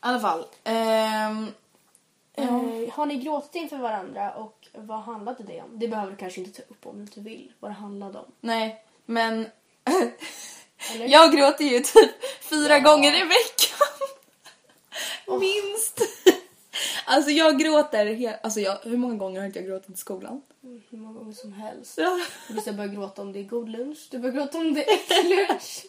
alla 0.00 0.20
fall. 0.20 0.44
ehm, 0.64 1.46
ja. 2.34 2.42
Eh, 2.42 2.90
har 2.92 3.06
ni 3.06 3.16
gråtit 3.16 3.54
inför 3.54 3.76
varandra 3.78 4.34
och 4.34 4.68
vad 4.74 5.00
handlade 5.00 5.42
det 5.44 5.62
om? 5.62 5.78
Det 5.78 5.88
behöver 5.88 6.10
du 6.10 6.16
kanske 6.16 6.40
inte 6.40 6.62
ta 6.62 6.72
upp 6.72 6.86
om 6.86 6.94
du 6.96 7.02
inte 7.02 7.20
vill. 7.20 7.52
Vad 7.60 7.70
det 7.70 7.74
handlade 7.74 8.18
om. 8.18 8.32
Nej, 8.40 8.84
men 9.04 9.46
jag 11.08 11.32
gråter 11.32 11.64
ju 11.64 11.80
typ 11.80 12.42
fyra 12.42 12.78
gånger 12.78 13.14
i 13.14 13.22
veckan. 13.24 13.87
Minst. 15.28 16.00
Alltså 17.06 17.30
jag 17.30 17.58
gråter, 17.60 18.06
he- 18.06 18.36
alltså 18.42 18.60
jag, 18.60 18.78
hur 18.82 18.96
många 18.96 19.14
gånger 19.14 19.40
har 19.40 19.46
inte 19.46 19.58
jag 19.58 19.66
gråtit 19.68 19.90
i 19.94 19.96
skolan? 19.96 20.42
Hur 20.90 20.98
många 20.98 21.18
gånger 21.18 21.32
som 21.32 21.52
helst. 21.52 21.94
Ja. 21.98 22.20
Du 22.48 22.60
ska 22.60 22.72
börja 22.72 22.88
gråta 22.92 23.22
om 23.22 23.32
det 23.32 23.38
är 23.38 23.44
god 23.44 23.68
lunch, 23.68 24.08
du 24.10 24.18
börjar 24.18 24.34
gråta 24.34 24.58
om 24.58 24.74
det 24.74 24.90
är 24.90 24.94
äcklig 24.94 25.36
lunch. 25.48 25.86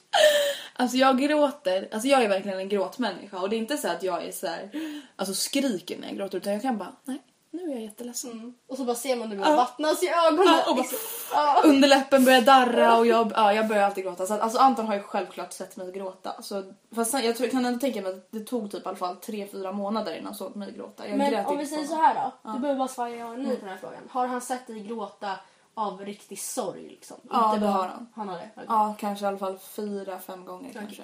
Alltså 0.74 0.98
jag 0.98 1.20
gråter, 1.20 1.88
alltså 1.92 2.08
jag 2.08 2.24
är 2.24 2.30
verkligen 2.30 2.60
en 2.60 2.70
gråtmänniska 2.70 3.40
och 3.40 3.50
det 3.50 3.56
är 3.56 3.58
inte 3.58 3.78
så 3.78 3.88
att 3.88 4.04
jag 4.04 4.24
är 4.24 4.32
så 4.32 4.48
här, 4.48 4.70
alltså 5.16 5.34
skriker 5.34 5.98
när 5.98 6.08
jag 6.08 6.18
gråter 6.18 6.38
utan 6.38 6.54
jag 6.54 6.62
kan 6.62 6.78
bara, 6.78 6.96
nej 7.04 7.18
nu 7.52 7.64
är 7.64 7.70
jag 7.74 7.82
jätteledsen. 7.82 8.54
Och 8.68 8.78
så 8.78 8.84
bara 8.84 8.96
ser 8.96 9.16
man 9.16 9.30
det 9.30 9.36
Ja. 9.36 9.56
vattnas 9.56 10.04
i 10.04 10.10
ögonen. 10.10 10.54
Ja, 10.66 10.70
och 10.70 10.76
bara- 10.76 10.86
Ja. 11.34 11.62
Underläppen 11.66 12.26
börjar 12.26 12.42
darra 12.42 12.98
och 12.98 13.06
jag, 13.08 13.32
ja, 13.36 13.54
jag 13.54 13.68
börjar 13.68 13.84
alltid 13.84 14.04
gråta. 14.04 14.26
Så 14.26 14.34
att, 14.34 14.42
alltså 14.42 14.60
Anton 14.60 14.88
har 14.88 14.96
ju 14.96 15.02
självklart 15.04 15.54
sett 15.54 15.78
mig 15.78 15.92
gråta. 15.92 16.42
Så, 16.42 16.74
fast 16.96 17.12
sen, 17.12 17.26
jag 17.26 17.38
tror, 17.38 17.48
kan 17.48 17.66
ändå 17.66 17.80
tänka 17.80 18.02
mig 18.02 18.14
att 18.14 18.32
det 18.32 18.40
tog 18.40 18.72
typ 18.72 18.86
i 18.86 18.88
alla 18.88 18.98
fall 18.98 19.16
3-4 19.16 19.72
månader 19.72 20.14
innan 20.14 20.26
han 20.26 20.36
såg 20.36 20.56
mig 20.56 20.72
gråta. 20.72 21.08
Jag 21.08 21.18
Men 21.18 21.46
om 21.46 21.58
vi 21.58 21.64
inte 21.64 21.76
säger 21.76 21.88
så 21.88 21.96
här 21.96 22.32
då. 22.44 22.52
Du 22.54 22.60
behöver 22.60 22.78
bara 22.80 22.88
svara 22.88 23.10
ja 23.10 23.34
eller 23.34 23.44
nej 23.44 23.56
på 23.56 23.62
den 23.62 23.70
här 23.70 23.78
frågan. 23.78 24.02
Har 24.10 24.28
han 24.28 24.42
sett 24.42 24.68
dig 24.68 24.80
gråta 24.80 25.32
av 25.74 26.02
riktig 26.06 26.40
sorg 26.40 26.90
liksom? 26.90 27.18
Ja, 27.30 27.52
det 27.54 27.60
bara- 27.60 27.72
har 27.72 27.88
han. 27.88 28.08
Han 28.16 28.28
har 28.30 28.36
det? 28.36 28.50
Okej. 28.56 28.66
Ja, 28.68 28.96
kanske 29.00 29.26
i 29.26 29.28
alla 29.28 29.38
fall 29.38 29.58
4-5 29.58 30.46
gånger 30.46 30.74
kanske. 30.74 31.02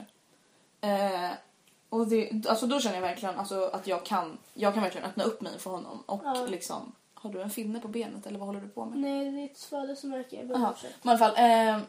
Eh, 0.82 1.32
och 1.96 2.08
det, 2.08 2.46
alltså 2.50 2.68
då 2.68 2.80
känner 2.80 2.96
jag 2.96 3.02
verkligen 3.02 3.40
alltså, 3.40 3.70
att 3.74 3.88
jag 3.88 4.06
kan, 4.06 4.38
jag 4.54 4.74
kan 4.74 4.84
verkligen 4.84 5.08
öppna 5.08 5.24
upp 5.24 5.42
mig 5.42 5.60
för 5.60 5.70
honom 5.72 6.04
och 6.06 6.22
Ja. 6.24 6.46
liksom, 6.50 6.92
har 7.14 7.30
du 7.30 7.42
en 7.42 7.50
finne 7.50 7.80
på 7.80 7.88
benet 7.88 8.28
eller 8.28 8.40
vad 8.40 8.48
håller 8.48 8.62
du 8.62 8.68
på 8.68 8.86
med? 8.86 9.00
Nej, 9.00 9.32
det 9.32 9.42
är 9.42 9.46
ett 9.46 9.60
födelsemärke. 9.60 10.44
Men 10.44 10.62
i 10.62 10.68
alla 11.04 11.18
fall, 11.18 11.34
eh, 11.38 11.80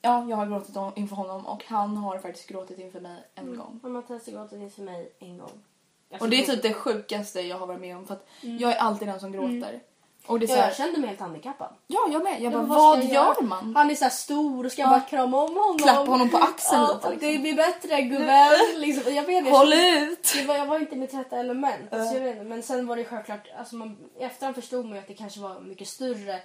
ja 0.00 0.24
jag 0.28 0.36
har 0.36 0.46
gråtit 0.46 0.76
om- 0.76 0.92
inför 0.96 1.16
honom 1.16 1.46
och 1.46 1.64
han 1.64 1.96
har 1.96 2.18
faktiskt 2.18 2.48
gråtit 2.48 2.78
inför 2.78 3.00
mig 3.00 3.24
en 3.34 3.56
gång. 3.56 3.80
Och 3.82 3.90
Mattias 3.90 4.26
har 4.26 4.32
gråtit 4.32 4.60
inför 4.60 4.82
mig 4.82 5.12
en 5.18 5.38
gång. 5.38 5.50
Jag 6.08 6.22
Och 6.22 6.28
det 6.30 6.36
är 6.42 6.46
typ 6.46 6.62
det 6.62 6.74
sjukaste 6.74 7.40
jag 7.40 7.58
har 7.58 7.66
varit 7.66 7.80
med 7.80 7.96
om 7.96 8.06
för 8.06 8.14
att 8.14 8.26
jag 8.40 8.72
är 8.72 8.76
alltid 8.76 9.08
den 9.08 9.20
som 9.20 9.32
gråter. 9.32 9.80
Och 10.26 10.40
det 10.40 10.46
är 10.46 10.48
så 10.48 10.54
här, 10.54 10.66
jag 10.68 10.76
kände 10.76 10.98
mig 11.00 11.08
helt 11.08 11.20
handikappad. 11.20 11.68
ja 11.86 12.08
jag 12.12 12.22
med. 12.24 12.40
Jag 12.42 12.52
bara, 12.52 12.62
vad, 12.62 12.98
jag 12.98 13.04
gör 13.12 13.42
man? 13.42 13.76
Han 13.76 13.90
är 13.90 13.94
så 13.94 14.10
stor 14.10 14.66
och 14.66 14.72
ska 14.72 14.82
Ja. 14.82 14.88
bara 14.88 15.00
krama 15.00 15.36
om 15.42 15.56
honom. 15.56 15.78
Klappa 15.78 16.10
honom 16.10 16.30
på 16.30 16.36
axeln 16.38 16.80
ja, 16.82 16.94
lite, 16.94 17.10
liksom. 17.10 17.28
Det 17.32 17.38
blir 17.38 17.54
bättre 17.54 18.02
gubben. 18.02 18.52
liksom, 18.76 19.14
jag 19.14 19.22
vet, 19.22 19.46
jag 19.46 19.52
Håll 19.56 19.70
kände- 19.70 20.00
ut! 20.12 20.46
Var, 20.46 20.54
jag 20.54 20.66
var 20.66 20.78
inte 20.78 20.96
mitt 20.96 21.14
rätta 21.14 21.36
element. 21.36 21.92
Alltså, 21.92 22.14
jag 22.14 22.20
vet 22.34 22.46
men 22.46 22.62
sen 22.62 22.86
var 22.86 22.96
det 22.96 23.04
självklart, 23.04 23.48
alltså 23.58 23.76
man, 23.76 23.96
i 24.18 24.22
efterhand 24.22 24.54
förstod 24.54 24.84
man 24.84 24.94
ju 24.94 24.98
att 24.98 25.08
det 25.08 25.14
kanske 25.14 25.40
var 25.40 25.60
mycket 25.60 25.88
större. 25.88 26.40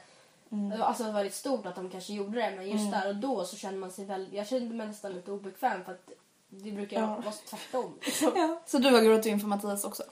Mm. 0.51 0.81
Alltså 0.81 1.03
det 1.03 1.09
var 1.09 1.15
väldigt 1.15 1.35
stort 1.35 1.65
att 1.65 1.75
de 1.75 1.89
kanske 1.89 2.13
gjorde 2.13 2.39
det. 2.39 2.53
Men 2.55 2.69
just 2.69 2.91
där 2.91 3.07
och 3.07 3.15
då 3.15 3.45
så 3.45 3.55
kände 3.55 3.79
man 3.79 3.91
sig 3.91 4.05
väldigt, 4.05 4.33
jag 4.33 4.47
kände 4.47 4.75
mig 4.75 4.87
nästan 4.87 5.11
lite 5.13 5.31
obekväm 5.31 5.83
för 5.85 5.91
att 5.91 6.09
det 6.49 6.71
brukar 6.71 6.99
Ja. 7.01 7.07
vara 7.07 7.33
tvärtom. 7.49 7.93
liksom. 8.01 8.31
Ja. 8.35 8.59
Så 8.65 8.77
du 8.77 8.89
har 8.89 9.01
gråtit 9.01 9.25
inför 9.25 9.47
Mattias 9.47 9.83
också? 9.83 10.03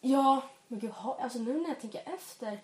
Ja, 0.00 0.42
men 0.68 0.78
gud, 0.80 0.92
alltså 1.20 1.38
nu 1.38 1.60
när 1.60 1.68
jag 1.68 1.80
tänker 1.80 2.00
efter. 2.14 2.58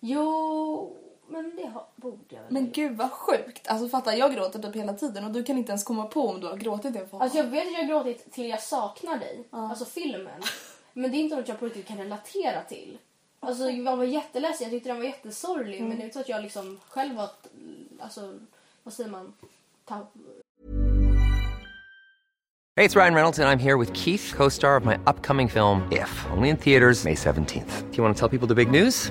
Jo, 0.00 0.96
men 1.28 1.52
det 1.56 1.66
har, 1.66 1.84
borde 1.96 2.16
jag 2.28 2.42
väl 2.42 2.52
Men 2.52 2.70
gud 2.72 2.96
vad 2.96 3.10
sjukt. 3.10 3.68
Alltså 3.68 3.88
fatta 3.88 4.16
jag 4.16 4.34
gråter 4.34 4.58
typ 4.58 4.76
hela 4.76 4.94
tiden 4.94 5.24
och 5.24 5.30
du 5.30 5.44
kan 5.44 5.58
inte 5.58 5.70
ens 5.72 5.84
komma 5.84 6.04
på 6.06 6.28
om 6.28 6.40
du 6.40 6.46
har 6.46 6.56
gråtit 6.56 6.86
inför 6.86 7.00
honom. 7.06 7.20
Alltså 7.22 7.38
jag 7.38 7.44
vet 7.44 7.66
att 7.66 7.72
jag 7.72 7.80
har 7.80 7.88
gråtit 7.88 8.32
till 8.32 8.48
Jag 8.48 8.62
saknar 8.62 9.18
dig, 9.18 9.44
alltså 9.50 9.84
filmen. 9.84 10.42
Men 10.92 11.10
det 11.10 11.16
är 11.16 11.20
inte 11.20 11.36
något 11.36 11.48
jag 11.48 11.58
på 11.58 11.64
riktigt 11.66 11.86
kan 11.86 11.98
relatera 11.98 12.62
till. 12.62 12.98
Alltså 13.40 13.70
jag 13.70 13.96
var 13.96 14.04
jätteledsen, 14.04 14.64
jag 14.64 14.70
tyckte 14.72 14.88
den 14.88 14.96
var 14.96 15.04
jättesorglig 15.04 15.80
men 15.82 15.90
det 15.96 16.02
är 16.02 16.04
inte 16.04 16.14
så 16.14 16.20
att 16.20 16.28
jag 16.28 16.42
liksom 16.42 16.80
själv 16.88 17.16
var, 17.16 17.28
alltså 18.00 18.38
vad 18.82 18.94
säger 18.94 19.10
man, 19.10 19.32
Ta- 19.84 20.06
Hey, 22.76 22.86
it's 22.86 22.96
Ryan 22.96 23.14
Reynolds, 23.14 23.38
and 23.38 23.48
I'm 23.48 23.62
here 23.62 23.78
with 23.78 23.92
Keith, 23.92 24.36
co 24.36 24.50
star 24.50 24.76
of 24.76 24.84
my 24.84 24.94
upcoming 25.06 25.48
film, 25.48 25.88
If, 25.92 26.26
only 26.36 26.48
in 26.48 26.56
theaters, 26.56 27.04
May 27.04 27.14
17th. 27.14 27.90
Do 27.90 27.96
you 27.96 28.04
want 28.04 28.16
to 28.16 28.28
tell 28.28 28.38
people 28.38 28.48
the 28.48 28.64
big 28.64 28.70
news? 28.84 29.10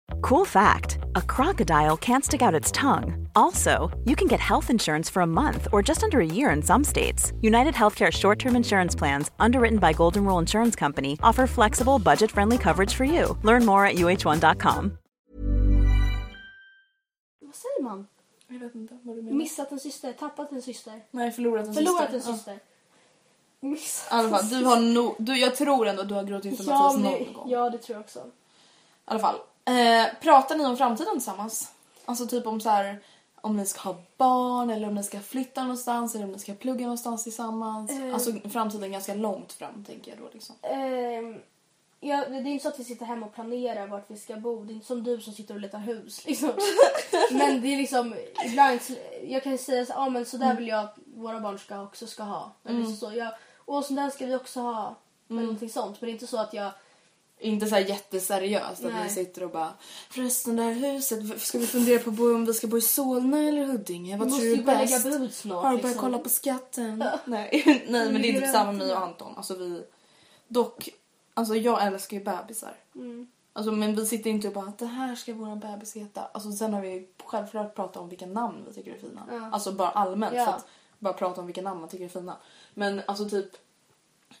Cool 0.19 0.45
fact 0.45 0.97
a 1.15 1.21
crocodile 1.21 1.97
can't 1.97 2.25
stick 2.25 2.41
out 2.41 2.53
its 2.55 2.71
tongue. 2.71 3.27
Also, 3.35 3.89
you 4.05 4.15
can 4.15 4.27
get 4.27 4.39
health 4.39 4.69
insurance 4.69 5.09
for 5.09 5.21
a 5.21 5.27
month 5.27 5.67
or 5.71 5.81
just 5.83 6.03
under 6.03 6.19
a 6.19 6.25
year 6.25 6.49
in 6.51 6.61
some 6.61 6.83
states. 6.83 7.33
United 7.41 7.73
Healthcare 7.73 8.11
short 8.11 8.39
term 8.39 8.55
insurance 8.55 8.95
plans, 8.97 9.31
underwritten 9.39 9.79
by 9.79 9.93
Golden 9.93 10.25
Rule 10.25 10.39
Insurance 10.39 10.75
Company, 10.75 11.17
offer 11.23 11.47
flexible, 11.47 11.99
budget 11.99 12.31
friendly 12.31 12.57
coverage 12.57 12.93
for 12.93 13.05
you. 13.05 13.37
Learn 13.43 13.65
more 13.65 13.85
at 13.85 13.95
uh1.com. 13.95 14.97
vad 17.41 17.55
säger 17.55 17.83
man? 17.83 18.07
Jag 18.47 18.59
vet 18.59 18.75
inte 18.75 18.97
vad 19.03 19.15
du 19.15 19.21
menar. 19.21 19.37
Missat 19.37 19.71
en 19.71 19.79
syster, 19.79 20.13
tappat 20.13 20.51
en 20.51 20.61
syster, 20.61 21.01
Nej, 21.11 21.31
förlorat 21.31 21.67
en 21.67 21.73
förlorat 21.73 22.13
en 22.13 22.21
syster. 22.21 22.33
syster. 22.33 22.59
Missat 23.59 24.07
Ja. 24.11 24.17
I 24.17 24.19
alla 24.19 24.29
fall, 24.37 24.49
du 24.49 24.65
har 24.65 24.79
no, 24.79 25.15
du, 25.19 25.37
jag 25.37 25.55
tror 25.55 25.87
ändå 25.87 26.01
att 26.01 26.09
du 26.09 26.13
har 26.15 26.23
gråtit 26.23 26.51
inför 26.51 26.63
ja, 26.63 26.79
Mattias 26.79 26.93
men, 27.03 27.11
någon 27.11 27.33
gång. 27.33 27.49
ja, 27.49 27.69
det 27.69 27.77
tror 27.77 27.95
jag 27.95 28.01
också. 28.01 28.19
I 28.19 28.23
alla 29.05 29.19
fall. 29.19 29.35
Eh, 29.65 30.05
pratar 30.21 30.57
ni 30.57 30.65
om 30.65 30.77
framtiden 30.77 31.13
tillsammans? 31.13 31.71
Alltså 32.05 32.27
typ 32.27 32.47
om 32.47 32.61
så 32.61 32.69
här 32.69 32.99
om 33.41 33.57
ni 33.57 33.65
ska 33.65 33.81
ha 33.81 33.95
barn 34.17 34.69
eller 34.69 34.87
om 34.87 34.95
ni 34.95 35.03
ska 35.03 35.19
flytta 35.19 35.61
någonstans 35.61 36.15
eller 36.15 36.25
om 36.25 36.31
ni 36.31 36.39
ska 36.39 36.53
plugga 36.53 36.81
någonstans 36.81 37.23
tillsammans. 37.23 37.91
Eh. 37.91 38.13
Alltså 38.13 38.31
framtiden 38.49 38.91
ganska 38.91 39.13
långt 39.13 39.53
fram 39.53 39.83
tänker 39.87 40.11
jag 40.11 40.19
då 40.19 40.29
liksom. 40.33 40.55
Ehm, 40.61 41.39
ja, 41.99 42.25
det 42.29 42.35
är 42.35 42.45
inte 42.45 42.63
så 42.63 42.69
att 42.69 42.79
vi 42.79 42.83
sitter 42.83 43.05
hemma 43.05 43.25
och 43.25 43.33
planerar 43.33 43.87
vart 43.87 44.11
vi 44.11 44.17
ska 44.17 44.35
bo. 44.35 44.63
Det 44.63 44.73
är 44.73 44.75
inte 44.75 44.87
som 44.87 45.03
du 45.03 45.21
som 45.21 45.33
sitter 45.33 45.53
och 45.53 45.59
letar 45.59 45.79
hus. 45.79 46.25
Liksom. 46.25 46.51
men 47.31 47.61
det 47.61 47.67
är 47.67 47.77
liksom, 47.77 48.15
ibland, 48.45 48.79
jag 49.27 49.43
kan 49.43 49.57
säga 49.57 49.85
så, 49.85 49.93
ah, 49.93 50.09
men 50.09 50.25
så 50.25 50.37
där 50.37 50.55
vill 50.55 50.67
jag 50.67 50.79
att 50.79 50.95
våra 51.15 51.39
barn 51.39 51.59
ska 51.59 51.81
också 51.81 52.07
ska 52.07 52.23
ha. 52.23 52.51
Eller 52.63 52.85
så, 52.85 53.13
jag, 53.13 53.33
och 53.57 53.85
så 53.85 53.93
där 53.93 54.09
ska 54.09 54.25
vi 54.25 54.35
också 54.35 54.59
ha. 54.59 54.95
Eller 55.29 55.41
någonting 55.41 55.69
sånt. 55.69 56.01
Men 56.01 56.07
det 56.07 56.11
är 56.11 56.13
inte 56.13 56.27
så 56.27 56.37
att 56.37 56.53
jag, 56.53 56.71
Inte 57.41 57.67
så 57.67 57.75
här 57.75 57.81
jätteseriöst 57.85 58.85
att 58.85 59.05
vi 59.05 59.09
sitter 59.09 59.43
och 59.43 59.51
bara 59.51 59.73
förresten 60.09 60.55
det 60.55 60.63
här 60.63 60.71
huset, 60.73 61.41
ska 61.41 61.57
vi 61.57 61.67
fundera 61.67 61.99
på 61.99 62.11
bo- 62.11 62.35
om 62.35 62.45
vi 62.45 62.53
ska 62.53 62.67
bo 62.67 62.77
i 62.77 62.81
Solna 62.81 63.37
eller 63.39 63.65
Huddinge? 63.65 64.17
Vad 64.17 64.29
tror 64.29 64.39
du 64.39 64.53
är 64.53 64.63
bara 64.63 64.77
lägga 64.77 64.85
bäst? 64.99 65.03
bud 65.03 65.33
snart. 65.33 65.63
Har 65.63 65.71
du 65.71 65.77
börjat 65.77 65.83
liksom. 65.83 66.01
kolla 66.01 66.17
på 66.19 66.29
skatten? 66.29 67.03
Nej. 67.25 67.63
Nej 67.89 68.11
men 68.11 68.21
det 68.21 68.29
är 68.37 68.41
typ 68.41 68.51
samma 68.51 68.71
med 68.71 68.87
mig 68.87 68.95
och 68.95 69.01
Anton. 69.01 69.33
Alltså 69.37 69.55
vi, 69.55 69.83
dock, 70.47 70.89
alltså 71.33 71.55
jag 71.55 71.85
älskar 71.87 72.17
ju 72.17 72.23
bebisar. 72.23 72.75
Mm. 72.95 73.27
Alltså 73.53 73.71
men 73.71 73.95
vi 73.95 74.05
sitter 74.05 74.29
inte 74.29 74.47
och 74.47 74.53
bara 74.53 74.73
det 74.77 74.85
här 74.85 75.15
ska 75.15 75.33
våran 75.33 75.59
bebis 75.59 75.95
heta. 75.95 76.21
Alltså 76.33 76.51
sen 76.51 76.73
har 76.73 76.81
vi 76.81 77.07
självklart 77.25 77.75
pratat 77.75 77.97
om 77.97 78.09
vilka 78.09 78.25
namn 78.25 78.63
vi 78.67 78.73
tycker 78.73 78.91
är 78.93 78.99
fina. 78.99 79.21
Ja. 79.31 79.49
Alltså 79.51 79.71
bara 79.71 79.89
allmänt 79.89 80.33
Ja. 80.35 80.47
att 80.53 80.65
bara 80.99 81.13
prata 81.13 81.41
om 81.41 81.47
vilka 81.47 81.61
namn 81.61 81.79
man 81.79 81.89
tycker 81.89 82.05
är 82.05 82.09
fina. 82.09 82.37
Men 82.73 83.01
alltså 83.07 83.29
typ 83.29 83.49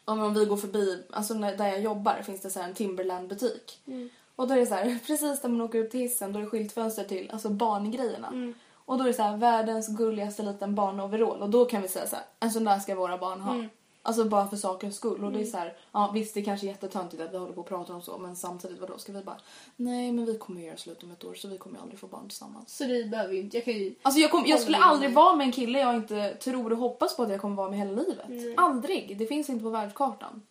om 0.05 0.33
vi 0.33 0.45
går 0.45 0.57
förbi, 0.57 1.03
alltså 1.09 1.33
när, 1.33 1.57
där 1.57 1.67
jag 1.67 1.81
jobbar 1.81 2.21
finns 2.21 2.41
det 2.41 2.49
så 2.49 2.59
en 2.59 2.73
Timberland 2.73 3.29
butik. 3.29 3.79
Mm. 3.87 4.09
Och 4.35 4.47
då 4.47 4.53
är 4.53 4.57
det 4.57 4.65
så 4.65 4.75
här, 4.75 4.99
precis 5.07 5.41
där 5.41 5.49
man 5.49 5.61
åker 5.61 5.79
upp 5.79 5.91
till 5.91 5.99
hissen 5.99 6.33
då 6.33 6.39
är 6.39 6.43
det 6.43 6.49
skyltfönster 6.49 7.03
till 7.03 7.31
alltså 7.31 7.49
barngrejerna. 7.49 8.27
Mm. 8.27 8.53
Och 8.85 8.97
då 8.97 9.03
är 9.03 9.07
det 9.07 9.13
så 9.13 9.23
här 9.23 9.37
världens 9.37 9.87
gulligaste 9.87 10.43
liten 10.43 10.75
barnoverall 10.75 11.41
och 11.41 11.49
då 11.49 11.65
kan 11.65 11.81
vi 11.81 11.87
säga 11.87 12.07
så 12.07 12.15
här, 12.15 12.25
en 12.39 12.51
sån 12.51 12.63
där 12.63 12.79
ska 12.79 12.95
våra 12.95 13.17
barn 13.17 13.41
ha. 13.41 13.53
Mm. 13.53 13.69
Alltså 14.03 14.25
bara 14.25 14.47
för 14.47 14.57
sakens 14.57 14.95
skull. 14.95 15.23
Och 15.23 15.31
det 15.31 15.41
är 15.41 15.45
så 15.45 15.57
här, 15.57 15.77
ja 15.91 16.11
visst 16.13 16.33
det 16.33 16.41
kanske 16.41 16.65
är 16.65 16.67
jättetöntigt 16.67 17.21
att 17.23 17.33
vi 17.33 17.37
håller 17.37 17.53
på 17.53 17.61
och 17.61 17.67
pratar 17.67 17.93
om 17.93 18.01
så 18.01 18.17
men 18.17 18.35
samtidigt 18.35 18.79
vadå 18.79 18.97
ska 18.97 19.11
vi 19.11 19.23
bara 19.23 19.37
nej 19.75 20.11
men 20.11 20.25
vi 20.25 20.37
kommer 20.37 20.61
göra 20.61 20.77
slut 20.77 21.03
om 21.03 21.11
ett 21.11 21.23
år 21.23 21.33
så 21.33 21.47
vi 21.47 21.57
kommer 21.57 21.75
ju 21.77 21.81
aldrig 21.81 21.99
få 21.99 22.07
barn 22.07 22.27
tillsammans. 22.27 22.77
Så 22.77 22.83
det 22.83 23.03
behöver 23.09 23.33
vi 23.33 23.39
inte. 23.39 23.57
Jag 23.57 23.65
kan 23.65 23.73
ju... 23.73 23.95
Alltså 24.01 24.19
jag, 24.21 24.31
kom, 24.31 24.43
jag 24.45 24.59
skulle 24.59 24.77
aldrig 24.77 25.13
vara 25.13 25.35
med 25.35 25.45
en 25.45 25.51
kille 25.51 25.79
jag 25.79 25.95
inte 25.95 26.35
tror 26.35 26.71
och 26.71 26.77
hoppas 26.77 27.15
på 27.15 27.23
att 27.23 27.29
jag 27.29 27.41
kommer 27.41 27.55
vara 27.55 27.69
med 27.69 27.79
hela 27.79 27.91
livet. 27.91 28.25
Nej. 28.29 28.53
Aldrig. 28.57 29.17
Det 29.17 29.25
finns 29.25 29.49
inte 29.49 29.63
på 29.63 29.69
världskartan. 29.69 30.41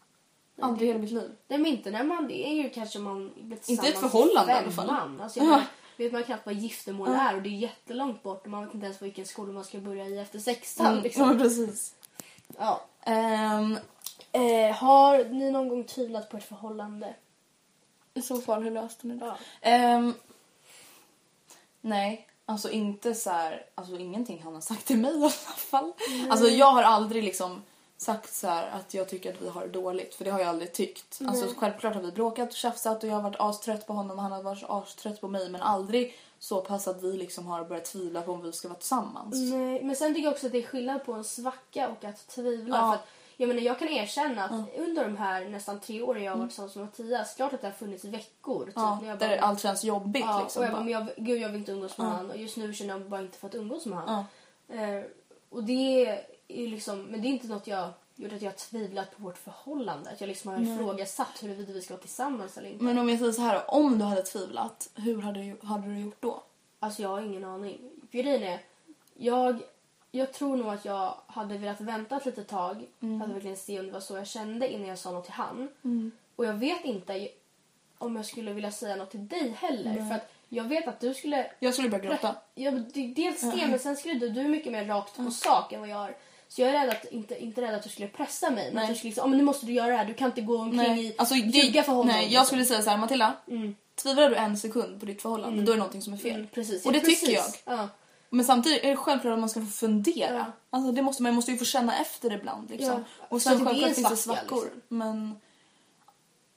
Aldrig 0.60 0.88
i 0.88 0.92
hela 0.92 1.02
mitt 1.02 1.10
liv. 1.12 1.30
Nej 1.48 1.58
men 1.58 1.66
inte 1.72 1.90
när 1.90 2.04
man, 2.04 2.28
det 2.28 2.48
är 2.48 2.54
ju 2.62 2.70
kanske 2.70 2.98
man 2.98 3.30
blir 3.40 3.56
tillsammans 3.56 3.94
ett 3.94 4.00
förhållande 4.00 4.52
i 4.52 4.56
alla 4.56 4.70
fall. 4.70 4.86
Man. 4.86 5.20
Alltså, 5.20 5.38
jag 5.40 5.48
Ja. 5.48 5.62
vet 5.96 6.12
man 6.12 6.22
knappt 6.24 6.46
vad 6.46 6.54
giftermål 6.54 7.08
är 7.08 7.36
och 7.36 7.42
det 7.42 7.48
är 7.48 7.58
jättelångt 7.58 8.22
bort 8.22 8.44
och 8.44 8.50
man 8.50 8.64
vet 8.64 8.74
inte 8.74 8.86
ens 8.86 9.02
vilken 9.02 9.26
skola 9.26 9.52
man 9.52 9.64
ska 9.64 9.78
börja 9.78 10.06
i 10.06 10.18
efter 10.18 10.38
sexan. 10.38 10.86
Mm, 10.86 11.02
Liksom. 11.02 11.28
Ja, 11.28 11.34
precis. 11.38 11.94
Ja. 12.60 12.80
Ehm, 13.04 13.78
Eh, 14.32 14.74
har 14.74 15.24
ni 15.24 15.50
någon 15.50 15.68
gång 15.68 15.84
tvivlat 15.84 16.30
på 16.30 16.36
ett 16.36 16.44
förhållande? 16.44 17.14
I 18.14 18.22
så 18.22 18.40
fall, 18.40 18.62
hur 18.62 18.70
löste 18.70 19.06
ni 19.06 19.14
det? 19.14 19.26
Ja. 19.26 19.36
Ehm, 19.60 20.14
nej, 21.80 22.28
alltså 22.46 22.70
inte 22.70 23.14
så 23.14 23.30
här, 23.30 23.66
alltså 23.74 23.96
ingenting 23.96 24.42
han 24.42 24.54
har 24.54 24.60
sagt 24.60 24.86
till 24.86 24.98
mig 24.98 25.12
i 25.12 25.22
alla 25.22 25.30
fall. 25.30 25.92
Alltså 26.30 26.48
jag 26.48 26.72
har 26.72 26.82
aldrig 26.82 27.24
liksom 27.24 27.62
sagt 27.96 28.34
så 28.34 28.46
här 28.46 28.70
att 28.70 28.94
jag 28.94 29.08
tycker 29.08 29.32
att 29.34 29.42
vi 29.42 29.48
har 29.48 29.62
det 29.62 29.68
dåligt 29.68 30.14
för 30.14 30.24
det 30.24 30.30
har 30.30 30.38
jag 30.40 30.48
aldrig 30.48 30.72
tyckt. 30.72 31.20
Alltså 31.26 31.46
självklart 31.56 31.94
har 31.94 32.02
vi 32.02 32.12
bråkat 32.12 32.48
och 32.48 32.56
tjafsat 32.56 33.02
och 33.02 33.08
jag 33.08 33.14
har 33.14 33.22
varit 33.22 33.40
astrött 33.40 33.86
på 33.86 33.92
honom 33.92 34.16
och 34.16 34.22
han 34.22 34.32
har 34.32 34.42
varit 34.42 34.64
astrött 34.68 35.20
på 35.20 35.28
mig 35.28 35.48
men 35.48 35.62
aldrig 35.62 36.16
så 36.40 36.60
pass 36.60 36.88
att 36.88 37.02
vi 37.02 37.12
liksom 37.16 37.46
har 37.46 37.64
börjat 37.64 37.84
tvivla 37.84 38.22
på 38.22 38.32
om 38.32 38.42
vi 38.42 38.52
ska 38.52 38.68
vara 38.68 38.78
tillsammans. 38.78 39.34
Nej, 39.52 39.84
men 39.84 39.96
sen 39.96 40.14
tycker 40.14 40.24
jag 40.24 40.32
också 40.32 40.46
att 40.46 40.52
det 40.52 40.58
är 40.58 40.66
skillnad 40.66 41.04
på 41.04 41.12
en 41.12 41.24
svacka 41.24 41.88
och 41.88 42.04
att 42.04 42.28
tvivla. 42.28 42.76
Ja. 42.76 42.90
För 42.90 42.94
att, 42.94 43.06
jag, 43.36 43.48
menar, 43.48 43.60
jag 43.60 43.78
kan 43.78 43.88
erkänna 43.88 44.44
att 44.44 44.78
under 44.78 45.04
de 45.04 45.16
här 45.16 45.44
nästan 45.44 45.80
tre 45.80 46.02
åren 46.02 46.22
jag 46.22 46.32
har 46.32 46.38
varit 46.38 46.50
tillsammans 46.50 46.76
med 46.76 46.84
Mattias, 46.84 47.34
klart 47.34 47.52
att 47.52 47.60
det 47.60 47.66
har 47.66 47.74
funnits 47.74 48.04
veckor. 48.04 48.64
Typ, 48.64 48.72
Ja, 48.76 48.98
när 49.02 49.08
jag 49.08 49.18
där 49.18 49.28
bara, 49.28 49.40
allt 49.40 49.60
känns 49.60 49.84
jobbigt 49.84 50.24
ja, 50.26 50.42
liksom. 50.42 50.60
och 50.60 50.66
jag 50.66 50.72
bara, 50.72 50.84
men 50.84 50.92
jag, 50.92 51.06
gud 51.16 51.40
jag 51.40 51.48
vill 51.48 51.60
inte 51.60 51.72
umgås 51.72 51.98
med 51.98 52.06
han 52.06 52.30
och 52.30 52.36
just 52.36 52.56
nu 52.56 52.74
känner 52.74 52.94
jag 52.94 53.08
bara 53.08 53.20
inte 53.20 53.38
för 53.38 53.46
att 53.46 53.54
umgås 53.54 53.86
med 53.86 53.98
han. 53.98 54.24
Ja. 54.68 54.74
Eh, 54.74 55.04
och 55.48 55.64
det 55.64 56.06
är 56.06 56.22
ju 56.48 56.66
liksom, 56.66 57.02
men 57.02 57.22
det 57.22 57.28
är 57.28 57.30
inte 57.30 57.48
något 57.48 57.66
jag 57.66 57.88
gjort 58.22 58.32
att 58.32 58.42
jag 58.42 58.50
har 58.50 58.56
tvivlat 58.56 59.16
på 59.16 59.22
vårt 59.22 59.38
förhållande. 59.38 60.10
Att 60.10 60.20
jag 60.20 60.28
liksom 60.28 60.50
har 60.50 60.58
ifrågasatt 60.74 61.42
huruvida 61.42 61.72
vi 61.72 61.82
ska 61.82 61.94
vara 61.94 62.00
tillsammans 62.00 62.56
eller 62.58 62.68
inte. 62.68 62.84
Men 62.84 62.98
om 62.98 63.08
jag 63.08 63.18
säger 63.18 63.32
så 63.32 63.42
här, 63.42 63.70
om 63.74 63.98
du 63.98 64.04
hade 64.04 64.22
tvivlat, 64.22 64.90
hur 64.94 65.22
hade 65.22 65.40
du, 65.42 65.66
hade 65.66 65.86
du 65.88 65.98
gjort 66.00 66.22
då? 66.22 66.42
Alltså 66.80 67.02
jag 67.02 67.08
har 67.08 67.20
ingen 67.20 67.44
aning. 67.44 67.78
Grejen 68.10 68.42
är, 68.42 68.60
jag, 69.14 69.62
jag 70.10 70.32
tror 70.32 70.56
nog 70.56 70.68
att 70.68 70.84
jag 70.84 71.14
hade 71.26 71.58
velat 71.58 71.80
vänta 71.80 72.16
ett 72.16 72.26
litet 72.26 72.48
tag. 72.48 72.86
Mm. 73.00 73.20
Hade 73.20 73.32
verkligen 73.32 73.56
se 73.56 73.80
om 73.80 73.86
det 73.86 73.92
var 73.92 74.00
så 74.00 74.16
jag 74.16 74.26
kände 74.26 74.72
innan 74.72 74.88
jag 74.88 74.98
sa 74.98 75.10
något 75.10 75.24
till 75.24 75.32
han. 75.32 75.68
Och 76.36 76.44
jag 76.44 76.54
vet 76.54 76.84
inte 76.84 77.28
om 77.98 78.16
jag 78.16 78.26
skulle 78.26 78.52
vilja 78.52 78.72
säga 78.72 78.96
något 78.96 79.10
till 79.10 79.28
dig 79.28 79.48
heller. 79.58 79.94
För 80.08 80.14
att 80.14 80.32
jag 80.48 80.64
vet 80.64 80.88
att 80.88 81.00
du 81.00 81.14
skulle... 81.14 81.50
Jag 81.58 81.74
skulle 81.74 81.88
börja 81.88 82.04
gråta. 82.04 82.36
Ja, 82.54 82.70
det- 82.70 83.06
dels 83.14 83.40
det, 83.40 83.66
men 83.68 83.78
sen 83.78 83.96
skulle 83.96 84.14
du, 84.14 84.28
du 84.28 84.40
är 84.40 84.48
mycket 84.48 84.72
mer 84.72 84.84
rakt 84.84 85.16
på 85.16 85.30
sak 85.30 85.72
än 85.72 85.80
vad 85.80 85.88
jag 85.88 86.04
är. 86.08 86.16
Så 86.52 86.60
jag 86.62 86.70
är 86.70 86.72
rädd 86.86 86.88
att, 86.90 87.04
inte, 87.12 87.42
inte 87.44 87.60
rädd 87.60 87.74
att 87.74 87.82
du 87.82 87.88
skulle 87.88 88.08
pressa 88.08 88.50
mig. 88.50 88.64
Men 88.66 88.74
Nej. 88.74 88.88
du 88.88 88.94
skulle 88.94 89.08
liksom, 89.08 89.22
"Ja, 89.22 89.26
men 89.28 89.38
nu 89.38 89.44
måste 89.44 89.66
du 89.66 89.72
göra 89.72 89.86
det 89.88 89.96
här. 89.96 90.04
Du 90.04 90.14
kan 90.14 90.26
inte 90.28 90.40
gå 90.40 90.56
omkring 90.58 90.98
i 90.98 91.14
Alltså, 91.18 91.34
ljuga 91.34 91.82
för 91.82 91.92
honom. 91.92 92.06
Nej, 92.06 92.32
jag 92.32 92.46
skulle 92.46 92.64
säga 92.64 92.82
så 92.82 92.90
här, 92.90 92.96
Matilda. 92.96 93.34
Mm. 93.48 93.74
Tvivlar 93.94 94.30
du 94.30 94.36
en 94.36 94.56
sekund 94.56 95.00
på 95.00 95.06
ditt 95.06 95.22
förhållande, 95.22 95.62
då 95.62 95.72
är 95.72 95.76
det 95.76 95.78
någonting 95.78 96.02
som 96.02 96.12
är 96.12 96.16
fel. 96.16 96.34
Mm, 96.34 96.46
precis. 96.54 96.86
Och 96.86 96.92
det 96.92 96.98
Ja, 96.98 97.04
tycker 97.04 97.32
jag. 97.32 97.44
precis. 97.44 97.62
Ja. 97.64 97.88
Men 98.30 98.44
samtidigt 98.44 98.84
är 98.84 98.88
det 98.90 98.96
självklart 98.96 99.32
att 99.32 99.38
man 99.38 99.48
ska 99.48 99.60
få 99.60 99.66
fundera. 99.66 100.34
Ja. 100.36 100.44
Alltså, 100.70 100.92
det 100.92 101.02
måste, 101.02 101.22
man 101.22 101.34
måste 101.34 101.50
ju 101.52 101.58
få 101.58 101.64
känna 101.64 101.98
efter 102.00 102.32
ibland. 102.32 102.70
Liksom. 102.70 102.88
Ja. 102.88 103.26
Och 103.28 103.42
sen 103.42 103.64
självklart 103.66 103.94
finns 103.94 104.10
det 104.10 104.16
svackor. 104.16 104.62
liksom. 104.64 104.80
Men 104.88 105.36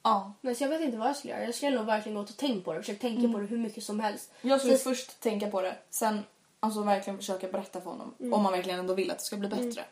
ja. 0.04 0.34
Nej, 0.42 0.56
så 0.56 0.64
jag 0.64 0.70
vet 0.70 0.82
inte 0.82 0.98
vad 0.98 1.08
jag 1.10 1.16
skulle 1.18 1.34
göra. 1.34 1.44
Jag 1.46 1.56
skulle 1.56 1.78
nog 1.78 1.86
verkligen 1.86 2.18
gått 2.18 2.30
och 2.30 2.38
tänkt 2.38 2.66
på 2.66 2.74
det. 2.74 2.80
Försökt 2.80 3.02
tänka 3.02 3.34
på 3.34 3.40
det 3.40 3.46
hur 3.46 3.58
mycket 3.58 3.84
som 3.84 4.00
helst. 4.00 4.32
Jag 4.42 4.60
skulle 4.60 4.78
Så- 4.78 4.84
först 4.90 5.20
tänka 5.20 5.48
på 5.48 5.62
det, 5.62 5.76
sen 5.90 6.24
alltså, 6.64 6.82
verkligen 6.84 7.18
försöka 7.18 7.48
berätta 7.48 7.82
för 7.82 7.90
honom. 7.90 8.14
Om 8.34 8.44
man 8.44 8.52
verkligen 8.52 8.80
ändå 8.80 8.94
vill 8.94 9.12
att 9.12 9.18
det 9.18 9.24
ska 9.24 9.38
bli 9.38 9.48
bättre. 9.50 9.86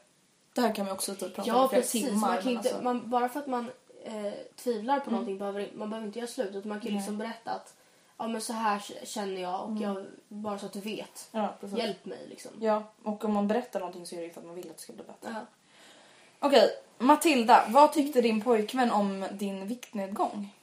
Det 0.54 0.62
här 0.62 0.76
kan 0.76 0.86
man 0.86 0.94
också 0.94 1.16
typ 1.16 1.36
prata 1.36 1.48
Ja, 1.50 1.60
om 1.60 1.66
i 1.66 1.70
flera 1.70 1.82
precis. 1.82 2.06
timmar. 2.06 2.28
Man 2.28 2.42
kan 2.42 2.52
inte, 2.52 2.70
alltså, 2.70 2.84
man, 2.84 3.10
bara 3.10 3.30
för 3.30 3.40
att 3.40 3.48
man 3.48 3.72
eh, 4.04 4.34
tvivlar 4.56 5.00
på 5.00 5.12
någonting 5.12 5.38
behöver 5.38 5.70
man 5.74 5.90
behöver 5.90 6.08
inte 6.08 6.20
göra 6.20 6.28
slut. 6.30 6.56
Utan 6.56 6.70
man 6.70 6.80
kan 6.80 6.90
ju 6.92 6.98
liksom 6.98 7.18
berätta 7.18 7.52
att 7.52 7.74
ja, 8.18 8.28
men 8.28 8.42
så 8.42 8.54
här 8.54 8.80
känner 9.06 9.42
jag 9.42 9.70
och 9.70 9.78
jag, 9.82 10.06
bara 10.28 10.60
så 10.60 10.66
att 10.66 10.74
du 10.74 10.80
vet. 10.80 11.30
ja. 11.32 11.54
Hjälp 11.62 12.06
mig 12.06 12.28
liksom. 12.30 12.52
Ja, 12.60 12.84
och 13.04 13.26
om 13.26 13.34
man 13.34 13.48
berättar 13.48 13.80
någonting 13.80 14.06
så 14.06 14.16
är 14.16 14.20
det 14.20 14.26
ju 14.26 14.32
för 14.34 14.40
att 14.42 14.48
man 14.48 14.56
vill 14.56 14.70
att 14.70 14.78
det 14.78 14.84
ska 14.84 14.94
bli 14.94 15.04
bättre. 15.04 15.36
Ja. 15.36 15.46
Okej, 16.40 16.70
Matilda, 16.98 17.66
vad 17.70 17.94
tyckte 17.94 18.22
din 18.22 18.42
pojkvän 18.42 18.92
om 18.92 19.26
din 19.32 19.68
viktnedgång? 19.68 20.54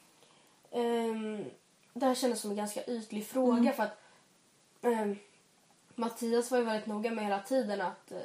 Ehm, 0.70 1.44
det 1.92 2.06
här 2.06 2.14
kändes 2.14 2.40
som 2.40 2.50
en 2.50 2.56
ganska 2.56 2.84
ytlig 2.84 3.26
fråga 3.26 3.58
Mm. 3.58 3.74
för 3.74 3.82
att 3.82 3.98
ehm, 4.82 5.16
Mattias 5.98 6.50
var 6.50 6.58
ju 6.58 6.64
väldigt 6.64 6.86
noga 6.86 7.10
med 7.10 7.24
hela 7.24 7.40
tiden 7.40 7.80
att 7.80 8.12
eh, 8.12 8.18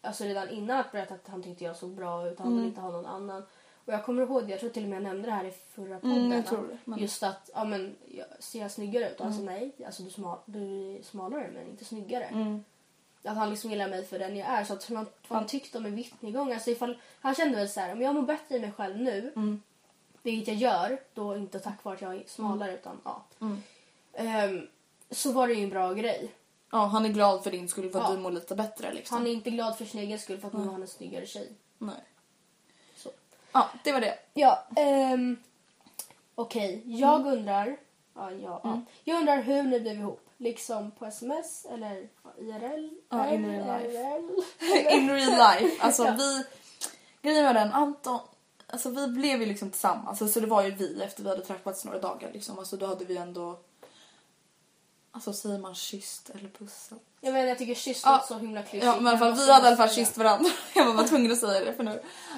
alltså 0.00 0.24
redan 0.24 0.48
innan 0.48 0.78
att 0.80 0.92
berätta 0.92 1.14
att 1.14 1.28
han 1.28 1.42
tyckte 1.42 1.64
jag 1.64 1.76
såg 1.76 1.90
bra 1.90 2.28
ut, 2.28 2.38
han 2.38 2.46
Mm. 2.46 2.56
ville 2.58 2.68
inte 2.68 2.80
ha 2.80 2.90
någon 2.90 3.06
annan. 3.06 3.42
Och 3.84 3.92
jag 3.92 4.04
kommer 4.04 4.22
ihåg, 4.22 4.50
jag 4.50 4.60
tror 4.60 4.70
till 4.70 4.82
och 4.82 4.88
med 4.88 4.96
jag 4.96 5.02
nämnde 5.02 5.28
det 5.28 5.32
här 5.34 5.44
i 5.44 5.50
förra 5.50 5.98
podden. 5.98 6.32
Mm, 6.32 6.42
tror 6.44 6.68
det, 6.68 6.78
men- 6.84 6.98
Just 6.98 7.22
att, 7.22 7.50
ja 7.54 7.64
men 7.64 7.96
jag, 8.08 8.26
ser 8.38 8.60
jag 8.60 8.70
snyggare 8.70 9.10
ut? 9.10 9.20
Mm. 9.20 9.32
sa 9.32 9.40
nej, 9.42 9.72
alltså 9.86 10.02
du, 10.02 10.10
smal, 10.10 10.38
du 10.44 10.60
är 10.96 11.02
smalare 11.02 11.50
men 11.54 11.66
inte 11.68 11.84
snyggare. 11.84 12.24
Mm. 12.24 12.64
Att 13.24 13.36
han 13.36 13.50
liksom 13.50 13.70
gillar 13.70 13.88
mig 13.88 14.04
för 14.04 14.18
den 14.18 14.36
jag 14.36 14.48
är. 14.48 14.64
Så 14.64 14.72
att 14.72 14.84
han, 14.88 15.06
han 15.28 15.46
tyckte 15.46 15.78
om 15.78 15.86
en 15.86 15.94
viktnedgång. 15.96 16.52
Alltså 16.52 16.70
ifall, 16.70 16.98
han 17.20 17.34
kände 17.34 17.56
väl 17.56 17.68
så 17.68 17.80
här, 17.80 17.92
om 17.92 18.00
jag 18.02 18.14
mår 18.14 18.22
bättre 18.22 18.56
i 18.56 18.60
mig 18.60 18.72
själv 18.72 18.96
nu, 19.00 19.32
Mm. 19.36 19.62
vilket 20.22 20.48
jag 20.48 20.56
gör, 20.56 20.98
då 21.14 21.36
inte 21.36 21.58
tack 21.60 21.84
vare 21.84 21.94
att 21.94 22.00
jag 22.02 22.14
är 22.16 22.22
smalare 22.26 22.74
utan 22.74 23.00
ja. 23.04 23.22
Mm. 23.40 23.62
Ehm, 24.12 24.66
så 25.10 25.32
var 25.32 25.48
det 25.48 25.54
ju 25.54 25.64
en 25.64 25.70
bra 25.70 25.92
grej. 25.92 26.30
Ja, 26.70 26.78
han 26.86 27.04
är 27.04 27.08
glad 27.08 27.44
för 27.44 27.50
din 27.50 27.68
skull 27.68 27.90
för 27.90 27.98
att 28.00 28.08
Ja. 28.10 28.14
du 28.16 28.20
mår 28.22 28.30
lite 28.30 28.54
bättre 28.54 28.92
liksom. 28.94 29.16
Han 29.16 29.26
är 29.26 29.30
inte 29.30 29.50
glad 29.50 29.78
för 29.78 29.84
sin 29.84 30.00
egen 30.00 30.18
skull 30.18 30.38
för 30.40 30.48
att 30.48 30.54
nu 30.54 30.60
har 30.64 30.72
han 30.72 30.82
en 30.82 30.88
snyggare 30.88 31.26
tjej. 31.26 31.52
Nej. 31.78 31.94
Så. 32.96 33.10
Ja, 33.52 33.68
det 33.84 33.92
var 33.92 34.00
det. 34.00 34.18
Ja, 34.34 34.66
ehm, 34.76 35.36
okej. 36.34 36.82
Jag 36.84 37.26
undrar... 37.26 37.76
Ja, 38.14 38.30
ja, 38.30 38.60
ja. 38.64 38.80
Jag 39.04 39.18
undrar 39.18 39.42
hur 39.42 39.62
ni 39.62 39.80
blev 39.80 39.96
ihop. 40.00 40.20
Liksom 40.38 40.90
på 40.90 41.06
sms 41.06 41.64
eller 41.64 42.08
IRL? 42.38 42.88
Ja, 43.08 43.30
in 43.30 43.46
real 43.52 43.80
life. 43.82 43.98
IRL. 43.98 44.94
In 44.98 45.10
real 45.10 45.30
life. 45.60 45.82
Alltså 45.84 46.04
Ja. 46.04 46.14
vi... 46.18 46.44
Grejen 47.22 47.44
var 47.44 47.54
den, 47.54 47.72
Anton... 47.72 48.18
Alltså 48.66 48.90
vi 48.90 49.08
blev 49.08 49.40
ju 49.40 49.46
liksom 49.46 49.70
tillsammans. 49.70 50.22
Alltså 50.22 50.40
det 50.40 50.46
var 50.46 50.62
ju 50.64 50.70
vi 50.70 51.02
efter 51.02 51.22
vi 51.22 51.28
hade 51.28 51.44
träffats 51.44 51.84
några 51.84 51.98
dagar 51.98 52.32
liksom. 52.32 52.58
Alltså 52.58 52.76
då 52.76 52.86
hade 52.86 53.04
vi 53.04 53.16
ändå... 53.16 53.58
Alltså 55.16 55.32
säger 55.32 55.58
man 55.58 55.74
kysst 55.74 56.30
eller 56.30 56.48
pussat? 56.48 56.98
Jag 57.20 57.32
menar, 57.32 57.48
jag 57.48 57.58
tycker 57.58 57.74
kyss 57.74 58.02
Ja. 58.04 58.24
så 58.28 58.38
himla 58.38 58.62
klyschigt. 58.62 58.84
Ja 58.84 58.94
men 58.96 59.06
i 59.06 59.08
alla 59.08 59.18
fall 59.18 59.32
vi 59.34 59.52
hade 59.52 59.64
i 59.64 59.68
alla 59.68 59.76
fall 59.76 59.90
kysst 59.90 60.16
varandra. 60.18 60.50
Jag 60.74 60.86
var 60.86 60.94
bara 60.94 61.06
tvungen 61.06 61.32
att 61.32 61.38
säga 61.38 61.64
det 61.64 61.72
för 61.74 61.82
nu. 61.82 61.90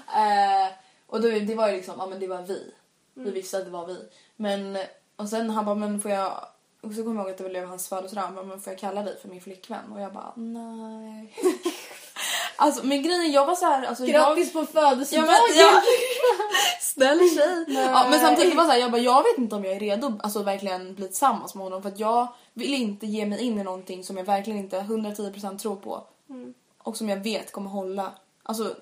Eh, 0.06 0.72
och 1.06 1.20
då, 1.22 1.28
det 1.28 1.54
var 1.54 1.68
ju 1.68 1.76
liksom, 1.76 1.94
ja 1.98 2.06
men 2.06 2.20
det 2.20 2.26
var 2.26 2.42
vi. 2.42 2.74
Vi 3.14 3.30
visste 3.30 3.58
att 3.58 3.64
det 3.64 3.70
var 3.70 3.86
vi. 3.86 3.98
Men, 4.36 4.78
och 5.16 5.28
sen 5.28 5.50
han 5.50 5.64
bara, 5.64 5.74
men 5.74 6.00
får 6.00 6.10
jag... 6.10 6.44
Och 6.80 6.92
så 6.94 7.02
kommer 7.02 7.14
jag 7.14 7.24
ihåg 7.24 7.30
att 7.30 7.38
det 7.38 7.48
blev 7.48 7.66
hans 7.68 7.88
födelsedag. 7.88 8.22
Han 8.22 8.34
bara, 8.34 8.44
men 8.44 8.60
får 8.60 8.72
jag 8.72 8.80
kalla 8.80 9.02
dig 9.02 9.18
för 9.20 9.28
min 9.28 9.40
flickvän? 9.40 9.92
Och 9.92 10.00
jag 10.00 10.12
bara, 10.12 10.32
nej. 10.36 11.34
alltså 12.58 12.86
men 12.86 13.02
grejen 13.02 13.32
jag 13.32 13.46
var 13.46 13.54
så 13.54 13.66
här, 13.66 13.86
alltså 13.86 14.04
Grattis 14.04 14.52
på 14.52 14.58
jag, 14.58 14.68
födelsedagen! 14.68 15.30
ja, 15.30 15.40
men, 15.48 15.58
ja. 15.58 15.82
Snäll 16.80 17.18
tjej. 17.18 17.64
Ja, 17.68 18.06
men 18.10 18.20
samtidigt 18.20 18.56
var 18.56 18.64
så 18.64 18.70
här, 18.70 18.78
jag 18.78 18.90
bara, 18.90 19.02
jag 19.02 19.22
vet 19.22 19.38
inte 19.38 19.56
om 19.56 19.64
jag 19.64 19.74
är 19.74 19.80
redo 19.80 20.12
alltså 20.22 20.42
verkligen 20.42 20.94
bli 20.94 21.06
tillsammans 21.06 21.54
med 21.54 21.64
honom 21.64 21.82
för 21.82 21.88
att 21.88 21.98
jag 21.98 22.28
vill 22.54 22.74
inte 22.74 23.06
ge 23.06 23.26
mig 23.26 23.40
in 23.42 23.58
i 23.58 23.62
någonting 23.62 24.04
som 24.04 24.16
jag 24.16 24.24
verkligen 24.24 24.58
inte 24.58 24.80
110% 24.80 25.58
tror 25.58 25.76
på. 25.76 26.02
Och 26.82 26.96
som 26.96 27.08
jag 27.08 27.16
vet 27.16 27.52
kommer 27.52 27.70
hålla 27.70 28.12
alltså 28.42 28.74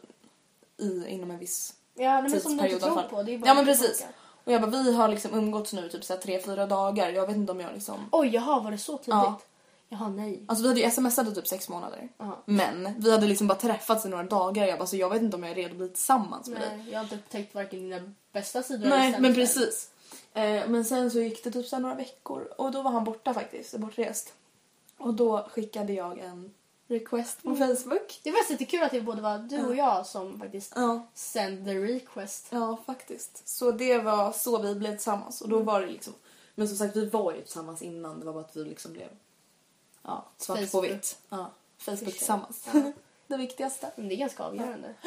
i, 0.77 1.07
inom 1.09 1.31
en 1.31 1.39
viss 1.39 1.75
Ja, 1.95 2.23
men 2.23 2.31
som 2.31 2.39
du 2.39 2.41
tidsperiod 2.41 2.73
inte 2.73 2.87
i 2.87 2.91
alla 2.91 3.03
tror 3.03 3.11
på. 3.11 3.23
Det 3.23 3.35
är 3.35 3.39
bara 3.39 3.47
Ja 3.47 3.55
men 3.55 3.65
precis. 3.65 3.97
tillbaka. 3.97 4.15
Och 4.45 4.53
jag 4.53 4.61
bara, 4.61 4.71
vi 4.71 4.95
har 4.95 5.09
liksom 5.09 5.35
umgåtts 5.35 5.73
nu 5.73 5.89
typ 5.89 6.05
så 6.05 6.12
här 6.12 6.21
tre, 6.21 6.43
fyra 6.43 6.67
dagar. 6.67 7.11
Jag 7.11 7.27
vet 7.27 7.37
inte 7.37 7.53
om 7.53 7.61
jag 7.61 7.73
liksom... 7.75 8.09
Oj, 8.12 8.29
jaha, 8.29 8.61
var 8.61 8.71
det 8.71 8.79
så 8.79 8.93
tidigt? 8.93 9.09
Ja. 9.09 9.41
Jaha, 9.88 10.09
nej. 10.09 10.44
Alltså 10.49 10.62
vi 10.62 10.68
hade 10.68 10.81
ju 10.81 10.90
smsat 10.90 11.29
i 11.29 11.35
typ 11.35 11.46
sex 11.46 11.68
månader. 11.68 12.09
Ja. 12.18 12.42
Men 12.46 12.94
vi 12.99 13.11
hade 13.11 13.27
liksom 13.27 13.46
bara 13.46 13.59
träffats 13.59 14.07
i 14.07 14.09
några 14.09 14.22
dagar. 14.25 14.66
Jag 14.66 14.79
bara, 14.79 14.87
så 14.87 14.96
jag 14.96 15.11
vet 15.11 15.22
inte 15.22 15.37
om 15.37 15.42
jag 15.42 15.51
är 15.53 15.55
redo 15.55 15.70
att 15.70 15.77
bli 15.79 15.88
tillsammans 15.88 16.49
med 16.49 16.61
dig. 16.61 16.77
nej. 16.77 16.90
Jag 16.90 16.99
har 16.99 17.05
inte 17.05 17.16
upptäckt 17.16 17.55
varken 17.55 17.81
dina 17.81 18.12
bästa 18.33 18.62
sidor 18.62 18.88
Nej, 18.88 19.09
eller 19.09 19.20
men 19.20 19.35
precis. 19.35 19.90
Eh, 20.35 20.68
men 20.68 20.85
sen 20.85 21.11
så 21.11 21.20
gick 21.20 21.44
det 21.44 21.51
typ 21.51 21.66
så 21.66 21.79
några 21.79 21.94
veckor 21.94 22.49
och 22.59 22.72
då 22.72 22.83
var 22.83 22.90
han 22.90 23.05
borta 23.05 23.35
faktiskt, 23.35 23.77
bortrest. 23.77 24.33
Och 24.99 25.14
då 25.14 25.49
skickade 25.53 25.92
jag 25.92 26.18
en 26.18 26.51
request 26.88 27.42
på 27.42 27.55
Facebook. 27.57 28.20
Det 28.22 28.31
var 28.31 28.51
lite 28.51 28.64
kul 28.64 28.83
att 28.83 28.90
det 28.90 29.01
både 29.01 29.22
var 29.22 29.38
du 29.38 29.66
och 29.66 29.77
jag 29.77 30.07
som 30.07 30.40
faktiskt 30.40 30.72
Ja. 30.77 31.07
send 31.14 31.64
the 31.66 31.75
request. 31.75 32.46
Ja, 32.51 32.79
faktiskt. 32.87 33.49
Så 33.49 33.70
det 33.70 33.99
var 33.99 34.33
så 34.33 34.59
vi 34.62 34.75
blev 34.75 34.90
tillsammans 34.90 35.40
och 35.40 35.49
då 35.49 35.59
var 35.59 35.81
det 35.81 35.87
liksom... 35.87 36.12
Men 36.55 36.68
som 36.68 36.77
sagt, 36.77 36.96
vi 36.96 37.07
var 37.07 37.33
ju 37.35 37.40
tillsammans 37.40 37.83
innan. 37.83 38.20
Det 38.20 38.27
var 38.27 38.33
bara 38.33 38.44
att 38.44 38.57
vi 38.57 38.64
liksom 38.64 38.92
blev 38.92 39.09
ja, 40.07 40.25
svart 40.37 40.59
på 40.59 40.66
Facebook. 40.66 40.85
vitt. 40.85 41.19
Ja, 41.29 41.51
Facebook 41.79 41.99
Förstår. 41.99 42.11
tillsammans. 42.11 42.69
det 43.27 43.37
viktigaste. 43.37 43.90
Men 43.97 44.09
det 44.09 44.14
är 44.14 44.16
ganska 44.16 44.42
avgörande. 44.42 44.95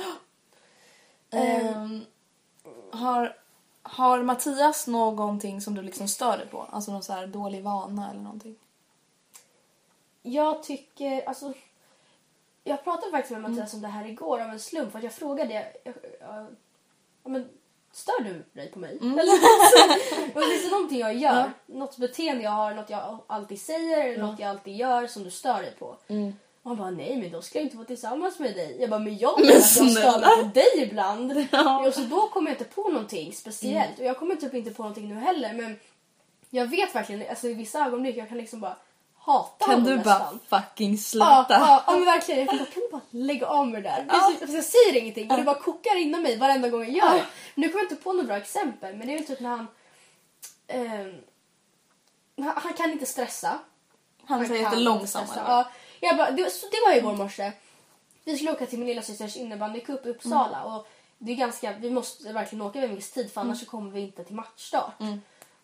Ehm, 1.31 2.05
har, 2.91 3.37
har 3.81 4.23
Mattias 4.23 4.87
någonting 4.87 5.61
som 5.61 5.75
du 5.75 5.81
liksom 5.81 6.07
stör 6.07 6.37
dig 6.37 6.47
på? 6.47 6.61
Alltså 6.71 6.91
någon 6.91 7.03
så 7.03 7.13
här 7.13 7.27
dålig 7.27 7.63
vana 7.63 8.09
eller 8.09 8.21
någonting? 8.21 8.55
Jag 10.21 10.63
tycker, 10.63 11.27
alltså... 11.27 11.53
Jag 12.63 12.83
pratade 12.83 13.11
faktiskt 13.11 13.31
med 13.31 13.41
Mattias 13.41 13.73
om 13.73 13.81
det 13.81 13.87
här 13.87 14.05
igår 14.05 14.39
av 14.39 14.49
en 14.49 14.59
slump. 14.59 14.91
För 14.91 14.97
att 14.97 15.03
jag 15.03 15.13
frågade... 15.13 15.53
Jag, 15.53 15.93
jag, 16.19 16.45
ja, 17.23 17.29
men, 17.29 17.49
stör 17.91 18.23
du 18.23 18.45
dig 18.53 18.71
på 18.71 18.79
mig? 18.79 18.97
Mm. 19.01 19.19
Eller, 19.19 19.33
och 20.35 20.43
finns 20.43 20.63
det 20.63 20.71
någonting 20.71 20.99
jag 20.99 21.15
gör, 21.15 21.51
något 21.65 21.97
beteende 21.97 22.43
jag 22.43 22.51
har, 22.51 22.73
något 22.73 22.89
jag 22.89 23.19
alltid 23.27 23.61
säger 23.61 24.07
eller 24.07 24.23
något 24.23 24.39
jag 24.39 24.49
alltid 24.49 24.75
gör 24.75 25.07
som 25.07 25.23
du 25.23 25.31
stör 25.31 25.61
dig 25.61 25.75
på? 25.79 25.97
Mm. 26.07 26.33
Och 26.63 26.69
han 26.69 26.77
bara 26.77 26.91
nej 26.91 27.17
men 27.17 27.31
då 27.31 27.41
ska 27.41 27.59
jag 27.59 27.65
inte 27.65 27.77
vara 27.77 27.87
tillsammans 27.87 28.39
med 28.39 28.55
dig. 28.55 28.77
Jag 28.79 28.89
bara 28.89 28.99
men 28.99 29.17
jag 29.17 29.39
vet 29.39 29.49
att 29.49 29.53
jag 29.55 29.63
stör 29.63 30.19
mig 30.19 30.43
på 30.43 30.49
dig 30.53 30.71
ibland. 30.75 31.31
Och 31.87 31.93
så 31.93 32.01
då 32.01 32.27
kommer 32.27 32.51
jag 32.51 32.55
inte 32.61 32.75
på 32.75 32.89
någonting 32.89 33.33
speciellt. 33.33 33.89
Mm. 33.89 33.99
Och 33.99 34.05
jag 34.05 34.17
kommer 34.17 34.35
typ 34.35 34.53
inte 34.53 34.71
på 34.71 34.83
någonting 34.83 35.09
nu 35.09 35.15
heller 35.15 35.53
men 35.53 35.79
jag 36.49 36.67
vet 36.67 36.95
verkligen, 36.95 37.29
alltså 37.29 37.47
i 37.47 37.53
vissa 37.53 37.85
ögonblick 37.85 38.17
jag 38.17 38.29
kan 38.29 38.37
liksom 38.37 38.59
bara 38.59 38.77
hata 39.19 39.65
Kan 39.65 39.73
honom 39.73 39.89
du 39.89 39.95
nästan. 39.97 40.39
bara 40.49 40.61
fucking 40.61 40.91
Ja, 40.91 40.97
sluta? 40.97 41.45
ja, 41.49 41.83
ja 41.87 41.93
men 41.93 42.05
verkligen. 42.05 42.39
Jag 42.39 42.49
kan, 42.49 42.57
bara, 42.57 42.65
kan 42.65 42.81
du 42.83 42.89
bara 42.91 43.01
lägga 43.09 43.47
av 43.47 43.67
med 43.67 43.83
det 43.83 43.89
där? 43.89 43.97
Är 43.97 44.05
alltså, 44.09 44.55
Jag 44.55 44.63
säger 44.63 45.01
ingenting 45.01 45.27
men 45.27 45.37
det 45.37 45.43
bara 45.43 45.59
kokar 45.59 45.95
inom 45.95 46.21
mig 46.21 46.37
varenda 46.37 46.69
gång 46.69 46.81
jag 46.81 46.91
gör 46.91 47.13
det. 47.13 47.25
Nu 47.55 47.69
kommer 47.69 47.83
jag 47.83 47.91
inte 47.91 48.03
på 48.03 48.13
några 48.13 48.27
bra 48.27 48.37
exempel 48.37 48.95
men 48.95 49.07
det 49.07 49.13
är 49.13 49.17
väl 49.17 49.27
typ 49.27 49.39
när 49.39 49.49
han... 49.49 49.67
ehm, 50.67 51.15
han, 52.37 52.53
han 52.55 52.73
kan 52.73 52.91
inte 52.91 53.05
stressa. 53.05 53.59
Han 54.25 54.55
jättelångsamt. 54.55 55.21
inte 55.23 55.33
stressa. 55.33 55.51
Ja, 55.51 55.69
jag 55.99 56.17
bara, 56.17 56.31
det, 56.31 56.49
så 56.49 56.65
det 56.71 56.77
var 56.85 56.95
igår 56.97 57.15
morse. 57.15 57.51
Vi 58.23 58.35
skulle 58.35 58.51
åka 58.51 58.65
till 58.65 58.79
min 58.79 58.87
lilla 58.87 59.01
systers 59.01 59.35
innebandycup 59.37 60.05
i 60.05 60.09
Uppsala. 60.09 60.63
Och 60.63 60.87
det 61.17 61.31
är 61.31 61.35
ganska, 61.35 61.73
vi 61.73 61.89
måste 61.91 62.33
verkligen 62.33 62.61
åka 62.65 62.81
vid 62.81 62.89
viss 62.89 63.11
tid 63.11 63.33
för 63.33 63.41
annars 63.41 63.59
så 63.59 63.65
kommer 63.65 63.91
vi 63.91 64.01
inte 64.01 64.23
till 64.23 64.35
matchstart. 64.35 64.93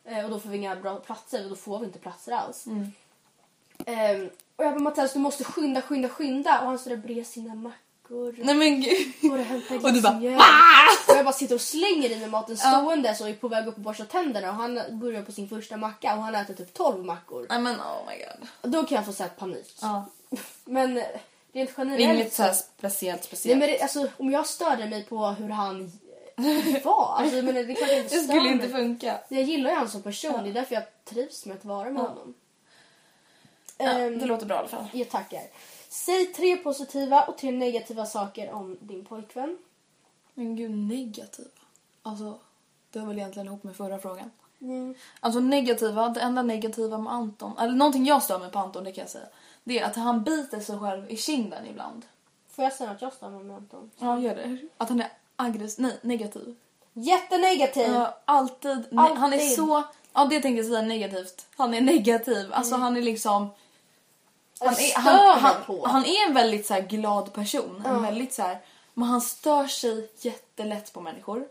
Eh, 0.06 0.26
och 0.26 0.32
då 0.32 0.40
får 0.40 0.50
vi 0.50 0.58
inga 0.58 0.76
bra 0.76 0.96
platser 0.96 1.44
och 1.44 1.50
då 1.50 1.56
får 1.56 1.80
vi 1.80 1.86
inte 1.86 2.00
platser 2.00 2.32
alls. 2.32 2.66
Ehm, 3.86 4.30
och 4.56 4.66
jag 4.66 4.74
bara 4.74 4.84
Mattias 4.84 5.14
du 5.14 5.20
måste 5.20 5.44
skynda, 5.44 5.82
skynda, 5.82 6.10
skynda. 6.10 6.60
Och 6.60 6.68
han 6.68 6.80
står 6.80 6.90
där 6.92 6.98
bredvid 6.98 7.28
sina 7.28 7.56
mackor. 7.56 8.36
Nej 8.38 8.56
men 8.56 8.82
gud. 8.82 9.32
Och 9.32 9.38
hämtar 9.38 9.76
Och 9.76 9.94
du 9.94 10.02
bara, 10.02 10.14
glaciär. 10.14 10.38
Och 11.10 11.18
jag 11.18 11.26
bara 11.26 11.34
sitter 11.34 11.56
och 11.56 11.62
slänger 11.62 12.10
i 12.10 12.20
mig 12.20 12.30
maten 12.30 12.58
stående 12.58 13.16
så 13.16 13.24
och 13.24 13.30
är 13.30 13.34
på 13.34 13.48
väg 13.48 13.68
upp 13.68 13.76
och 13.76 13.82
borsta 13.82 14.06
tänderna. 14.06 14.50
Och 14.50 14.56
han 14.56 14.82
börjar 14.92 15.22
på 15.22 15.32
sin 15.32 15.50
första 15.50 15.78
macka 15.78 16.16
och 16.16 16.22
han 16.22 16.36
äter 16.36 16.54
typ 16.54 16.74
12 16.74 17.06
mackor. 17.06 17.46
Nej 17.50 17.60
men 17.60 17.76
oh 17.76 18.08
my 18.08 18.18
god. 18.18 18.48
Och 18.62 18.70
Då 18.70 18.84
kan 18.84 18.96
jag 18.96 19.06
få 19.06 19.14
så 19.14 19.24
här 19.24 19.30
panik. 19.30 19.76
Ja. 19.82 20.06
Men 20.66 20.98
eh, 20.98 21.04
rent 21.54 21.70
generellt. 21.78 22.02
Inget 22.02 22.34
så 22.34 22.44
här 22.44 22.54
speciellt 22.54 23.22
Nej, 23.22 23.28
speciellt. 23.28 23.60
men 23.60 23.70
det, 23.70 23.82
alltså, 23.82 24.08
om 24.18 24.32
jag 24.32 24.48
störde 24.48 24.90
mig 24.90 25.04
på 25.04 25.28
hur 25.28 25.50
han 25.50 25.92
eh, 26.38 26.84
var. 26.84 27.16
Alltså, 27.18 27.36
men 27.36 27.56
det 27.56 27.62
jag 27.62 27.98
inte 27.98 28.16
det 28.16 28.22
skulle 28.22 28.50
inte 28.50 28.70
funka. 28.70 29.20
Jag 29.30 29.44
gillar 29.44 29.70
ju 29.70 29.76
han 29.76 29.90
som 29.90 30.02
person. 30.02 30.44
Det 30.44 30.50
är 30.50 30.54
därför 30.54 30.76
jag 30.76 30.84
trivs 31.06 31.46
med 31.46 31.58
att 31.58 31.66
vara 31.66 31.90
med 31.90 32.02
honom. 32.02 32.34
Ja, 33.78 33.86
Ehm, 33.90 34.20
det 34.20 34.26
låter 34.26 34.46
bra 34.46 34.56
i 34.56 34.60
alla 34.60 34.68
fall. 34.68 34.86
Jag 34.94 35.10
tackar. 35.10 35.42
Säg 35.90 36.26
tre 36.26 36.58
positiva 36.58 37.22
och 37.24 37.38
tre 37.38 37.52
negativa 37.52 38.06
saker 38.06 38.52
om 38.52 38.78
din 38.82 39.06
pojkvän. 39.06 39.58
Men 40.34 40.56
gud, 40.56 40.72
negativa. 40.72 41.48
Alltså, 42.04 42.40
det 42.92 43.00
var 43.00 43.08
väl 43.08 43.18
egentligen 43.18 43.48
ihop 43.48 43.64
med 43.64 43.76
förra 43.76 44.00
frågan. 44.00 44.32
Mm. 44.62 44.96
Alltså 45.20 45.40
negativa, 45.40 46.10
det 46.10 46.20
enda 46.22 46.42
negativa 46.42 46.98
med 46.98 47.14
Anton, 47.14 47.58
eller 47.58 47.74
någonting 47.74 48.06
jag 48.06 48.24
stör 48.24 48.40
mig 48.40 48.52
på 48.52 48.60
Anton, 48.60 48.84
det 48.84 48.92
kan 48.92 49.02
jag 49.02 49.10
säga. 49.12 49.26
Det 49.64 49.80
är 49.80 49.86
att 49.86 49.96
han 49.96 50.24
biter 50.24 50.60
sig 50.60 50.80
själv 50.80 51.12
i 51.12 51.18
kinden 51.18 51.66
ibland. 51.66 52.06
Får 52.50 52.64
jag 52.64 52.74
säga 52.74 52.90
att 52.92 53.02
jag 53.02 53.14
stör 53.14 53.30
mig 53.30 53.44
med 53.44 53.56
Anton? 53.56 53.92
Ja, 53.98 54.20
gör 54.20 54.36
det. 54.36 54.58
Att 54.78 54.90
han 54.90 55.02
är 55.02 55.08
aggressiv, 55.36 55.84
nej, 55.86 55.98
negativ. 56.02 56.56
Jättenegativ! 56.94 57.94
Ja, 57.94 58.18
alltid, 58.26 58.72
ne- 58.72 59.00
Alltid. 59.00 59.18
Han 59.18 59.34
är 59.34 59.38
så, 59.40 59.84
ja 60.14 60.26
det 60.26 60.42
tänkte 60.42 60.58
jag 60.62 60.66
säga 60.66 60.82
negativt. 60.82 61.46
Han 61.58 61.74
är 61.74 61.82
negativ, 61.82 62.54
alltså 62.54 62.76
han 62.76 62.98
är 62.98 63.02
liksom... 63.02 63.50
Han 64.60 64.74
är, 64.74 64.96
han, 64.96 65.40
han, 65.40 65.82
han 65.84 66.06
är 66.06 66.28
en 66.28 66.34
väldigt 66.34 66.66
så 66.66 66.74
här, 66.74 66.82
glad 66.82 67.34
person. 67.34 67.84
En 67.86 68.02
väldigt 68.02 68.34
så 68.34 68.42
här, 68.42 68.58
men 68.94 69.08
han 69.08 69.22
stör 69.22 69.68
sig 69.68 70.10
jättelätt 70.22 70.94
på 70.94 71.02
människor. 71.02 71.48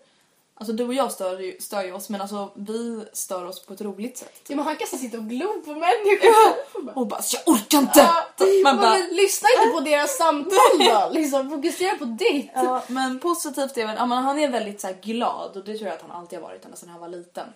Alltså 0.56 0.72
du 0.72 0.84
och 0.84 0.94
jag 0.94 1.12
stör 1.12 1.38
ju, 1.38 1.60
stör 1.60 1.82
ju 1.82 1.92
oss 1.92 2.08
men 2.08 2.20
alltså 2.20 2.50
vi 2.54 3.04
stör 3.12 3.44
oss 3.44 3.66
på 3.66 3.74
ett 3.74 3.80
roligt 3.80 4.18
sätt. 4.18 4.40
Ja, 4.48 4.56
men 4.56 4.64
han 4.64 4.76
kan 4.76 4.86
sitta 4.86 5.18
och 5.18 5.24
glo 5.24 5.62
på 5.64 5.70
människor. 5.70 6.94
Och 6.98 7.06
bara 7.06 7.20
jag 7.32 7.54
orkar 7.54 7.78
inte! 7.78 8.00
Ja, 8.00 8.24
Man 8.64 8.76
men 8.76 8.76
bara, 8.76 8.96
lyssna 8.96 9.48
inte 9.56 9.74
på 9.74 9.80
deras 9.80 10.16
samtal 10.16 10.78
då. 10.78 11.10
Liksom, 11.12 11.50
fokusera 11.50 11.96
på 11.96 12.04
ditt. 12.04 12.50
ja, 12.54 12.82
men 12.88 13.18
positivt 13.18 13.76
är 13.76 13.86
väl, 13.86 13.96
ja, 13.98 14.06
men 14.06 14.22
han 14.22 14.38
är 14.38 14.48
väldigt 14.48 14.80
så 14.80 14.86
här, 14.86 14.96
glad 15.02 15.56
och 15.56 15.64
det 15.64 15.78
tror 15.78 15.88
jag 15.88 15.94
att 15.94 16.02
han 16.02 16.10
alltid 16.10 16.38
har 16.38 16.48
varit 16.48 16.64
ända 16.64 16.76
sedan 16.76 16.88
han 16.88 17.00
var 17.00 17.08
liten. 17.08 17.46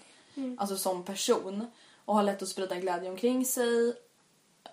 Alltså 0.59 0.77
som 0.77 1.05
person. 1.05 1.67
Och 2.05 2.15
har 2.15 2.23
lätt 2.23 2.43
att 2.43 2.49
sprida 2.49 2.75
glädje 2.75 3.11
omkring 3.11 3.45
sig. 3.45 3.95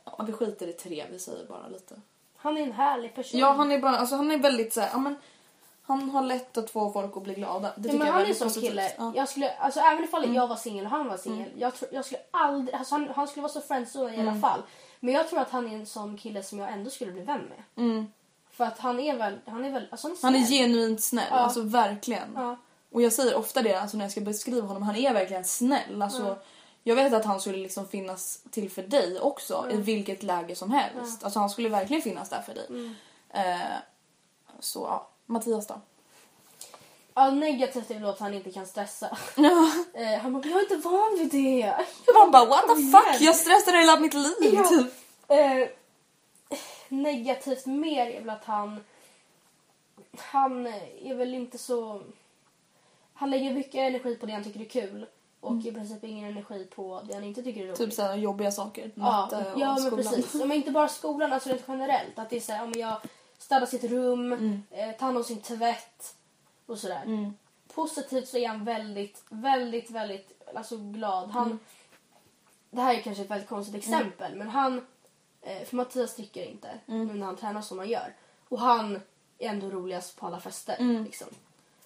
Ja, 0.06 0.24
vi 0.28 0.34
skiter 0.34 0.68
i 0.68 0.74
tre, 0.74 1.06
vi 1.12 1.20
säger 1.20 1.46
bara 1.46 1.68
lite. 1.68 1.96
Han 2.38 2.58
är 2.58 2.62
en 2.62 2.72
härlig 2.72 3.16
person. 3.16 3.40
Ja, 3.40 3.52
han 3.52 3.72
är 3.72 3.80
bara, 3.80 3.98
alltså 3.98 4.16
han 4.16 4.32
är 4.32 4.38
väldigt 4.38 4.74
så 4.74 4.82
här, 4.82 4.90
ja 4.94 4.98
men 4.98 5.16
han 5.84 6.10
har 6.10 6.22
lätt 6.24 6.58
att 6.58 6.70
få 6.70 6.92
folk 6.92 7.18
att 7.18 7.24
bli 7.24 7.34
glada. 7.34 7.62
Det 7.62 7.74
Ja, 7.76 7.84
tycker 7.84 7.98
men 7.98 8.08
jag 8.08 8.14
han 8.14 8.26
är 8.26 8.34
som 8.34 8.48
positivt. 8.48 8.70
kille. 8.70 8.92
Ja. 8.98 9.04
Mm. 9.04 9.16
Jag 9.16 9.30
skulle, 9.30 9.54
alltså, 9.58 9.80
även 9.80 10.04
ifall 10.04 10.36
jag 10.36 10.48
var 10.48 10.56
singel 10.56 10.86
och 10.86 10.92
han 10.92 11.08
var 11.08 11.18
singel. 11.18 11.50
Jag, 11.58 11.76
tror- 11.76 11.90
jag 11.94 12.06
skulle 12.06 12.22
aldrig, 12.32 12.76
alltså, 12.76 12.96
han, 12.96 13.10
han 13.16 13.28
skulle 13.28 13.42
vara 13.42 13.54
så 13.54 13.62
friendzone 13.62 14.12
i 14.12 14.16
Mm. 14.16 14.28
alla 14.28 14.40
fall. 14.42 14.62
Men 15.00 15.14
jag 15.14 15.30
tror 15.30 15.40
att 15.40 15.50
han 15.50 15.68
är 15.72 15.76
en 15.76 15.86
sån 15.86 16.18
kille 16.18 16.44
som 16.44 16.60
jag 16.60 16.72
ändå 16.72 16.90
skulle 16.90 17.12
bli 17.12 17.22
vän 17.22 17.42
med. 17.50 17.86
Mm. 17.86 18.08
För 18.52 18.64
att 18.64 18.80
han 18.80 19.00
är 19.00 19.16
väl, 19.18 19.40
han 19.46 19.66
är 19.66 19.72
väl, 19.72 19.88
alltså 19.92 20.08
han 20.08 20.16
är, 20.18 20.22
Han 20.22 20.36
är 20.36 20.40
snäll. 20.46 20.60
genuint 20.60 21.04
snäll, 21.04 21.26
Ja. 21.30 21.36
alltså 21.36 21.62
verkligen. 21.62 22.32
Ja. 22.36 22.56
Och 22.92 23.02
jag 23.02 23.14
säger 23.14 23.36
ofta 23.38 23.62
det 23.62 23.76
alltså, 23.76 23.98
när 23.98 24.06
jag 24.06 24.12
ska 24.12 24.22
beskriva 24.22 24.68
honom, 24.68 24.84
han 24.84 24.96
är 24.96 25.14
verkligen 25.14 25.46
snäll. 25.46 26.02
Alltså, 26.02 26.38
Jag 26.88 26.96
vet 26.96 27.14
att 27.14 27.26
han 27.26 27.42
skulle 27.42 27.58
liksom 27.58 27.88
finnas 27.88 28.40
till 28.52 28.72
för 28.72 28.84
dig 28.84 29.20
också 29.20 29.68
i 29.72 29.78
vilket 29.78 30.24
läge 30.24 30.56
som 30.56 30.72
helst. 30.72 31.24
Alltså 31.24 31.40
han 31.40 31.50
skulle 31.50 31.70
verkligen 31.70 32.02
finnas 32.02 32.30
där 32.30 32.42
för 32.42 32.54
dig. 32.54 32.66
Mm. 32.70 32.96
Eh, 33.30 33.78
så 34.60 34.80
ja, 34.80 35.08
Mattias 35.26 35.68
då? 35.68 35.82
Ja, 37.14 37.32
negativt 37.32 37.92
är 37.92 38.10
att 38.10 38.20
han 38.20 38.34
inte 38.34 38.52
kan 38.52 38.68
stressa. 38.68 39.18
Eh, 39.94 40.20
han 40.22 40.34
bara, 40.34 40.46
jag 40.48 40.58
är 40.58 40.62
inte 40.74 40.90
van 40.90 41.18
vid 41.18 41.32
det. 41.32 41.86
Man 42.20 42.32
bara 42.32 42.46
what 42.46 42.68
the 42.68 42.76
fuck, 42.76 43.22
jag 43.22 43.36
stressar 43.36 43.80
hela 43.80 44.00
mitt 44.00 44.14
liv 44.14 44.54
Ja. 44.54 44.64
typ. 44.64 44.94
Eh, 45.28 45.68
negativt 46.90 47.66
mer 47.66 48.08
är 48.08 48.20
väl 48.20 48.30
att 48.30 48.46
han... 48.46 48.84
Han 50.18 50.68
är 51.02 51.16
väl 51.16 51.34
inte 51.34 51.58
så... 51.58 52.02
Han 53.14 53.30
lägger 53.30 53.54
mycket 53.54 53.76
energi 53.76 54.16
på 54.16 54.26
det 54.26 54.34
han 54.34 54.44
tycker 54.44 54.60
är 54.60 54.66
kul. 54.66 55.06
Och 55.46 55.66
i 55.66 55.72
princip 55.72 56.04
ingen 56.04 56.30
energi 56.30 56.68
på 56.76 57.02
det 57.08 57.14
han 57.14 57.24
inte 57.24 57.44
tycker 57.44 57.62
är 57.62 57.66
roligt. 57.66 57.78
Typ 57.78 57.94
såhär 57.94 58.16
jobbiga 58.16 58.52
saker, 58.52 58.92
ja, 58.96 59.02
matte 59.04 59.52
och 59.54 59.60
ja 59.60 59.74
men 59.74 59.78
skolan. 59.78 59.98
precis. 59.98 60.36
Ja, 60.36 60.46
men 60.46 60.58
inte 60.58 60.72
bara 60.72 60.88
skolan, 60.88 61.34
alltså 61.34 61.50
rent 61.50 61.64
generellt. 61.68 62.20
Att 62.20 62.30
det 62.30 62.36
är 62.36 62.42
såhär, 62.42 62.64
om 62.64 62.74
jag 62.76 62.98
städar 63.38 63.66
sitt 63.66 63.84
rum, 63.84 64.34
eh, 64.72 64.92
tar 64.92 65.06
hand 65.06 65.18
om 65.18 65.24
sin 65.24 65.42
tvätt 65.42 66.16
och 66.66 66.78
sådär. 66.78 67.34
Positivt 67.74 68.28
så 68.28 68.38
är 68.38 68.48
han 68.48 68.64
väldigt, 68.66 69.24
väldigt, 69.30 69.92
väldigt 69.92 70.44
alltså, 70.56 70.78
glad. 70.78 71.30
Han, 71.30 71.60
Det 72.70 72.82
här 72.82 72.94
är 72.96 73.02
kanske 73.02 73.24
ett 73.24 73.32
väldigt 73.32 73.50
konstigt 73.50 73.76
exempel 73.76 74.36
men 74.36 74.50
han, 74.50 74.86
eh, 75.42 75.64
för 75.66 75.76
Mattias 75.76 76.16
dricker 76.16 76.44
inte 76.44 76.70
nu 76.86 77.14
när 77.14 77.26
han 77.26 77.36
tränar 77.36 77.62
som 77.62 77.80
han 77.80 77.90
gör. 77.90 78.14
Och 78.50 78.60
han 78.60 78.96
är 79.38 79.50
ändå 79.50 79.70
roligast 79.70 80.16
på 80.20 80.26
alla 80.28 80.40
fester. 80.40 81.04
Liksom. 81.04 81.28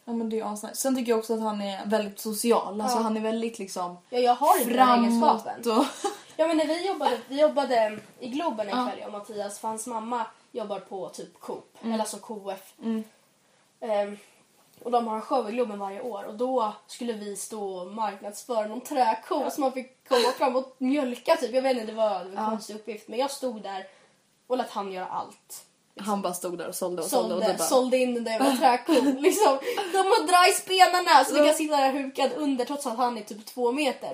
Ja 0.10 0.14
men 0.16 0.30
det 0.30 0.40
är 0.40 0.54
asnice. 0.54 0.76
Sen 0.76 0.96
tycker 0.96 1.12
jag 1.12 1.20
också 1.20 1.34
att 1.34 1.42
han 1.42 1.62
är 1.62 1.86
väldigt 1.86 2.20
social. 2.20 2.82
Alltså 2.82 2.98
Ja. 2.98 3.02
han 3.04 3.18
är 3.18 3.22
väldigt 3.22 3.60
liksom 3.60 3.98
Ja, 4.10 4.20
jag 4.20 4.36
har 4.36 4.58
inte 4.62 4.74
den 4.74 4.78
framåt 4.88 5.06
egenskapen. 5.06 5.78
och... 5.78 5.86
Ja 6.38 6.48
men 6.48 6.58
när 6.58 6.68
vi 6.68 6.88
jobbade, 6.88 7.20
vi 7.28 7.42
jobbade 7.42 8.00
i 8.20 8.30
Globen 8.30 8.70
en 8.70 8.88
kväll 8.88 9.00
jag 9.00 9.08
och 9.08 9.12
Mattias 9.12 9.60
för 9.60 9.68
hans 9.68 9.88
mamma 9.88 10.26
jobbar 10.52 10.80
på 10.80 11.10
typ 11.10 11.40
Coop, 11.40 11.78
eller 11.84 12.00
alltså 12.00 12.18
KF. 12.18 12.74
Ehm, 13.80 14.18
och 14.84 14.92
de 14.92 15.08
har 15.08 15.16
en 15.16 15.22
show 15.22 15.50
i 15.50 15.52
Globen 15.52 15.80
varje 15.80 16.02
år 16.02 16.24
och 16.24 16.36
då 16.36 16.74
skulle 16.88 17.14
vi 17.14 17.36
stå 17.36 17.78
och 17.80 17.92
marknadsföra 17.92 18.68
någon 18.68 18.82
träko 18.82 19.50
som 19.52 19.62
man 19.62 19.72
fick 19.72 20.08
komma 20.10 20.32
fram 20.38 20.56
och 20.56 20.76
mjölka 20.78 21.36
typ. 21.36 21.54
Jag 21.54 21.62
vet 21.62 21.74
inte, 21.74 21.86
det 21.86 21.94
var, 21.94 22.24
det 22.26 22.30
var 22.36 22.44
en 22.44 22.50
konstig 22.50 22.76
uppgift 22.76 23.08
men 23.08 23.20
jag 23.20 23.32
stod 23.32 23.62
där 23.62 23.88
och 24.48 24.58
lät 24.58 24.70
han 24.72 24.92
göra 24.92 25.08
allt. 25.08 25.66
Han 26.00 26.22
bara 26.22 26.34
stod 26.34 26.58
där 26.58 26.68
och 26.68 26.76
sålde 26.76 27.02
och 27.02 27.08
sålde 27.08 27.36
och 27.36 27.42
Sålde, 27.42 27.54
du 27.54 27.58
bara... 27.58 27.68
sålde 27.68 27.98
in 27.98 28.14
den 28.14 28.24
där 28.24 28.32
jävla 28.32 28.56
träkon. 28.56 28.96
liksom. 29.20 29.60
De 29.92 29.98
har 29.98 30.28
dra 30.28 30.50
i 30.50 30.52
spenarna 30.52 31.24
så 31.26 31.34
vi 31.34 31.48
kan 31.48 31.56
sitta 31.56 31.78
där 31.78 31.94
hukad 31.94 32.32
under 32.36 32.66
trots 32.66 32.86
att 32.88 32.98
han 32.98 33.18
är 33.18 33.22
typ 33.22 33.46
två 33.46 33.72
meter. 33.72 34.12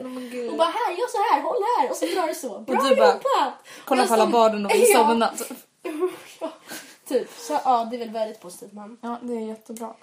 och 0.51 0.57
bara 0.57 0.67
här, 0.67 0.91
gör 0.91 1.11
så 1.11 1.33
här, 1.33 1.41
håll 1.41 1.63
här 1.79 1.89
och 1.89 1.95
så 1.95 2.05
drar 2.05 2.27
det 2.27 2.35
så. 2.35 2.59
Bra 2.59 2.81
du 2.89 2.95
bara! 2.95 3.53
Kolla 3.85 4.01
Och 4.03 4.07
på 4.07 4.13
alla 4.13 4.27
barnen 4.27 4.65
och 4.65 4.71
vill 4.71 4.85
Ja. 4.93 5.07
somna. 5.07 5.33
Ja, 6.39 6.49
typ. 7.07 7.29
Så 7.37 7.59
ja, 7.65 7.85
det 7.91 7.95
är 7.95 7.99
väl 7.99 8.09
väldigt 8.09 8.39
positivt 8.41 8.73
man. 8.73 8.97
Ja, 9.01 9.17
det 9.21 9.33
är 9.33 9.39
jättebra. 9.47 9.93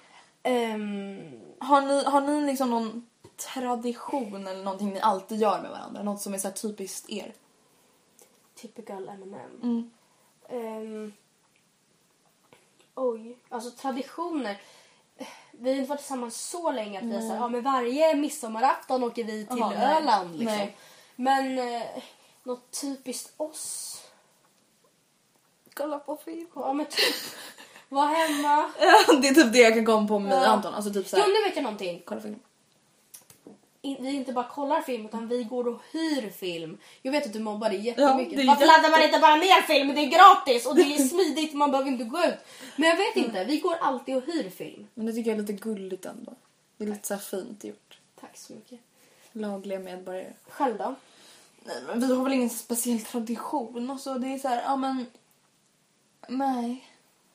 Um, 0.43 1.21
Har 1.59 1.81
ni, 1.81 2.03
har 2.03 2.21
ni 2.21 2.45
liksom 2.47 2.69
någon 2.69 3.07
tradition 3.53 4.47
eller 4.47 4.63
någonting 4.63 4.93
ni 4.93 4.99
alltid 4.99 5.41
gör 5.41 5.61
med 5.61 5.71
varandra? 5.71 6.03
Något 6.03 6.21
som 6.21 6.33
är 6.33 6.37
så 6.37 6.47
här 6.47 6.55
typiskt 6.55 7.09
er? 7.09 7.33
typical 8.55 9.09
M&M. 9.09 9.59
Mm. 9.63 9.91
Ehm, 10.49 11.13
oj, 12.95 13.37
alltså 13.49 13.71
traditioner. 13.71 14.61
Vi 15.51 15.69
har 15.69 15.77
inte 15.77 15.89
varit 15.89 15.99
tillsammans 15.99 16.49
så 16.49 16.71
länge 16.71 16.99
att 16.99 17.05
vi 17.05 17.21
så 17.21 17.27
här, 17.27 17.35
ja 17.35 17.47
men 17.47 17.63
varje 17.63 18.15
midsommarafton 18.15 19.03
åker 19.03 19.23
vi 19.23 19.45
till 19.47 19.55
nej. 19.59 19.95
Öland 19.97 20.35
liksom. 20.39 20.57
Nej. 20.57 20.77
Men 21.15 21.59
eh, 21.59 21.81
något 22.43 22.81
typiskt 22.81 23.33
oss. 23.37 23.89
Kolla 25.73 25.99
på 25.99 26.17
film. 26.17 26.47
Ja 26.55 26.73
men 26.73 26.85
typ. 26.85 27.15
Var 27.89 28.07
hemma. 28.07 28.71
det 29.21 29.27
är 29.27 29.33
typ 29.33 29.53
det 29.53 29.59
jag 29.59 29.73
kan 29.73 29.85
komma 29.85 30.07
på 30.07 30.19
med 30.19 30.33
Ja. 30.43 30.45
Anton. 30.47 30.73
Alltså 30.73 30.93
typ 30.93 31.05
Jo, 31.05 31.09
såhär, 31.09 31.27
nu 31.27 31.47
vet 31.49 31.55
jag 31.55 31.63
någonting. 31.63 32.01
kolla 32.05 32.21
film. 32.21 32.39
Vi 33.83 34.15
inte 34.15 34.33
bara 34.33 34.47
kollar 34.47 34.81
film 34.81 35.05
utan 35.05 35.27
vi 35.27 35.43
går 35.43 35.67
och 35.67 35.81
hyr 35.91 36.29
film. 36.29 36.77
Jag 37.01 37.11
vet 37.11 37.25
att 37.25 37.33
du 37.33 37.39
mobbar 37.39 37.69
det 37.69 37.75
jättemycket. 37.75 38.33
Ja, 38.33 38.39
det 38.39 38.47
Varför 38.47 38.65
laddar 38.65 38.91
man 38.91 39.03
inte 39.03 39.19
bara 39.19 39.35
ner 39.35 39.61
film? 39.61 39.95
Det 39.95 40.01
är 40.01 40.09
gratis 40.09 40.65
och 40.65 40.75
det 40.75 40.81
är 40.81 40.97
smidigt 41.07 41.53
man 41.53 41.71
behöver 41.71 41.91
inte 41.91 42.03
gå 42.03 42.19
ut. 42.19 42.35
Men 42.75 42.89
jag 42.89 42.97
vet 42.97 43.15
inte, 43.15 43.43
vi 43.43 43.59
går 43.59 43.75
alltid 43.81 44.15
och 44.15 44.23
hyr 44.23 44.49
film. 44.49 44.87
Men 44.93 45.05
det 45.05 45.13
tycker 45.13 45.31
jag 45.31 45.37
är 45.37 45.41
lite 45.41 45.53
gulligt 45.53 46.05
ändå. 46.05 46.33
Det 46.77 46.83
är 46.83 46.89
lite 46.89 47.07
såhär 47.07 47.21
fint 47.21 47.63
gjort. 47.63 47.97
Tack 48.21 48.37
så 48.37 48.53
mycket. 48.53 48.79
Lagliga 49.31 49.79
medborgare. 49.79 50.33
Själv 50.47 50.77
då? 50.77 50.95
Nej 51.63 51.75
men 51.87 51.99
vi 51.99 52.15
har 52.15 52.23
väl 52.23 52.33
ingen 52.33 52.49
speciell 52.49 52.99
tradition. 52.99 53.91
Alltså 53.91 54.13
det 54.13 54.27
är 54.27 54.37
så 54.37 54.47
här, 54.47 54.61
ja 54.61 54.75
men... 54.75 55.05
Nej. 56.27 56.89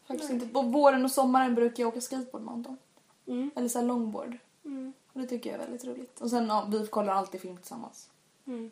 Faktiskt 0.06 0.30
inte. 0.30 0.46
På 0.46 0.62
våren 0.62 1.04
och 1.04 1.10
sommaren 1.10 1.54
brukar 1.54 1.82
jag 1.82 1.88
åka 1.88 2.00
skateboard 2.00 2.44
med 2.44 2.54
Anton. 2.54 2.78
Mm. 3.26 3.50
Eller 3.56 3.68
så 3.68 3.78
här 3.78 3.86
longboard. 3.86 4.38
Mm. 4.64 4.92
Och 5.18 5.22
det 5.24 5.28
tycker 5.28 5.50
jag 5.50 5.60
är 5.60 5.64
väldigt 5.64 5.84
roligt. 5.84 6.20
Och 6.20 6.30
sen 6.30 6.48
ja, 6.48 6.66
vi 6.70 6.86
kollar 6.86 7.12
alltid 7.12 7.40
film 7.40 7.56
tillsammans. 7.56 8.10
Mm. 8.46 8.70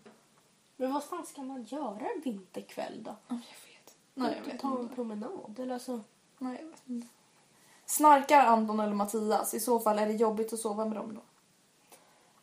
Men 0.76 0.92
vad 0.92 1.04
fan 1.04 1.26
ska 1.26 1.42
man 1.42 1.64
göra 1.64 2.06
en 2.14 2.20
vinterkväll 2.24 3.02
då? 3.02 3.10
Ja, 3.10 3.34
jag 3.34 3.38
vet. 3.38 3.96
Nej 4.14 4.34
jag 4.38 4.52
vet 4.52 4.60
Ta 4.60 4.74
en 4.76 4.80
inte. 4.82 4.94
promenad 4.94 5.58
eller 5.58 5.78
så. 5.78 6.00
Nej 6.38 6.58
jag 6.60 6.68
vet 6.68 6.82
inte. 6.86 7.08
Snarkar 7.86 8.46
Anton 8.46 8.80
eller 8.80 8.94
Mattias? 8.94 9.54
I 9.54 9.60
så 9.60 9.80
fall 9.80 9.98
är 9.98 10.06
det 10.06 10.12
jobbigt 10.12 10.52
att 10.52 10.58
sova 10.58 10.84
med 10.84 10.96
dem 10.96 11.14
då. 11.14 11.20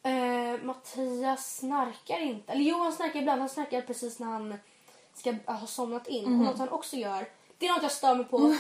Eh, 0.10 0.64
Mattias 0.64 1.56
snarkar 1.58 2.20
inte. 2.20 2.52
Eller 2.52 2.64
jo, 2.64 2.78
han 2.78 2.94
snarkar 2.94 3.20
ibland. 3.20 3.40
Han 3.42 3.50
snarkar 3.50 3.82
precis 3.82 4.20
när 4.20 4.28
han 4.28 4.56
ska 5.14 5.36
ha 5.46 5.68
somnat 5.68 6.08
in. 6.08 6.30
Mhm. 6.30 6.40
Och 6.40 6.46
något 6.46 6.60
han 6.60 6.70
också 6.70 6.96
gör, 6.96 7.28
det 7.58 7.68
är 7.68 7.74
något 7.74 7.84
jag 7.84 7.92
stör 7.92 8.16
mig 8.16 8.26
på. 8.26 8.56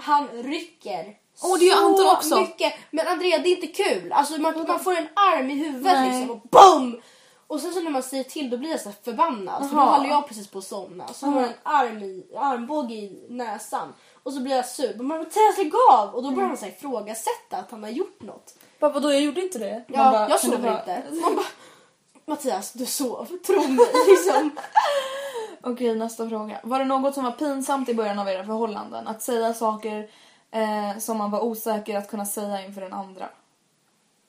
han 0.02 0.28
rycker. 0.28 1.18
Åh, 1.42 1.58
det 1.58 1.64
gör 1.64 1.76
Anton 1.84 2.06
också. 2.16 2.40
mycket. 2.40 2.74
Men 2.90 3.08
Andrea, 3.08 3.38
det 3.38 3.48
är 3.48 3.62
inte 3.62 3.84
kul. 3.84 4.12
Alltså, 4.12 4.40
man, 4.40 4.64
man 4.68 4.80
får 4.80 4.92
en 4.96 5.08
arm 5.14 5.50
i 5.50 5.54
huvudet 5.54 5.92
Nej. 5.92 6.10
liksom 6.10 6.30
och 6.30 6.40
BOOM! 6.50 7.00
Och 7.48 7.60
sen 7.60 7.72
så 7.72 7.80
när 7.80 7.90
man 7.90 8.02
säger 8.02 8.24
till 8.24 8.50
då 8.50 8.56
blir 8.56 8.70
jag 8.70 8.80
så 8.80 8.92
förbannad. 9.04 9.68
För 9.68 9.76
då 9.76 9.82
håller 9.82 10.08
jag 10.08 10.28
precis 10.28 10.48
på 10.48 10.58
att 10.58 10.64
somna. 10.64 11.08
Så 11.08 11.26
har 11.26 11.40
jag 11.40 11.50
en 11.50 11.56
arm 11.62 12.02
i, 12.02 12.26
armbåge 12.36 12.94
i 12.94 13.26
näsan. 13.28 13.94
Och 14.22 14.32
så 14.32 14.40
blir 14.40 14.56
jag 14.56 14.66
sur. 14.66 14.94
Men 14.96 15.06
Mattias 15.06 15.58
lägg 15.58 15.72
av! 15.92 16.14
Och 16.14 16.22
då 16.22 16.30
börjar 16.30 16.48
han 16.48 16.56
så 16.56 16.64
här 16.64 16.72
ifrågasätta 16.72 17.56
att 17.56 17.70
han 17.70 17.82
har 17.82 17.90
gjort 17.90 18.22
något. 18.22 18.54
Bara, 18.80 18.90
vadå 18.92 19.12
jag 19.12 19.20
gjorde 19.20 19.40
inte 19.40 19.58
det? 19.58 19.84
Ja, 19.88 20.02
Man 20.02 20.12
bara, 20.12 20.28
jag 20.28 20.40
sover 20.40 20.58
bara- 20.58 20.78
inte. 20.78 21.02
Man 21.22 21.36
bara, 21.36 21.46
Mattias, 22.26 22.72
du 22.72 22.86
sov. 22.86 23.28
Tro 23.46 23.68
mig. 23.68 23.86
Liksom. 24.08 24.50
Okej, 25.62 25.94
nästa 25.94 26.28
fråga. 26.28 26.60
Var 26.62 26.78
det 26.78 26.84
något 26.84 27.14
som 27.14 27.24
var 27.24 27.30
pinsamt 27.32 27.88
i 27.88 27.94
början 27.94 28.18
av 28.18 28.28
era 28.28 28.44
förhållanden? 28.44 29.08
Att 29.08 29.22
säga 29.22 29.54
saker 29.54 30.08
eh, 30.56 30.98
som 30.98 31.16
man 31.18 31.30
var 31.30 31.40
osäker 31.40 31.96
att 31.96 32.08
kunna 32.08 32.26
säga 32.26 32.64
inför 32.66 32.80
den 32.80 32.92
andra? 32.92 33.28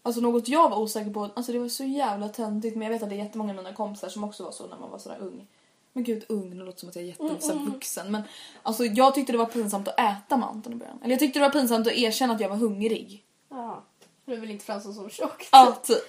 Alltså 0.03 0.21
något 0.21 0.47
jag 0.47 0.69
var 0.69 0.77
osäker 0.77 1.11
på, 1.11 1.29
alltså 1.35 1.51
det 1.51 1.59
var 1.59 1.69
så 1.69 1.83
jävla 1.83 2.29
töntigt 2.29 2.75
men 2.75 2.85
jag 2.85 2.93
vet 2.93 3.03
att 3.03 3.09
det 3.09 3.15
är 3.15 3.23
jättemånga 3.23 3.51
av 3.51 3.55
mina 3.55 3.73
kompisar 3.73 4.09
som 4.09 4.23
också 4.23 4.43
var 4.43 4.51
så 4.51 4.67
när 4.67 4.77
man 4.77 4.91
var 4.91 4.99
sådär 4.99 5.17
ung. 5.21 5.47
Men 5.93 6.03
gud 6.03 6.25
ung, 6.29 6.57
det 6.57 6.63
låter 6.63 6.79
som 6.79 6.89
att 6.89 6.95
jag 6.95 7.03
är 7.03 7.07
jättevuxen 7.07 8.11
men 8.11 8.23
alltså 8.63 8.85
jag 8.85 9.15
tyckte 9.15 9.31
det 9.31 9.37
var 9.37 9.45
pinsamt 9.45 9.87
att 9.87 9.99
äta 9.99 10.37
med 10.37 10.49
Anton 10.49 10.73
i 10.73 10.75
början. 10.75 10.99
Eller 11.01 11.11
jag 11.11 11.19
tyckte 11.19 11.39
det 11.39 11.45
var 11.45 11.51
pinsamt 11.53 11.87
att 11.87 11.93
erkänna 11.93 12.33
att 12.33 12.41
jag 12.41 12.49
var 12.49 12.55
hungrig. 12.55 13.23
Ja, 13.49 13.83
du 14.25 14.35
vill 14.35 14.51
inte 14.51 14.65
framstå 14.65 14.93
som 14.93 15.09
tjock. 15.09 15.47
Ja, 15.51 15.77
typ. 15.83 16.03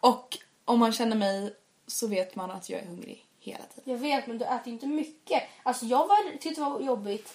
Och 0.00 0.38
om 0.64 0.78
man 0.78 0.92
känner 0.92 1.16
mig 1.16 1.54
så 1.86 2.06
vet 2.06 2.36
man 2.36 2.50
att 2.50 2.70
jag 2.70 2.80
är 2.80 2.86
hungrig 2.86 3.26
hela 3.38 3.64
tiden. 3.74 3.92
Jag 3.92 3.98
vet, 3.98 4.26
men 4.26 4.38
du 4.38 4.44
äter 4.44 4.72
inte 4.72 4.86
mycket. 4.86 5.42
Alltså 5.62 5.86
jag 5.86 6.08
var, 6.08 6.38
tyckte 6.38 6.60
det 6.60 6.70
var 6.70 6.80
jobbigt 6.80 7.34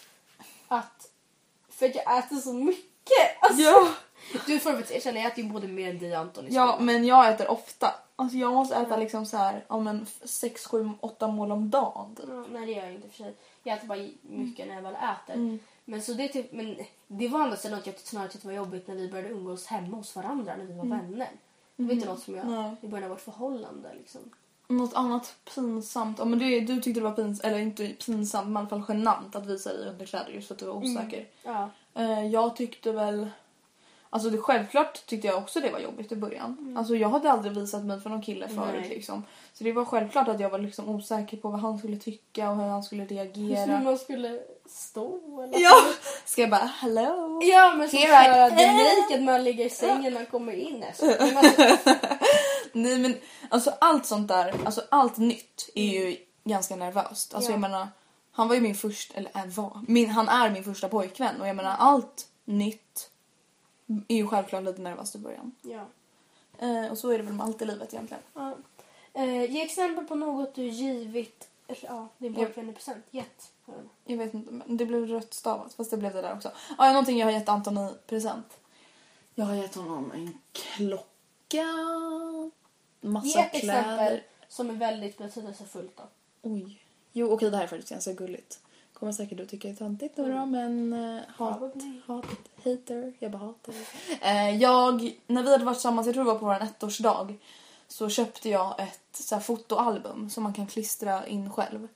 att... 0.67 1.09
För 1.83 1.89
att 1.89 1.95
jag 1.95 2.17
äter 2.17 2.35
så 2.35 2.53
mycket. 2.53 3.41
Alltså, 3.41 3.61
Ja! 3.61 3.87
Du 4.45 4.59
får 4.59 4.71
faktiskt 4.71 4.91
erkänna, 4.91 5.19
jag 5.19 5.31
äter 5.31 5.43
ju 5.43 5.49
både 5.49 5.67
mer 5.67 5.89
än 5.89 5.99
dig 5.99 6.11
och 6.11 6.17
Anton 6.21 6.47
i 6.47 6.53
Ja, 6.53 6.67
skolan. 6.67 6.85
men 6.85 7.05
jag 7.05 7.29
äter 7.31 7.51
ofta. 7.51 7.93
Alltså 8.15 8.37
jag 8.37 8.53
måste 8.53 8.75
äta 8.75 8.97
liksom 8.97 9.25
så 9.25 9.37
här, 9.37 9.65
om 9.67 9.87
en 9.87 10.05
6, 10.23 10.65
7, 10.67 10.89
8 10.99 11.27
mål 11.27 11.51
om 11.51 11.69
dagen. 11.69 12.15
Typ. 12.15 12.25
Ja, 12.29 12.45
nej 12.51 12.65
det 12.65 12.71
gör 12.71 12.83
jag 12.83 12.93
inte 12.93 13.09
för 13.09 13.15
sig. 13.17 13.35
Jag 13.63 13.77
äter 13.77 13.87
bara 13.87 14.07
mycket 14.21 14.67
när 14.67 14.75
jag 14.75 14.81
väl 14.81 14.93
äter. 14.95 15.33
Mm. 15.33 15.59
Men, 15.85 16.01
så 16.01 16.13
det, 16.13 16.23
är 16.23 16.27
typ, 16.27 16.51
men 16.51 16.77
det 17.07 17.27
var 17.27 17.39
andra 17.39 17.57
sidan 17.57 17.77
något 17.77 17.87
jag 17.87 17.99
snarare 17.99 18.29
tyckte 18.29 18.47
var 18.47 18.53
jobbigt 18.53 18.87
när 18.87 18.95
vi 18.95 19.09
började 19.11 19.29
umgås 19.29 19.65
hemma 19.65 19.97
hos 19.97 20.15
varandra 20.15 20.55
när 20.55 20.65
vi 20.65 20.73
var 20.73 20.85
vänner. 20.85 21.29
Det 21.75 21.83
var 21.83 21.93
inte 21.93 22.07
något 22.07 22.23
som 22.23 22.35
jag 22.35 22.45
Mm. 22.45 22.75
I 22.81 22.87
början 22.87 23.03
av 23.03 23.09
vårt 23.09 23.21
förhållande 23.21 23.93
liksom. 23.93 24.21
Något 24.67 24.93
annat 24.93 25.35
pinsamt. 25.55 26.19
Ja, 26.19 26.25
men 26.25 26.39
det, 26.39 26.59
du 26.59 26.75
tyckte 26.81 26.99
det 26.99 27.03
var 27.03 27.11
pinsamt, 27.15 27.43
eller 27.45 27.59
inte 27.59 27.87
pinsamt 28.05 28.47
men 28.47 28.55
i 28.55 28.59
alla 28.59 28.69
fall 28.69 28.83
genant 28.87 29.35
att 29.35 29.45
visa 29.45 29.73
dig 29.73 29.89
underkläder 29.89 30.31
just 30.31 30.47
för 30.47 30.55
att 30.55 30.59
du 30.59 30.65
var 30.65 30.73
osäker. 30.73 31.25
Ja. 31.43 31.69
Eh, 31.95 32.25
jag 32.27 32.55
tyckte 32.55 32.91
väl... 32.91 33.27
Alltså 34.09 34.29
det, 34.29 34.37
självklart 34.37 35.05
tyckte 35.05 35.27
jag 35.27 35.37
också 35.37 35.59
det 35.59 35.71
var 35.71 35.79
jobbigt 35.79 36.11
i 36.11 36.15
början. 36.15 36.75
Alltså 36.77 36.95
jag 36.95 37.09
hade 37.09 37.31
aldrig 37.31 37.53
visat 37.53 37.83
mig 37.85 38.01
för 38.01 38.09
någon 38.09 38.21
kille 38.21 38.47
förut 38.47 38.75
Nej. 38.79 38.89
liksom. 38.89 39.23
Så 39.53 39.63
det 39.63 39.71
var 39.71 39.85
självklart 39.85 40.27
att 40.27 40.39
jag 40.39 40.49
var 40.49 40.59
liksom 40.59 40.89
osäker 40.89 41.37
på 41.37 41.49
vad 41.49 41.59
han 41.59 41.77
skulle 41.79 41.97
tycka 41.97 42.49
och 42.49 42.55
hur 42.57 42.63
han 42.63 42.83
skulle 42.83 43.01
Hur 43.03 43.09
reagera. 43.09 43.79
man 43.79 43.97
skulle 43.97 44.39
stå 44.65 45.41
eller 45.43 45.59
Ja! 45.59 45.73
Ska 46.25 46.41
jag 46.41 46.49
bara 46.49 46.71
hello? 46.81 47.39
Ja 47.43 47.75
men 47.77 47.89
som 47.89 47.99
Here 47.99 48.45
am. 48.45 48.57
the 48.57 48.67
naked 48.67 49.23
man 49.23 49.43
ligger 49.43 49.65
i 49.65 49.69
sängen 49.69 50.13
när 50.13 50.19
han 50.19 50.25
kommer 50.25 50.53
in. 50.53 50.83
Alltså. 50.87 51.05
Nej 52.73 52.99
men 52.99 53.17
alltså 53.49 53.73
allt 53.81 54.05
sånt 54.05 54.27
där, 54.27 54.55
alltså 54.65 54.81
allt 54.91 55.17
nytt 55.17 55.69
är 55.75 55.83
ju 55.87 56.17
ganska 56.43 56.75
nervöst. 56.75 57.33
Alltså 57.33 57.49
Ja. 57.49 57.53
jag 57.53 57.61
menar, 57.61 57.87
han 58.31 58.47
var 58.47 58.55
ju 58.55 58.61
min 58.61 58.75
första, 58.75 59.13
eller 59.13 59.31
är 59.33 59.47
var, 59.47 59.79
min, 59.87 60.09
han 60.09 60.29
är 60.29 60.49
min 60.49 60.63
första 60.63 60.89
pojkvän 60.89 61.41
och 61.41 61.47
jag 61.47 61.55
menar 61.55 61.75
allt 61.79 62.27
nytt 62.45 63.09
är 64.07 64.15
ju 64.15 64.27
självklart 64.27 64.63
lite 64.63 64.81
nervöst 64.81 65.15
i 65.15 65.17
början. 65.17 65.55
ja. 65.61 65.85
Eh, 66.59 66.91
och 66.91 66.97
så 66.97 67.09
är 67.09 67.17
det 67.17 67.23
väl 67.23 67.33
med 67.33 67.45
allt 67.45 67.61
i 67.61 67.65
livet 67.65 67.93
egentligen. 67.93 68.23
Ja. 68.33 68.55
Eh, 69.13 69.51
ge 69.51 69.61
exempel 69.61 70.05
på 70.05 70.15
något 70.15 70.55
du 70.55 70.63
givit 70.67 71.47
eller, 71.67 71.85
ja, 71.89 72.07
din 72.17 72.33
pojkvän 72.35 72.69
i 72.69 72.73
present. 72.73 73.05
Gett. 73.11 73.51
Ja. 73.65 73.73
Jag 74.05 74.17
vet 74.17 74.33
inte, 74.33 74.51
men 74.51 74.77
det 74.77 74.85
blev 74.85 75.05
rött 75.07 75.33
stavat 75.33 75.73
fast 75.73 75.91
det 75.91 75.97
blev 75.97 76.13
det 76.13 76.21
där 76.21 76.33
också. 76.35 76.51
Ja, 76.77 76.87
någonting 76.87 77.17
jag 77.17 77.27
har 77.27 77.31
gett 77.31 77.49
Anton 77.49 77.77
i 77.77 77.89
present. 78.07 78.57
Jag 79.35 79.45
har 79.45 79.55
gett 79.55 79.75
honom 79.75 80.11
en 80.11 80.37
klocka, 80.51 81.65
massa 83.03 83.39
Ge 83.39 83.45
ett 83.45 83.61
kläder. 83.61 83.79
exempel 83.79 84.19
som 84.47 84.69
är 84.69 84.73
väldigt 84.73 85.17
betydelsefullt 85.17 85.97
då. 85.97 86.03
Oj. 86.41 86.79
Jo 87.11 87.31
okej 87.31 87.49
det 87.49 87.57
här 87.57 87.63
är 87.63 87.67
faktiskt 87.67 87.89
ganska 87.89 88.13
gulligt. 88.13 88.59
Kommer 88.93 89.11
säkert 89.13 89.37
du 89.37 89.45
tycka 89.45 89.69
är 89.69 89.73
töntigt 89.75 90.17
nu 90.17 90.33
då 90.33 90.45
men 90.45 90.93
uh, 90.93 91.21
hat, 91.27 91.59
Probably. 91.59 92.01
hat, 92.05 92.25
hater, 92.63 93.13
jag 93.19 93.31
bara 93.31 93.37
hatar. 93.37 93.73
Eh, 94.21 94.57
jag, 94.57 95.13
när 95.27 95.43
vi 95.43 95.51
hade 95.51 95.65
varit 95.65 95.75
tillsammans, 95.77 96.07
jag 96.07 96.13
tror 96.15 96.25
det 96.25 96.31
var 96.31 96.39
på 96.39 96.45
vår 96.45 96.61
ettårsdag, 96.63 97.33
så 97.87 98.09
köpte 98.09 98.49
jag 98.49 98.79
ett 98.79 98.99
så 99.11 99.35
här, 99.35 99.41
fotoalbum 99.41 100.29
som 100.29 100.43
man 100.43 100.53
kan 100.53 100.67
klistra 100.67 101.27
in 101.27 101.49
själv. 101.49 101.87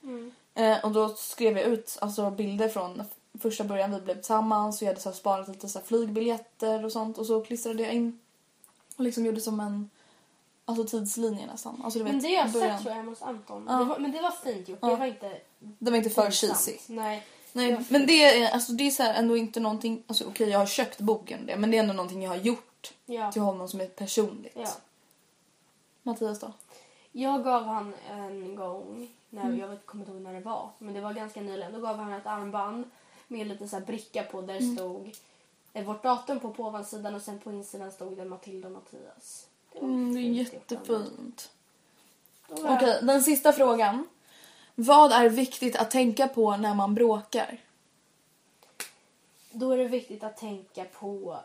Eh, 0.53 0.86
och 0.86 0.91
då 0.91 1.10
skrev 1.10 1.58
jag 1.58 1.66
ut 1.68 1.97
alltså, 2.01 2.30
bilder 2.30 2.70
från 2.70 3.03
första 3.39 3.64
början 3.64 3.91
vi 3.91 4.01
blev 4.01 4.16
tillsammans 4.16 4.82
och 4.82 4.82
jag 4.82 4.88
hade 4.88 5.01
så 5.01 5.10
här, 5.10 5.16
sparat 5.16 5.47
lite 5.47 5.70
så 5.70 5.80
här, 5.80 5.86
flygbiljetter 5.86 6.86
och 6.86 6.91
sånt 6.91 7.18
och 7.18 7.26
så 7.26 7.41
klistrade 7.41 7.84
jag 7.84 7.93
in 7.93 8.20
och 8.97 9.03
liksom 9.03 9.26
gjorde 9.26 9.41
som 9.41 9.60
en 9.60 9.89
alltså, 10.68 10.84
tidslinje 10.99 11.45
nästan. 11.45 11.82
Alltså, 11.84 11.99
du 11.99 12.05
vet, 12.05 12.13
Men 12.13 12.22
det 12.24 12.30
jag 12.30 12.51
början. 12.51 12.70
sett 12.78 12.82
tror 12.82 12.89
jag 12.91 12.95
hemma 12.97 13.11
hos 13.11 13.22
Anton. 13.22 13.65
Ja. 13.70 13.78
Det 13.78 13.84
var, 13.86 13.99
men 13.99 14.11
det 14.11 14.22
var 14.22 14.32
fint 14.32 14.68
gjort. 14.70 14.80
Ja. 14.82 14.88
Det 14.88 14.95
var 14.95 15.05
inte 15.05 15.41
Det 15.59 15.91
var 15.91 15.97
inte 15.97 16.09
för 16.09 16.32
cheesy. 16.32 16.78
Nej. 16.88 17.24
Nej, 17.53 17.84
men 17.89 18.05
det 18.07 18.24
är, 18.24 18.51
alltså, 18.51 18.72
det 18.72 18.88
är 18.88 18.91
så 18.91 19.03
här 19.03 19.13
ändå 19.13 19.38
inte 19.38 19.59
någonting... 19.59 20.03
Alltså, 20.07 20.26
Okej, 20.28 20.49
jag 20.49 20.59
har 20.59 20.65
köpt 20.65 20.99
boken 20.99 21.45
det, 21.45 21.57
men 21.57 21.72
det 21.72 21.78
är 21.78 21.82
ändå 21.82 21.93
någonting 21.93 22.24
jag 22.24 22.32
har 22.32 22.38
gjort 22.38 22.93
Ja. 23.05 23.32
till 23.32 23.41
honom 23.41 23.68
som 23.68 23.82
är 23.82 23.88
personligt. 23.88 24.53
ja. 24.55 24.68
Mattias 26.03 26.39
då? 26.39 26.51
Jag 27.11 27.43
gav 27.43 27.63
han 27.63 27.93
en 28.11 28.55
gång, 28.55 29.09
när, 29.30 29.53
jag 29.53 29.68
vet, 29.68 29.86
kommer 29.86 30.01
inte 30.03 30.11
ihåg 30.11 30.22
när 30.22 30.34
det 30.34 30.39
var, 30.39 30.70
men 30.78 30.93
det 30.93 31.01
var 31.01 31.13
ganska 31.13 31.41
nyligen. 31.41 31.74
Då 31.74 31.80
gav 31.80 31.97
han 31.97 32.13
ett 32.13 32.26
armband 32.26 32.84
med 33.28 33.47
lite 33.47 33.68
så 33.68 33.76
här 33.76 33.86
bricka 33.86 34.24
på 34.24 34.41
där 34.41 34.53
det 34.53 34.76
stod 34.76 35.11
eh, 35.74 35.86
vårt 35.86 36.03
datum 36.03 36.39
på 36.39 36.51
på 36.53 36.63
ovansidan 36.63 37.15
och 37.15 37.22
sen 37.22 37.39
på 37.39 37.51
insidan 37.51 37.91
stod 37.91 38.18
det 38.18 38.26
Matilda 38.26 38.68
och 38.68 38.74
Mattias. 38.74 39.47
Mm, 39.82 40.14
det 40.14 40.20
är 40.20 40.44
jättefint. 40.44 41.52
Okej, 42.50 43.00
den 43.02 43.24
sista 43.24 43.54
frågan. 43.54 44.08
Vad 44.76 45.12
är 45.12 45.30
viktigt 45.30 45.76
att 45.76 45.92
tänka 45.92 46.28
på 46.28 46.58
när 46.58 46.74
man 46.74 46.96
bråkar? 46.96 47.58
Då 49.52 49.72
är 49.72 49.78
det 49.78 49.88
viktigt 49.88 50.24
att 50.24 50.38
tänka 50.38 50.84
på... 50.84 51.38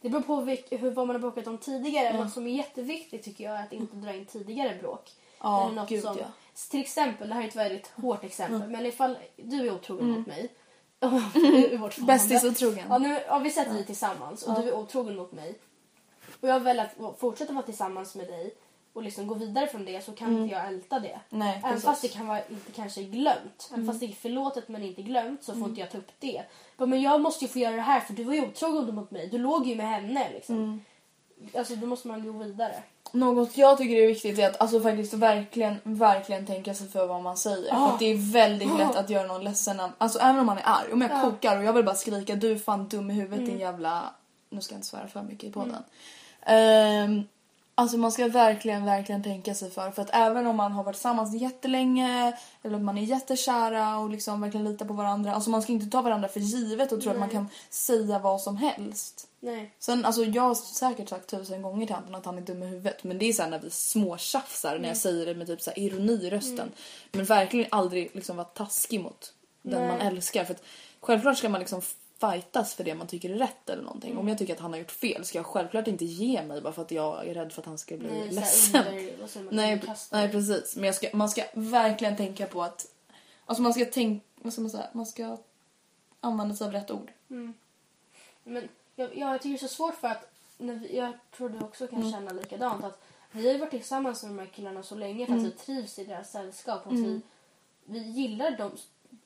Det 0.00 0.08
beror 0.08 0.22
på 0.22 0.40
hur, 0.76 0.90
vad 0.90 1.06
man 1.06 1.16
har 1.16 1.20
bråkat 1.20 1.46
om 1.46 1.58
tidigare. 1.58 2.16
Något 2.16 2.32
som 2.32 2.46
är 2.46 2.50
jätteviktigt 2.50 3.24
tycker 3.24 3.44
jag 3.44 3.56
är 3.56 3.62
att 3.62 3.72
inte 3.72 3.96
dra 3.96 4.14
in 4.14 4.26
tidigare 4.26 4.78
bråk. 4.80 5.10
Ja, 5.40 5.64
Eller 5.64 5.74
något 5.74 5.88
gud, 5.88 6.02
som, 6.02 6.16
ja. 6.18 6.24
Till 6.70 6.80
exempel, 6.80 7.28
det 7.28 7.34
här 7.34 7.42
är 7.42 7.48
ett 7.48 7.56
väldigt 7.56 7.86
hårt 7.88 8.24
exempel, 8.24 8.68
men 8.68 8.86
ifall 8.86 9.18
du 9.36 9.66
är 9.66 9.74
otrogen 9.74 10.04
Mm. 10.04 10.18
mot 10.18 10.26
mig. 10.26 10.48
Bästis 12.06 12.44
otrogen. 12.44 12.86
Ja, 12.88 12.98
nu 12.98 13.20
har 13.28 13.40
vi 13.40 13.50
sett 13.50 13.68
vi 13.68 13.84
tillsammans 13.84 14.42
och 14.42 14.62
du 14.62 14.68
är 14.68 14.74
otrogen 14.74 15.16
mot 15.16 15.32
mig. 15.32 15.58
Och 16.40 16.48
jag 16.48 16.52
har 16.52 16.60
velat 16.60 16.90
fortsätta 17.18 17.52
vara 17.52 17.64
tillsammans 17.64 18.14
med 18.14 18.26
dig. 18.26 18.54
och 18.92 19.02
liksom 19.02 19.26
gå 19.26 19.34
vidare 19.34 19.66
från 19.66 19.84
det 19.84 20.04
så 20.04 20.12
kan 20.12 20.38
inte 20.38 20.54
jag 20.54 20.66
älta 20.68 20.98
det. 20.98 21.08
Mm. 21.08 21.20
Nej, 21.28 21.58
Även 21.58 21.62
precis. 21.70 21.84
fast 21.84 22.02
det 22.02 22.08
kan 22.08 22.26
vara 22.26 22.38
inte 22.48 22.72
kanske 22.72 23.02
glömt. 23.02 23.68
Även 23.70 23.80
Mm. 23.82 23.86
fast 23.86 24.00
det 24.00 24.06
är 24.06 24.12
förlåtet 24.12 24.68
men 24.68 24.82
inte 24.82 25.02
glömt 25.02 25.44
så 25.44 25.54
får 25.54 25.68
inte 25.68 25.80
jag 25.80 25.90
ta 25.90 25.98
upp 25.98 26.10
det. 26.18 26.42
Men 26.76 27.02
jag 27.02 27.20
måste 27.20 27.44
ju 27.44 27.48
få 27.48 27.58
göra 27.58 27.76
det 27.76 27.82
här 27.82 28.00
för 28.00 28.12
du 28.12 28.24
var 28.24 28.34
ju 28.34 28.42
otrogen 28.42 28.94
mot 28.94 29.10
mig. 29.10 29.26
Du 29.28 29.38
låg 29.38 29.66
ju 29.66 29.74
med 29.76 29.86
henne 29.88 30.30
liksom. 30.32 30.56
Mm. 30.56 30.80
Alltså 31.54 31.76
då 31.76 31.86
måste 31.86 32.08
man 32.08 32.26
gå 32.26 32.32
vidare. 32.44 32.82
Något 33.12 33.56
jag 33.56 33.78
tycker 33.78 33.96
är 33.96 34.06
viktigt 34.06 34.38
är 34.38 34.48
att 34.50 34.60
alltså, 34.60 34.80
faktiskt 34.80 35.14
verkligen, 35.14 35.76
verkligen 35.84 36.46
tänka 36.46 36.74
sig 36.74 36.88
för 36.88 37.06
vad 37.06 37.22
man 37.22 37.36
säger. 37.36 37.74
För 37.74 37.86
att 37.86 37.98
det 37.98 38.06
är 38.06 38.32
väldigt 38.32 38.78
lätt 38.78 38.96
att 38.96 39.10
göra 39.10 39.26
någon 39.26 39.44
ledsen. 39.44 39.80
Alltså 39.98 40.18
även 40.18 40.38
om 40.40 40.46
man 40.46 40.58
är 40.58 40.64
arg. 40.66 40.92
Om 40.92 41.00
jag 41.02 41.22
kokar 41.22 41.58
och 41.58 41.64
jag 41.64 41.72
vill 41.72 41.84
bara 41.84 41.94
skrika 41.96 42.34
du 42.34 42.52
är 42.52 42.58
fan 42.58 42.88
dum 42.88 43.10
i 43.10 43.14
huvudet 43.14 43.46
din 43.46 43.58
jävla... 43.58 44.14
Nu 44.50 44.60
ska 44.60 44.74
jag 44.74 44.78
inte 44.78 44.88
svära 44.88 45.08
för 45.08 45.22
mycket 45.22 45.44
i 45.44 45.52
podden. 45.52 45.82
Ehm, 46.50 47.24
alltså 47.74 47.96
man 47.96 48.12
ska 48.12 48.28
verkligen, 48.28 48.84
verkligen 48.84 49.22
tänka 49.22 49.54
sig 49.54 49.70
för. 49.70 49.90
För 49.90 50.02
att 50.02 50.10
även 50.12 50.46
om 50.46 50.56
man 50.56 50.72
har 50.72 50.84
varit 50.84 50.96
tillsammans 50.96 51.34
jättelänge 51.34 52.32
eller 52.62 52.76
att 52.76 52.82
man 52.82 52.98
är 52.98 53.02
jättekära 53.02 53.98
och 53.98 54.10
liksom 54.10 54.40
verkligen 54.40 54.64
litar 54.64 54.86
på 54.86 54.92
varandra. 54.92 55.34
Alltså 55.34 55.50
man 55.50 55.62
ska 55.62 55.72
inte 55.72 55.90
ta 55.90 56.02
varandra 56.02 56.28
för 56.28 56.40
givet 56.40 56.92
och 56.92 57.00
tro 57.00 57.10
att 57.10 57.18
man 57.18 57.28
kan 57.28 57.48
säga 57.70 58.18
vad 58.18 58.40
som 58.40 58.56
helst. 58.56 59.26
Nej. 59.40 59.74
Sen, 59.78 60.04
alltså 60.04 60.24
jag 60.24 60.42
har 60.42 60.54
säkert 60.54 61.08
sagt 61.08 61.30
tusen 61.30 61.62
gånger 61.62 61.86
till 61.86 61.96
Anton 61.96 62.14
att 62.14 62.26
han 62.26 62.38
är 62.38 62.42
dum 62.42 62.62
i 62.62 62.66
huvudet. 62.66 63.04
Men 63.04 63.18
det 63.18 63.28
är 63.28 63.32
så 63.32 63.42
här 63.42 63.50
när 63.50 63.58
vi 63.58 63.70
småtjafsar 63.70 64.78
när 64.78 64.88
jag 64.88 64.96
säger 64.96 65.26
det 65.26 65.34
med 65.34 65.46
typ 65.46 65.62
så 65.62 65.70
här 65.70 65.78
ironi 65.78 66.12
i 66.12 66.30
rösten. 66.30 66.70
Men 67.12 67.24
verkligen 67.24 67.66
aldrig 67.70 68.10
liksom 68.14 68.36
vara 68.36 68.46
taskig 68.46 69.00
mot 69.00 69.34
den 69.62 69.88
man 69.88 70.00
älskar. 70.00 70.44
För 70.44 70.54
att 70.54 70.62
självklart 71.00 71.38
ska 71.38 71.48
man 71.48 71.60
liksom 71.60 71.82
fightas 72.20 72.74
för 72.74 72.84
det 72.84 72.94
man 72.94 73.06
tycker 73.06 73.30
är 73.30 73.34
rätt 73.34 73.68
eller 73.70 73.82
någonting. 73.82 74.18
Om 74.18 74.28
jag 74.28 74.38
tycker 74.38 74.54
att 74.54 74.60
han 74.60 74.72
har 74.72 74.78
gjort 74.78 74.90
fel 74.90 75.24
ska 75.24 75.38
jag 75.38 75.46
självklart 75.46 75.86
inte 75.88 76.04
ge 76.04 76.42
mig 76.42 76.60
bara 76.60 76.72
för 76.72 76.82
att 76.82 76.90
jag 76.90 77.26
är 77.28 77.34
rädd 77.34 77.52
för 77.52 77.62
att 77.62 77.66
han 77.66 77.78
ska 77.78 77.96
bli 77.96 78.08
Nej, 78.08 78.30
ledsen. 78.30 78.84
under, 78.86 79.52
Nej, 79.52 79.82
nej 80.12 80.28
precis. 80.32 80.76
Men 80.76 80.94
ska, 80.94 81.08
man 81.12 81.28
ska 81.28 81.42
verkligen 81.54 82.16
tänka 82.16 82.46
på 82.46 82.62
att... 82.62 82.86
Alltså 83.46 83.62
man 83.62 83.74
ska 83.74 83.84
tänka... 83.84 84.24
Vad 84.36 84.52
ska 84.52 84.62
man 84.62 84.70
säga? 84.70 84.86
Man 84.92 85.06
ska 85.06 85.36
använda 86.20 86.54
sig 86.56 86.66
av 86.66 86.72
rätt 86.72 86.90
ord. 86.90 87.12
Men 88.44 88.68
jag, 88.96 89.16
jag 89.16 89.42
tycker 89.42 89.50
det 89.50 89.56
är 89.64 89.68
så 89.68 89.74
svårt 89.74 89.94
för 89.94 90.08
att 90.08 90.30
vi, 90.58 90.96
jag 90.96 91.12
tror 91.36 91.48
du 91.48 91.60
också 91.60 91.86
kan 91.86 91.98
Mm. 91.98 92.12
känna 92.12 92.32
likadant. 92.32 92.84
Att 92.84 93.02
vi 93.32 93.46
har 93.46 93.52
ju 93.52 93.58
varit 93.58 93.70
tillsammans 93.70 94.22
med 94.22 94.30
de 94.32 94.38
här 94.38 94.46
killarna 94.46 94.82
så 94.82 94.94
länge 94.94 95.26
för 95.26 95.32
att 95.32 95.38
Mm. 95.38 95.50
vi 95.50 95.64
trivs 95.64 95.98
i 95.98 96.04
deras 96.04 96.30
sällskap. 96.30 96.86
Och 96.86 96.92
vi, 96.92 97.20
vi 97.84 97.98
gillar 97.98 98.50
de 98.58 98.70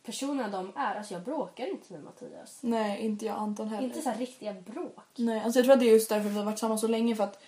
personerna 0.07 0.49
de 0.49 0.73
är. 0.77 0.95
Alltså 0.95 1.15
jag 1.15 1.23
bråkar 1.23 1.67
inte 1.67 1.93
med 1.93 2.03
Mattias. 2.05 2.59
Nej, 2.61 3.01
inte 3.01 3.27
jag 3.27 3.37
Anton 3.37 3.69
heller. 3.69 3.85
Inte 3.89 4.03
så 4.03 4.11
här 4.11 4.19
riktiga 4.19 4.53
bråk. 4.53 5.09
Nej, 5.17 5.41
alltså 5.41 5.59
jag 5.59 5.65
tror 5.65 5.75
att 5.75 5.81
det 5.81 5.89
är 5.89 5.93
just 5.93 6.09
därför 6.09 6.29
vi 6.29 6.37
har 6.37 6.45
varit 6.45 6.57
tillsammans 6.57 6.81
så 6.81 6.89
länge 6.89 7.17
för 7.17 7.25
att 7.25 7.43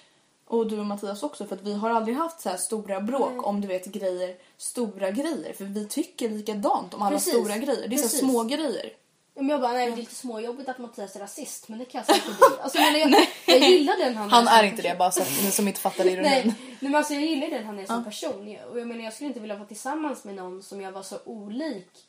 och 0.49 0.67
du 0.67 0.79
och 0.79 0.87
Mattias 0.87 1.23
också 1.23 1.47
för 1.47 1.57
att 1.57 1.63
vi 1.63 1.75
har 1.75 1.91
aldrig 1.91 2.17
haft 2.17 2.41
så 2.41 2.49
här 2.49 2.57
stora 2.57 3.01
bråk 3.01 3.47
om 3.47 3.61
du 3.61 3.69
vet 3.69 3.87
grejer, 3.87 4.37
stora 4.57 5.11
grejer 5.11 5.53
för 5.53 5.65
vi 5.65 5.89
tycker 5.89 6.29
likadant 6.29 6.95
om 6.95 7.03
alla 7.03 7.17
Precis, 7.17 7.33
stora 7.33 7.57
grejer. 7.57 7.89
Det 7.89 7.95
är 7.95 7.99
så 7.99 8.03
precis. 8.03 8.21
små 8.21 8.45
grejer. 8.45 8.93
Men 9.35 9.49
jag 9.49 9.61
bara, 9.61 9.73
nej 9.73 9.87
det 9.87 9.93
är 9.93 9.97
lite 9.97 10.15
småjobbigt 10.15 10.69
att 10.69 10.79
Mattias 10.79 11.17
är 11.17 11.21
rasist 11.21 11.69
men 11.69 11.79
det 11.79 11.85
kan 11.85 11.99
jag 11.99 12.07
säga 12.07 12.19
förbi. 12.19 12.63
Alltså, 12.63 12.79
men 12.79 13.01
jag, 13.01 13.27
jag 13.47 13.71
gillar 13.71 13.97
den 13.97 14.17
han, 14.17 14.31
Han 14.31 14.47
som 14.47 14.55
är 14.55 14.63
inte 14.63 14.77
person. 14.77 14.91
det 14.91 14.99
bara 14.99 15.11
så 15.11 15.23
att 15.23 15.43
ni 15.45 15.51
som 15.51 15.69
inte 15.69 15.81
fattar 15.81 16.07
ironin. 16.07 16.23
Nej, 16.23 16.55
men 16.81 16.95
alltså 16.95 17.15
jag 17.15 17.23
gillar 17.23 17.49
den 17.49 17.67
han 17.67 17.79
är 17.79 17.87
som 17.87 18.05
person. 18.05 18.57
Och 18.71 18.81
jag 18.81 18.89
menar 18.89 19.05
jag 19.05 19.13
skulle 19.13 19.29
inte 19.29 19.41
vilja 19.41 19.57
vara 19.57 19.69
tillsammans 19.69 20.25
med 20.25 20.35
någon 20.35 20.63
som 20.63 20.81
jag 20.81 20.93
var 20.93 21.03
så 21.03 21.19
olik 21.25 22.06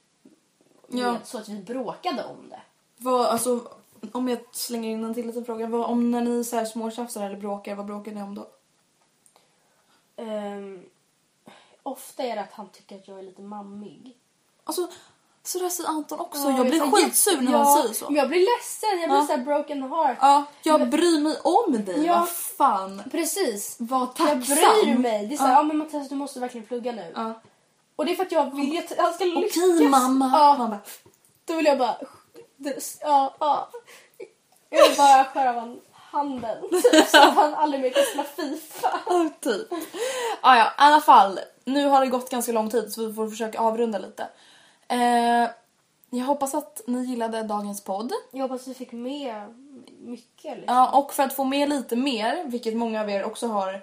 Ja. 0.87 1.17
så 1.23 1.37
att 1.37 1.49
vi 1.49 1.59
bråkade 1.59 2.23
om 2.23 2.49
det. 2.49 2.61
Vad, 2.97 3.25
alltså, 3.25 3.71
om 4.11 4.27
jag 4.27 4.39
slänger 4.51 4.89
in 4.89 5.03
en 5.03 5.13
till 5.13 5.27
liten 5.27 5.45
fråga. 5.45 5.67
Vad, 5.67 5.85
om 5.85 6.11
när 6.11 6.21
ni 6.21 6.43
så 6.43 6.55
här 6.55 6.65
småtjafsar 6.65 7.25
eller 7.25 7.37
bråkar, 7.37 7.75
vad 7.75 7.85
bråkar 7.85 8.11
ni 8.11 8.21
om 8.21 8.35
då? 8.35 8.47
Ehm, 10.15 10.85
ofta 11.83 12.23
är 12.23 12.35
det 12.35 12.41
att 12.41 12.53
han 12.53 12.69
tycker 12.69 12.95
att 12.95 13.07
jag 13.07 13.19
är 13.19 13.23
lite 13.23 13.41
mammig. 13.41 14.17
Alltså, 14.63 14.87
så 15.43 15.59
där 15.59 15.69
säger 15.69 15.89
Anton 15.89 16.19
också. 16.19 16.49
Ja, 16.49 16.57
jag 16.57 16.67
blir 16.67 16.81
är 16.81 16.91
skitsur 16.91 17.41
när 17.41 17.51
ja, 17.51 17.57
han 17.57 17.81
säger 17.81 17.93
så. 17.93 18.05
Men 18.05 18.15
jag 18.15 18.29
blir 18.29 18.39
ledsen, 18.39 18.99
jag 18.99 19.09
blir 19.09 19.35
Ja. 19.35 19.37
så 19.37 19.43
broken 19.43 19.83
heart. 19.83 20.17
Ja, 20.21 20.45
jag 20.63 20.89
bryr 20.89 21.19
mig 21.19 21.37
om 21.43 21.85
dig. 21.85 22.05
Ja. 22.05 22.19
Vad 22.19 22.29
fan. 22.29 23.01
Precis. 23.11 23.75
Var 23.79 23.99
Jag 23.99 24.15
tacksam. 24.15 24.55
bryr 24.55 24.97
mig. 24.97 25.27
Det 25.27 25.35
är 25.35 25.37
så 25.37 25.43
här, 25.43 25.53
ja. 25.53 25.63
men 25.63 25.77
Mattias 25.77 26.09
du 26.09 26.15
måste 26.15 26.39
verkligen 26.39 26.67
plugga 26.67 26.91
nu. 26.91 27.35
Och 27.97 28.05
det 28.05 28.11
är 28.11 28.15
för 28.15 28.25
att 28.25 28.31
jag 28.31 28.55
vill 28.55 28.77
att 28.77 28.97
han 28.97 29.13
ska 29.13 29.25
lyckas. 29.25 29.57
Okej 29.57 29.87
mamma. 29.87 30.29
Ja. 30.33 30.55
Bara, 30.57 30.79
Då 31.45 31.53
vill 31.53 31.65
jag 31.65 31.77
bara... 31.77 31.97
Ja, 33.01 33.35
ja. 33.39 33.69
Jag 34.69 34.87
vill 34.87 34.97
bara 34.97 35.25
skära 35.25 35.49
av 35.49 35.55
honom 35.55 35.79
handen. 35.93 36.57
Typ, 36.69 37.07
så 37.07 37.17
att 37.17 37.33
han 37.33 37.53
aldrig 37.53 37.81
mer 37.81 37.89
kan 37.89 38.03
spela 38.03 38.23
Fifa. 38.23 38.99
Ja, 39.05 39.29
typ. 39.41 39.67
Ah, 40.41 40.57
ja, 40.57 40.65
i 40.65 40.73
alla 40.75 41.01
fall. 41.01 41.39
Nu 41.65 41.87
har 41.87 42.01
det 42.01 42.07
gått 42.07 42.29
ganska 42.29 42.51
lång 42.51 42.69
tid 42.69 42.93
så 42.93 43.07
vi 43.07 43.13
får 43.13 43.29
försöka 43.29 43.59
avrunda 43.59 43.99
lite. 43.99 44.27
Eh, 44.87 45.49
jag 46.09 46.25
hoppas 46.25 46.55
att 46.55 46.81
ni 46.87 47.05
gillade 47.05 47.43
dagens 47.43 47.83
podd. 47.83 48.11
Jag 48.31 48.41
hoppas 48.41 48.67
vi 48.67 48.73
fick 48.73 48.91
med 48.91 49.53
mycket. 49.99 50.57
Liksom. 50.57 50.75
Ja, 50.75 50.99
och 50.99 51.13
för 51.13 51.23
att 51.23 51.35
få 51.35 51.43
med 51.43 51.69
lite 51.69 51.95
mer, 51.95 52.43
vilket 52.45 52.75
många 52.75 53.01
av 53.01 53.09
er 53.09 53.23
också 53.23 53.47
har 53.47 53.81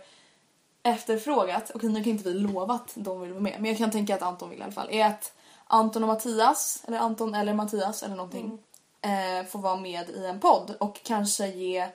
efterfrågat, 0.85 1.71
och 1.71 1.85
nu 1.85 2.03
kan 2.05 2.13
inte 2.13 2.25
vi 2.29 2.35
lova 2.35 2.75
att 2.75 2.93
de 2.95 3.21
vill 3.21 3.31
vara 3.33 3.43
med, 3.43 3.57
men 3.61 3.71
jag 3.71 3.79
kan 3.79 3.91
tänka 3.91 4.15
att 4.15 4.23
Anton 4.23 4.51
vill 4.51 4.59
i 4.59 4.63
alla 4.63 4.73
fall, 4.73 4.89
är 4.91 5.07
att 5.07 5.33
Anton 5.67 6.03
och 6.03 6.09
Mattias, 6.09 6.83
eller 6.89 6.99
Anton 6.99 7.35
eller 7.35 7.55
Mattias 7.55 8.03
eller 8.03 8.17
någonting, 8.17 8.59
eh, 9.01 9.47
får 9.47 9.59
vara 9.59 9.77
med 9.77 10.11
i 10.11 10.27
en 10.27 10.41
podd 10.41 10.75
och 10.81 11.01
kanske 11.03 11.47
ge 11.47 11.89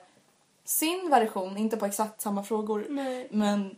sin 0.64 1.10
version, 1.10 1.56
inte 1.56 1.76
på 1.76 1.86
exakt 1.86 2.20
samma 2.20 2.42
frågor, 2.42 2.86
Nej. 2.88 3.28
men 3.30 3.76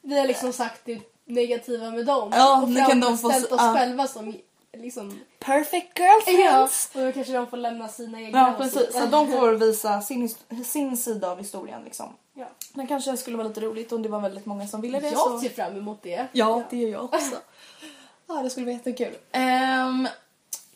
Vi 0.00 0.18
har 0.18 0.26
liksom 0.26 0.52
sagt 0.52 0.80
det 0.84 1.00
negativa 1.24 1.90
med 1.90 2.06
dem. 2.06 2.30
Ja, 2.34 2.62
och 2.62 2.68
nu 2.70 2.80
kan 2.80 3.00
de 3.00 3.18
få- 3.18 3.28
oss 3.28 3.46
ja. 3.50 3.74
själva 3.76 4.06
som 4.06 4.34
liksom... 4.80 5.20
perfect 5.38 5.98
Ja, 5.98 6.04
girlfriends! 6.04 6.90
och 6.94 7.00
då 7.00 7.12
kanske 7.12 7.32
de 7.32 7.46
får 7.46 7.56
lämna 7.56 7.88
sina 7.88 8.20
egna 8.20 8.38
Ja, 8.38 8.54
precis. 8.58 8.92
Så 8.92 9.06
de 9.06 9.32
får 9.32 9.52
visa 9.66 10.00
sin, 10.00 10.34
sin 10.64 10.96
sida 10.96 11.30
av 11.30 11.38
historien 11.38 11.84
liksom. 11.84 12.16
Ja. 12.34 12.46
Men 12.74 12.86
kanske 12.86 13.16
skulle 13.16 13.36
vara 13.36 13.48
lite 13.48 13.60
roligt 13.60 13.92
om 13.92 14.02
det 14.02 14.08
var 14.08 14.20
väldigt 14.20 14.46
många 14.46 14.66
som 14.66 14.80
ville 14.80 15.00
det. 15.00 15.10
Jag 15.10 15.18
så... 15.18 15.38
ser 15.38 15.48
fram 15.48 15.76
emot 15.76 16.02
det. 16.02 16.26
Ja, 16.32 16.62
det 16.70 16.76
gör 16.76 16.88
jag 16.88 17.04
också. 17.04 17.36
ja, 18.26 18.34
det 18.42 18.50
skulle 18.50 18.66
vara 18.66 18.76
jättekul. 18.76 19.14
Um, 19.34 20.08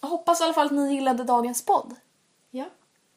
hoppas 0.01 0.41
i 0.41 0.45
alla 0.45 0.53
fall 0.53 0.67
att 0.67 0.73
ni 0.73 0.95
gillade 0.95 1.25
dagens 1.25 1.65
podd. 1.65 1.95
Ja. 2.51 2.65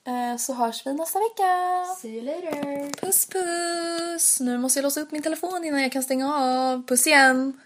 Eh, 0.05 0.37
så 0.37 0.53
hörs 0.53 0.85
vi 0.85 0.93
nästa 0.93 1.19
vecka. 1.19 1.85
See 1.97 2.09
you 2.09 2.21
later. 2.21 3.01
Puss 3.01 3.25
puss! 3.25 4.39
Nu 4.39 4.57
måste 4.57 4.79
jag 4.79 4.83
låsa 4.83 5.01
upp 5.01 5.11
min 5.11 5.21
telefon 5.21 5.63
innan 5.63 5.81
jag 5.81 5.91
kan 5.91 6.03
stänga 6.03 6.35
av. 6.35 6.87
Puss 6.87 7.07
igen! 7.07 7.61